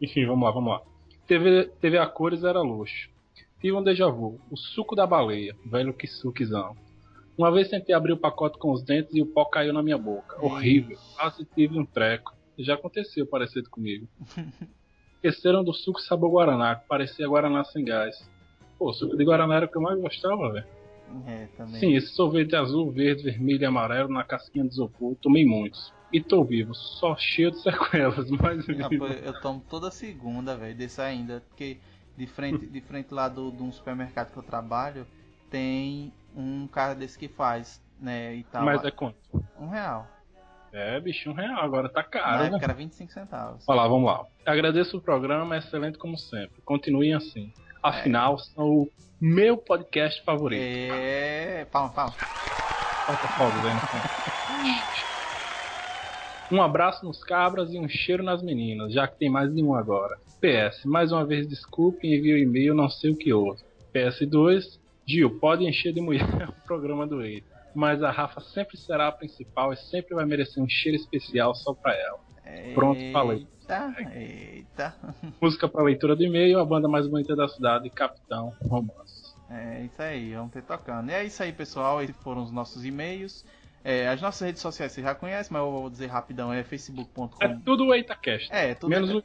Enfim, 0.00 0.24
vamos 0.24 0.44
lá, 0.44 0.50
vamos 0.52 0.70
lá. 0.70 0.82
TV, 1.26 1.64
TV 1.80 1.98
a 1.98 2.06
cores 2.06 2.44
era 2.44 2.60
luxo. 2.60 3.10
Tive 3.60 3.76
um 3.76 3.82
déjà 3.82 4.08
vu, 4.08 4.38
o 4.50 4.56
suco 4.56 4.94
da 4.94 5.06
baleia, 5.06 5.56
velho 5.64 5.94
que 5.94 6.06
suquezão. 6.06 6.76
Uma 7.36 7.50
vez 7.50 7.68
tentei 7.68 7.94
abrir 7.94 8.12
o 8.12 8.18
pacote 8.18 8.58
com 8.58 8.72
os 8.72 8.82
dentes 8.82 9.14
e 9.14 9.20
o 9.20 9.26
pó 9.26 9.44
caiu 9.44 9.72
na 9.72 9.82
minha 9.82 9.98
boca. 9.98 10.42
Horrível, 10.44 10.96
quase 11.16 11.44
tive 11.54 11.78
um 11.78 11.84
treco. 11.84 12.34
Já 12.58 12.74
aconteceu 12.74 13.26
parecido 13.26 13.68
comigo. 13.68 14.08
Esqueceram 15.22 15.64
do 15.64 15.72
suco 15.72 16.00
sabor 16.00 16.30
Guaraná, 16.30 16.76
que 16.76 16.86
parecia 16.86 17.28
Guaraná 17.28 17.64
sem 17.64 17.84
gás. 17.84 18.30
Pô, 18.78 18.92
suco 18.92 19.16
de 19.16 19.24
Guaraná 19.24 19.56
era 19.56 19.66
o 19.66 19.68
que 19.68 19.76
eu 19.76 19.82
mais 19.82 20.00
gostava, 20.00 20.52
velho. 20.52 20.66
É, 21.26 21.46
também. 21.56 21.80
Sim, 21.80 21.94
esse 21.94 22.08
sorvete 22.08 22.56
azul, 22.56 22.90
verde, 22.90 23.22
vermelho 23.22 23.62
e 23.62 23.64
amarelo 23.64 24.08
na 24.08 24.24
casquinha 24.24 24.64
de 24.64 24.72
isopor, 24.72 25.14
tomei 25.16 25.44
muitos. 25.44 25.92
E 26.12 26.20
tô 26.20 26.44
vivo, 26.44 26.74
só 26.74 27.16
cheio 27.16 27.50
de 27.50 27.60
sequelas, 27.60 28.30
mas 28.30 28.64
Ah, 28.80 28.88
pô, 28.88 29.06
eu 29.06 29.40
tomo 29.40 29.62
toda 29.68 29.90
segunda, 29.90 30.56
velho, 30.56 30.76
desse 30.76 31.00
ainda, 31.00 31.42
porque 31.48 31.78
de 32.16 32.26
frente, 32.26 32.66
de 32.66 32.80
frente 32.80 33.12
lá 33.12 33.28
do, 33.28 33.50
de 33.50 33.62
um 33.62 33.72
supermercado 33.72 34.32
que 34.32 34.38
eu 34.38 34.42
trabalho, 34.42 35.06
tem 35.50 36.12
um 36.34 36.66
cara 36.66 36.94
desse 36.94 37.18
que 37.18 37.28
faz. 37.28 37.82
né, 38.00 38.34
e 38.34 38.44
tal. 38.44 38.64
Mas 38.64 38.84
é 38.84 38.90
quanto? 38.90 39.16
Um 39.58 39.68
real. 39.68 40.06
É, 40.72 41.00
bicho, 41.00 41.30
um 41.30 41.32
real. 41.32 41.60
Agora 41.62 41.88
tá 41.88 42.02
Na 42.02 42.08
caro, 42.08 42.38
né? 42.42 42.46
época 42.48 42.64
era 42.64 42.74
25 42.74 43.10
centavos. 43.12 43.64
Olha 43.66 43.80
lá, 43.82 43.88
vamos 43.88 44.04
lá. 44.10 44.24
Agradeço 44.44 44.98
o 44.98 45.00
programa, 45.00 45.54
é 45.54 45.58
excelente 45.58 45.96
como 45.96 46.18
sempre. 46.18 46.60
Continuem 46.62 47.14
assim. 47.14 47.52
Afinal, 47.82 48.38
são 48.38 48.82
o 48.82 48.90
meu 49.20 49.56
podcast 49.56 50.22
favorito. 50.24 50.60
É. 50.60 51.64
Palma, 51.70 51.90
palma. 51.90 52.12
Falta 52.12 53.22
no 53.22 53.80
fundo. 53.80 55.15
Um 56.50 56.62
abraço 56.62 57.04
nos 57.04 57.22
cabras 57.24 57.72
e 57.72 57.78
um 57.78 57.88
cheiro 57.88 58.22
nas 58.22 58.42
meninas, 58.42 58.92
já 58.92 59.08
que 59.08 59.18
tem 59.18 59.28
mais 59.28 59.52
de 59.52 59.62
um 59.62 59.74
agora. 59.74 60.16
PS, 60.40 60.84
mais 60.84 61.10
uma 61.10 61.24
vez 61.24 61.48
desculpe, 61.48 62.06
envio 62.06 62.38
e-mail, 62.38 62.74
não 62.74 62.88
sei 62.88 63.10
o 63.10 63.16
que 63.16 63.32
houve. 63.32 63.60
PS2, 63.92 64.78
Gil, 65.06 65.38
pode 65.38 65.64
encher 65.64 65.92
de 65.92 66.00
mulher 66.00 66.24
o 66.48 66.66
programa 66.66 67.06
do 67.06 67.22
Eita. 67.22 67.56
Mas 67.74 68.02
a 68.02 68.10
Rafa 68.10 68.40
sempre 68.40 68.76
será 68.76 69.08
a 69.08 69.12
principal 69.12 69.72
e 69.72 69.76
sempre 69.76 70.14
vai 70.14 70.24
merecer 70.24 70.62
um 70.62 70.68
cheiro 70.68 70.96
especial 70.96 71.54
só 71.54 71.74
pra 71.74 71.94
ela. 71.94 72.18
Pronto, 72.74 73.00
falei. 73.12 73.46
Eita, 73.60 73.94
eita. 74.14 74.94
Música 75.40 75.68
pra 75.68 75.82
leitura 75.82 76.14
do 76.14 76.22
e-mail, 76.22 76.60
a 76.60 76.64
banda 76.64 76.88
mais 76.88 77.06
bonita 77.06 77.34
da 77.34 77.48
cidade, 77.48 77.90
Capitão 77.90 78.52
Romance. 78.62 79.34
É 79.50 79.84
isso 79.84 80.02
aí, 80.02 80.34
vamos 80.34 80.52
ter 80.52 80.62
tocando. 80.62 81.10
E 81.10 81.14
é 81.14 81.24
isso 81.24 81.42
aí, 81.42 81.52
pessoal. 81.52 82.02
Esses 82.02 82.16
foram 82.16 82.42
os 82.42 82.50
nossos 82.50 82.84
e-mails. 82.84 83.44
É, 83.88 84.08
as 84.08 84.20
nossas 84.20 84.44
redes 84.44 84.60
sociais 84.60 84.90
você 84.90 85.00
já 85.00 85.14
conhece, 85.14 85.52
mas 85.52 85.62
eu 85.62 85.70
vou 85.70 85.88
dizer 85.88 86.06
rapidão: 86.08 86.52
é 86.52 86.64
facebook.com. 86.64 87.28
É 87.40 87.56
tudo 87.64 87.84
o 87.86 87.94
EitaCast. 87.94 88.48
É, 88.52 88.74
tudo 88.74 88.90
Menos 88.90 89.10
o 89.10 89.22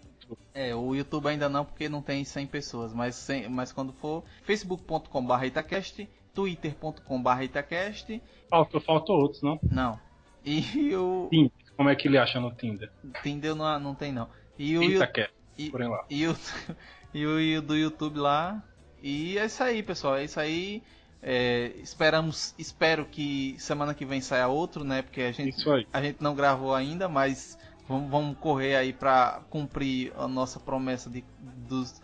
É, 0.54 0.76
o 0.76 0.94
YouTube 0.94 1.28
ainda 1.28 1.50
não, 1.50 1.66
porque 1.66 1.90
não 1.90 2.00
tem 2.00 2.24
100 2.24 2.46
pessoas, 2.46 2.94
mas, 2.94 3.16
sem- 3.16 3.50
mas 3.50 3.72
quando 3.72 3.92
for, 3.92 4.24
facebook.com.br 4.44 5.46
Itacast, 5.46 6.08
twitter.com.br 6.34 7.44
Itacast, 7.44 8.22
Faltou, 8.50 8.82
faltou 8.82 9.20
outros, 9.20 9.42
não? 9.42 9.60
não. 9.64 10.00
E 10.46 10.96
o 10.96 11.28
Tinder. 11.32 11.52
Como 11.76 11.90
é 11.90 11.96
que 11.96 12.08
ele 12.08 12.18
acha 12.20 12.40
no 12.40 12.52
Tinder? 12.52 12.92
Tinder 13.24 13.56
não, 13.56 13.80
não 13.80 13.96
tem 13.96 14.12
não. 14.12 14.30
E 14.60 14.78
o, 14.78 14.84
EitaCast, 14.84 15.34
e, 15.58 15.72
porém 15.72 15.88
lá. 15.90 16.06
e 16.08 16.28
o, 16.28 16.36
e 17.16 17.58
o 17.58 17.62
do 17.64 17.76
YouTube 17.76 18.20
lá. 18.20 18.64
E 19.02 19.38
é 19.40 19.46
isso 19.46 19.64
aí, 19.64 19.82
pessoal. 19.82 20.18
É 20.18 20.24
isso 20.26 20.40
aí. 20.40 20.84
É, 21.24 21.74
esperamos, 21.78 22.56
espero 22.58 23.06
que 23.06 23.56
semana 23.60 23.94
que 23.94 24.06
vem 24.06 24.22
saia 24.22 24.48
outro, 24.48 24.84
né? 24.84 25.02
Porque 25.02 25.22
a 25.22 25.32
gente, 25.32 25.64
a 25.94 26.02
gente 26.02 26.22
não 26.22 26.34
gravou 26.34 26.74
ainda, 26.74 27.08
mas 27.08 27.58
vamos, 27.88 28.10
vamos 28.10 28.38
correr 28.40 28.76
aí 28.76 28.92
pra 28.92 29.42
cumprir 29.50 30.12
a 30.18 30.28
nossa 30.28 30.60
promessa 30.60 31.10
de, 31.10 31.24
dos 31.40 32.02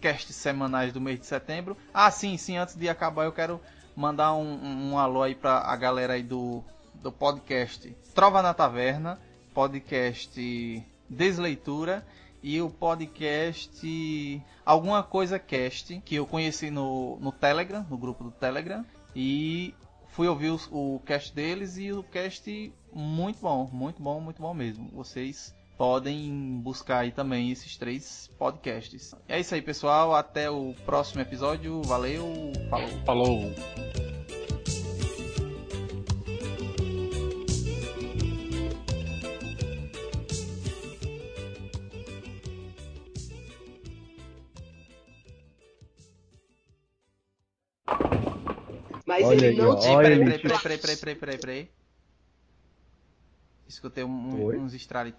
casts 0.00 0.34
semanais 0.34 0.92
do 0.92 1.00
mês 1.00 1.20
de 1.20 1.26
setembro. 1.26 1.76
Ah, 1.92 2.10
sim, 2.10 2.38
sim. 2.38 2.56
Antes 2.56 2.74
de 2.74 2.88
acabar, 2.88 3.24
eu 3.24 3.32
quero 3.32 3.60
mandar 3.94 4.34
um, 4.34 4.92
um, 4.92 4.98
alô 4.98 5.22
aí 5.22 5.34
pra 5.34 5.58
a 5.58 5.76
galera 5.76 6.14
aí 6.14 6.22
do, 6.22 6.64
do 6.94 7.12
podcast 7.12 7.94
Trova 8.14 8.42
na 8.42 8.54
Taverna, 8.54 9.20
podcast 9.52 10.82
Desleitura 11.08 12.04
e 12.46 12.60
o 12.60 12.68
podcast 12.68 14.42
Alguma 14.66 15.02
Coisa 15.02 15.38
Cast, 15.38 15.98
que 16.04 16.16
eu 16.16 16.26
conheci 16.26 16.70
no, 16.70 17.16
no 17.18 17.32
Telegram, 17.32 17.86
no 17.88 17.96
grupo 17.96 18.22
do 18.24 18.30
Telegram, 18.30 18.84
e 19.16 19.72
fui 20.08 20.28
ouvir 20.28 20.50
os- 20.50 20.68
o 20.70 21.00
cast 21.06 21.34
deles 21.34 21.78
e 21.78 21.90
o 21.90 22.02
cast 22.02 22.70
muito 22.92 23.40
bom, 23.40 23.68
muito 23.72 24.02
bom, 24.02 24.20
muito 24.20 24.42
bom 24.42 24.52
mesmo. 24.52 24.90
Vocês 24.92 25.54
podem 25.78 26.60
buscar 26.62 26.98
aí 26.98 27.10
também 27.12 27.50
esses 27.50 27.76
três 27.78 28.30
podcasts. 28.38 29.14
É 29.26 29.40
isso 29.40 29.54
aí, 29.54 29.62
pessoal. 29.62 30.14
Até 30.14 30.50
o 30.50 30.74
próximo 30.84 31.22
episódio. 31.22 31.82
Valeu, 31.82 32.52
falou. 32.68 32.88
Falou. 33.06 34.13
Mas 49.20 49.24
Olha 49.26 49.46
ele 49.46 49.46
aí, 49.46 49.56
não 49.56 49.78
tinha. 49.78 49.96
Peraí, 49.98 50.12
ele. 50.12 50.38
peraí, 50.38 50.58
peraí, 50.58 50.78
peraí, 50.78 50.96
peraí, 50.96 51.16
peraí, 51.16 51.38
peraí. 51.38 51.70
Escutei 53.68 54.04
um- 54.04 54.08
um- 54.10 54.44
Oi? 54.44 54.56
uns 54.58 54.74
estralos. 54.74 55.14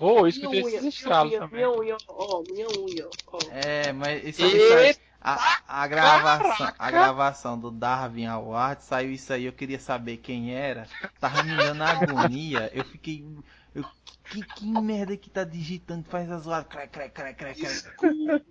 Eu 0.00 0.14
Minha 0.16 0.28
escutei 0.28 0.62
unha, 0.62 0.68
esses 0.68 0.80
minha 0.80 0.88
estralos 0.88 1.32
unha, 1.32 1.40
também. 1.40 1.56
minha 1.60 1.70
unha, 1.70 1.96
ó, 2.08 2.42
minha 2.50 2.66
unha, 2.68 3.08
ó. 3.26 3.38
É, 3.50 3.92
mas 3.92 4.24
isso, 4.24 4.42
aí, 4.44 4.96
a, 5.20 5.82
a 5.82 5.86
gravação, 5.86 6.72
a 6.78 6.90
gravação 6.90 7.58
do 7.58 7.70
Darwin 7.70 8.26
Award 8.26 8.82
saiu 8.84 9.10
isso 9.12 9.32
aí, 9.32 9.44
eu 9.44 9.52
queria 9.52 9.78
saber 9.78 10.18
quem 10.18 10.54
era. 10.54 10.86
Tava 11.18 11.42
me 11.42 11.54
dando 11.56 11.82
agonia. 11.82 12.70
Eu 12.72 12.84
fiquei. 12.84 13.26
Eu, 13.74 13.84
que, 14.24 14.42
que 14.42 14.64
merda 14.66 15.16
que 15.16 15.28
tá 15.28 15.44
digitando? 15.44 16.04
Faz 16.08 16.30
a 16.30 16.38
zoada. 16.38 16.64
Crec, 16.64 16.90
crec, 16.90 17.12
crec, 17.12 17.36
crec, 17.36 17.58
crec. 17.58 18.44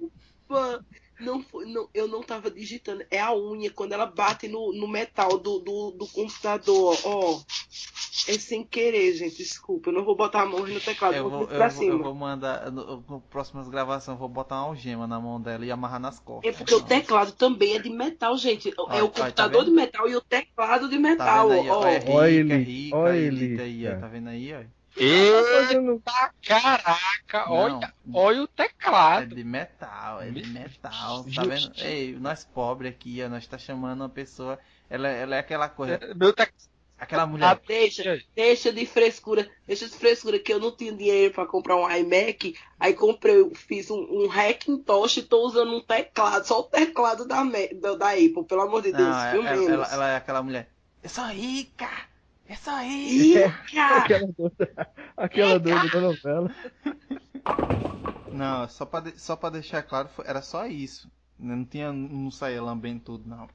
Desculpa. 0.48 0.86
Não 1.20 1.42
foi, 1.44 1.66
não, 1.66 1.90
eu 1.94 2.08
não 2.08 2.22
tava 2.24 2.50
digitando. 2.50 3.04
É 3.12 3.20
a 3.20 3.36
unha 3.36 3.70
quando 3.72 3.94
ela 3.94 4.06
bate 4.06 4.48
no, 4.48 4.72
no 4.74 4.88
metal 4.88 5.38
do, 5.38 5.60
do, 5.60 5.92
do 5.92 6.08
computador, 6.08 6.98
ó. 7.04 7.40
É 8.28 8.34
sem 8.34 8.64
querer, 8.64 9.14
gente. 9.14 9.38
Desculpa. 9.38 9.90
Eu 9.90 9.94
não 9.94 10.04
vou 10.06 10.16
botar 10.16 10.42
a 10.42 10.46
mão 10.46 10.66
no 10.66 10.80
teclado. 10.80 11.16
Eu 11.16 11.30
vou, 11.30 11.48
pra 11.48 11.56
eu, 11.56 11.60
vou, 11.62 11.70
cima. 11.72 11.94
eu 11.94 12.04
vou 12.04 12.14
mandar. 12.14 12.72
No, 12.72 13.04
no 13.08 13.22
próximas 13.22 13.68
gravações 13.70 14.16
eu 14.16 14.20
vou 14.20 14.30
botar 14.30 14.56
uma 14.56 14.68
algema 14.68 15.08
na 15.08 15.20
mão 15.20 15.42
dela 15.42 15.66
e 15.66 15.72
amarrar 15.72 16.00
nas 16.00 16.20
costas. 16.20 16.54
É 16.54 16.58
porque 16.58 16.76
o 16.76 16.84
teclado 16.84 17.32
também 17.32 17.76
é 17.76 17.80
de 17.80 17.90
metal, 17.90 18.38
gente. 18.38 18.74
Olha, 18.78 18.98
é 19.00 19.02
o 19.02 19.06
olha, 19.06 19.10
tá 19.14 19.22
computador 19.24 19.64
vendo? 19.66 19.70
de 19.72 19.76
metal 19.76 20.08
e 20.10 20.16
o 20.16 20.22
teclado 20.22 20.90
de 20.90 20.96
Tá 20.96 21.02
metal, 21.02 21.50
vendo 21.50 21.62
aí? 21.62 21.70
ó. 21.70 21.80
ó, 21.80 21.88
É 21.88 22.04
Olha 22.08 22.28
é 22.30 22.34
ele, 22.62 22.90
olha 22.94 23.14
é 23.14 23.18
ele. 23.18 23.58
Tá 24.00 24.08
vendo 24.08 24.28
aí, 24.28 24.54
ó? 24.54 24.79
Eita, 25.00 26.34
caraca, 26.46 27.46
Não. 27.48 27.52
olha, 27.54 27.94
olha 28.14 28.42
o 28.42 28.46
É 28.46 28.48
teclado. 28.68 29.36
de 29.36 29.44
metal, 29.44 30.22
é 30.22 30.30
de 30.30 30.46
metal, 30.48 31.24
tá 31.34 31.44
vendo? 31.44 31.72
Ei, 31.78 32.16
nós 32.20 32.44
pobres 32.46 32.92
aqui, 32.92 33.22
ó, 33.24 33.30
nós 33.30 33.48
tá 33.48 33.58
chamando 33.58 34.02
uma 34.02 34.10
pessoa, 34.10 34.60
ela, 34.90 35.08
ela 35.08 35.36
é 35.36 35.40
aquela 35.40 35.70
coisa, 35.70 36.00
Meu 36.16 36.34
tec... 36.34 36.52
aquela 36.98 37.24
Ah, 37.24 37.28
mulher, 37.28 37.60
Deixa, 37.66 38.22
deixa 38.36 38.74
de 38.74 38.86
frescura, 38.86 39.50
deixa 39.66 39.88
de 39.88 39.96
frescura 39.96 40.38
que 40.38 40.52
eu 40.54 40.60
não 40.60 40.76
tinha 40.76 40.92
dinheiro 40.92 41.34
pra 41.34 41.46
comprar 41.46 41.78
um 41.78 41.90
iMac, 41.90 42.56
aí 42.80 42.94
comprei, 42.94 43.50
fiz 43.56 43.90
um, 43.90 44.00
um 44.02 44.30
Hackintosh 44.30 45.18
e 45.18 45.24
tô 45.24 45.46
usando 45.46 45.72
um 45.78 45.82
teclado, 45.82 46.46
só 46.46 46.60
o 46.60 46.64
teclado 46.64 47.26
da, 47.26 47.42
da, 47.44 47.96
da 47.96 48.10
Apple, 48.12 48.44
pelo 48.46 48.62
amor 48.62 48.82
de 48.82 48.92
Deus, 48.92 49.08
não, 49.08 49.32
viu 49.32 49.48
ela, 49.48 49.74
ela, 49.74 49.88
ela 49.94 50.10
é 50.10 50.16
aquela 50.18 50.44
mulher, 50.44 50.70
eu 51.02 51.10
sou 51.10 51.26
rica, 51.28 51.88
eu 52.50 52.56
sou 52.56 52.78
rica. 52.80 53.48
Rica! 53.48 53.96
Aquela 53.96 54.28
doida, 54.38 54.88
aquela 55.18 55.60
doida 55.60 55.88
da 55.90 56.02
novela. 56.02 56.52
Não, 58.32 58.68
só 58.68 58.86
pra, 58.86 59.00
de- 59.02 59.20
só 59.20 59.36
pra 59.36 59.50
deixar 59.50 59.82
claro, 59.84 60.10
foi- 60.10 60.26
era 60.28 60.42
só 60.42 60.66
isso, 60.68 61.10
não 61.38 61.64
tinha, 61.66 61.92
não 61.94 62.30
saía 62.32 62.62
lambendo 62.62 63.02
tudo, 63.02 63.28
não. 63.30 63.48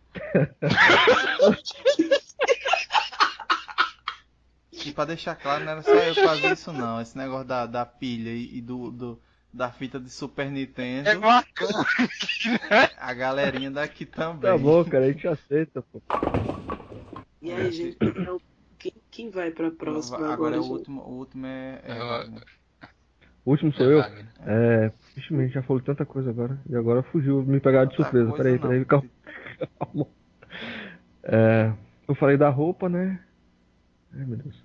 E 4.73 4.93
pra 4.93 5.05
deixar 5.05 5.35
claro, 5.37 5.65
não 5.65 5.73
era 5.73 5.83
só 5.83 5.93
eu 5.95 6.15
fazer 6.15 6.53
isso 6.53 6.73
não, 6.73 7.01
esse 7.01 7.17
negócio 7.17 7.47
da, 7.47 7.65
da 7.67 7.87
pilha 7.87 8.31
e, 8.31 8.59
e 8.59 8.61
do, 8.61 8.91
do- 8.91 9.23
da 9.53 9.71
fita 9.71 10.01
de 10.01 10.11
Super 10.11 10.51
Nintendo, 10.51 11.09
É 11.11 11.17
uma 11.17 11.45
a 12.99 13.15
galerinha 13.15 13.71
daqui 13.71 14.05
também. 14.05 14.51
Tá 14.51 14.59
bom, 14.59 14.85
cara, 14.85 15.05
a 15.05 15.13
gente 15.13 15.29
aceita, 15.29 15.81
pô. 15.83 16.03
E 17.41 17.53
aí, 17.53 17.71
gente, 17.73 17.97
quem, 18.85 18.93
quem 19.11 19.31
vai 19.31 19.51
pra 19.51 19.71
próxima 19.71 20.19
agora, 20.19 20.33
Agora 20.35 20.57
é 20.57 20.61
o 20.61 20.65
último, 20.65 21.01
o 21.01 21.19
último 21.19 21.47
é. 21.47 21.81
é. 21.85 22.87
O 23.45 23.51
último 23.51 23.73
sou 23.73 23.87
eu. 23.87 24.01
É. 24.01 24.93
Vixe, 25.15 25.35
a 25.35 25.41
gente 25.41 25.55
já 25.55 25.63
falou 25.63 25.83
tanta 25.83 26.05
coisa 26.05 26.31
agora. 26.31 26.61
E 26.69 26.77
agora 26.77 27.03
fugiu, 27.05 27.43
me 27.43 27.61
pegaram 27.61 27.89
de 27.89 27.97
surpresa. 27.97 28.33
Peraí, 28.33 28.59
peraí, 28.59 28.85
calma. 28.85 29.09
calma. 29.79 30.07
É, 31.23 31.73
eu 32.07 32.15
falei 32.15 32.37
da 32.37 32.51
roupa, 32.51 32.89
né? 32.89 33.21
Ai, 34.13 34.27
meu 34.27 34.37
Deus. 34.37 34.63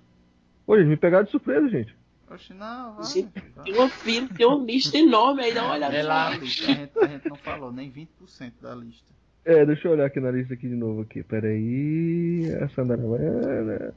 Ô, 0.66 0.76
gente, 0.76 0.88
me 0.88 0.96
pegaram 0.96 1.24
de 1.24 1.30
surpresa, 1.30 1.68
gente. 1.68 1.96
Oxe, 2.30 2.52
não, 2.52 2.96
vai. 2.96 3.04
Gente. 3.04 3.32
Tem 3.64 3.74
uma 3.74 3.88
fila, 3.88 4.28
tem 4.28 4.46
uma 4.46 4.64
lista 4.64 4.98
enorme 4.98 5.44
aí, 5.44 5.54
dá 5.54 5.64
uma 5.64 5.74
olhada 5.74 5.96
É 5.96 6.02
lá. 6.02 6.28
A, 6.28 6.38
gente, 6.38 6.90
a 6.98 7.06
gente 7.06 7.28
não 7.28 7.36
falou 7.36 7.72
nem 7.72 7.90
20% 7.90 8.52
da 8.60 8.74
lista. 8.74 9.10
É, 9.44 9.64
deixa 9.64 9.88
eu 9.88 9.92
olhar 9.92 10.06
aqui 10.06 10.20
na 10.20 10.30
lista 10.30 10.54
aqui 10.54 10.68
de 10.68 10.76
novo 10.76 11.02
aqui. 11.02 11.22
Peraí. 11.22 12.44
Essa 12.60 12.74
Sandra 12.76 13.02
Havaiana. 13.02 13.94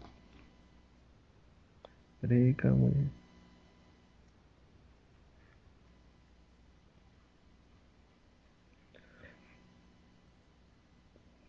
Peraí, 2.24 2.54
calma 2.54 2.88
aí. 2.88 3.08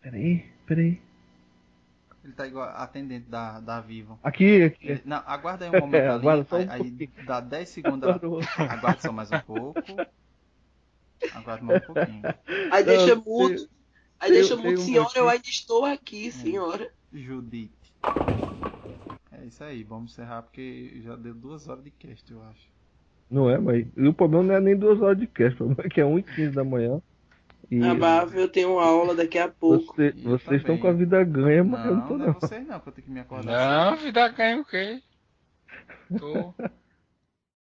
Peraí, 0.01 0.45
peraí. 0.67 1.01
Ele 2.25 2.33
tá 2.33 2.45
igual 2.45 2.67
atendente 2.71 3.29
da, 3.29 3.61
da 3.61 3.79
Vivo. 3.79 4.19
Aqui, 4.21 4.63
aqui. 4.63 4.85
Ele- 4.85 5.01
não, 5.05 5.23
aguarda 5.25 5.63
aí 5.63 5.71
um 5.71 5.79
momento 5.79 6.03
ali. 6.11 6.19
Aguarda 6.19 6.43
só 6.43 6.57
um 6.57 6.69
aí, 6.69 6.91
pouquinho. 6.91 7.25
dá 7.25 7.39
10 7.39 7.69
segundos. 7.69 8.09
Aguarda 8.09 8.99
só 9.01 9.13
mais 9.13 9.31
um 9.31 9.39
pouco. 9.39 9.79
Aguarda 11.35 11.63
mais 11.63 11.83
um 11.83 11.85
pouquinho. 11.93 12.21
Aí 12.69 12.83
deixa 12.83 13.15
Não, 13.15 13.23
mudo, 13.23 13.69
Aí 14.19 14.29
deixa 14.29 14.57
muito 14.57 14.67
tenho 14.67 14.81
um 14.81 14.83
senhora, 14.83 15.09
eu 15.15 15.29
ainda 15.29 15.47
estou 15.47 15.85
aqui, 15.85 16.33
senhora. 16.33 16.91
Judite. 17.13 17.93
É 19.45 19.47
isso 19.47 19.63
aí, 19.63 19.83
vamos 19.83 20.11
encerrar 20.11 20.41
porque 20.41 20.99
já 21.03 21.15
deu 21.15 21.35
duas 21.35 21.67
horas 21.69 21.83
de 21.83 21.91
cast, 21.91 22.31
eu 22.33 22.41
acho. 22.41 22.67
Não 23.29 23.47
é, 23.47 23.59
mas. 23.59 23.85
E 23.95 24.07
o 24.07 24.13
problema 24.13 24.43
não 24.43 24.55
é 24.55 24.59
nem 24.59 24.75
duas 24.75 24.99
horas 24.99 25.19
de 25.19 25.27
cast, 25.27 25.53
o 25.53 25.57
problema 25.67 25.83
é 25.85 25.89
que 25.89 26.01
é 26.01 26.03
1h15 26.03 26.55
da 26.55 26.63
manhã. 26.63 26.99
E 27.69 27.79
Abável, 27.79 28.41
eu 28.41 28.47
tenho 28.49 28.79
aula 28.79 29.13
daqui 29.13 29.37
a 29.37 29.47
pouco. 29.47 29.93
você- 29.93 30.13
E 30.17 30.21
vocês 30.23 30.61
estão 30.61 30.77
com 30.79 30.87
a 30.87 30.93
vida 30.93 31.23
ganha, 31.23 31.63
mas 31.63 31.85
eu 31.85 31.91
não 31.91 31.97
Não, 31.97 32.07
tô 32.07 32.17
não 32.17 32.25
é 32.25 32.27
não. 32.27 32.41
vocês 32.41 32.67
não, 32.67 32.79
que 32.79 32.89
eu 32.89 32.93
tenho 32.93 33.05
que 33.05 33.13
me 33.13 33.19
acordar. 33.19 33.91
Não, 33.91 33.97
vida 33.97 34.27
ganha 34.29 34.61
o 34.61 34.65
quê? 34.65 34.99
Tô. 36.17 36.53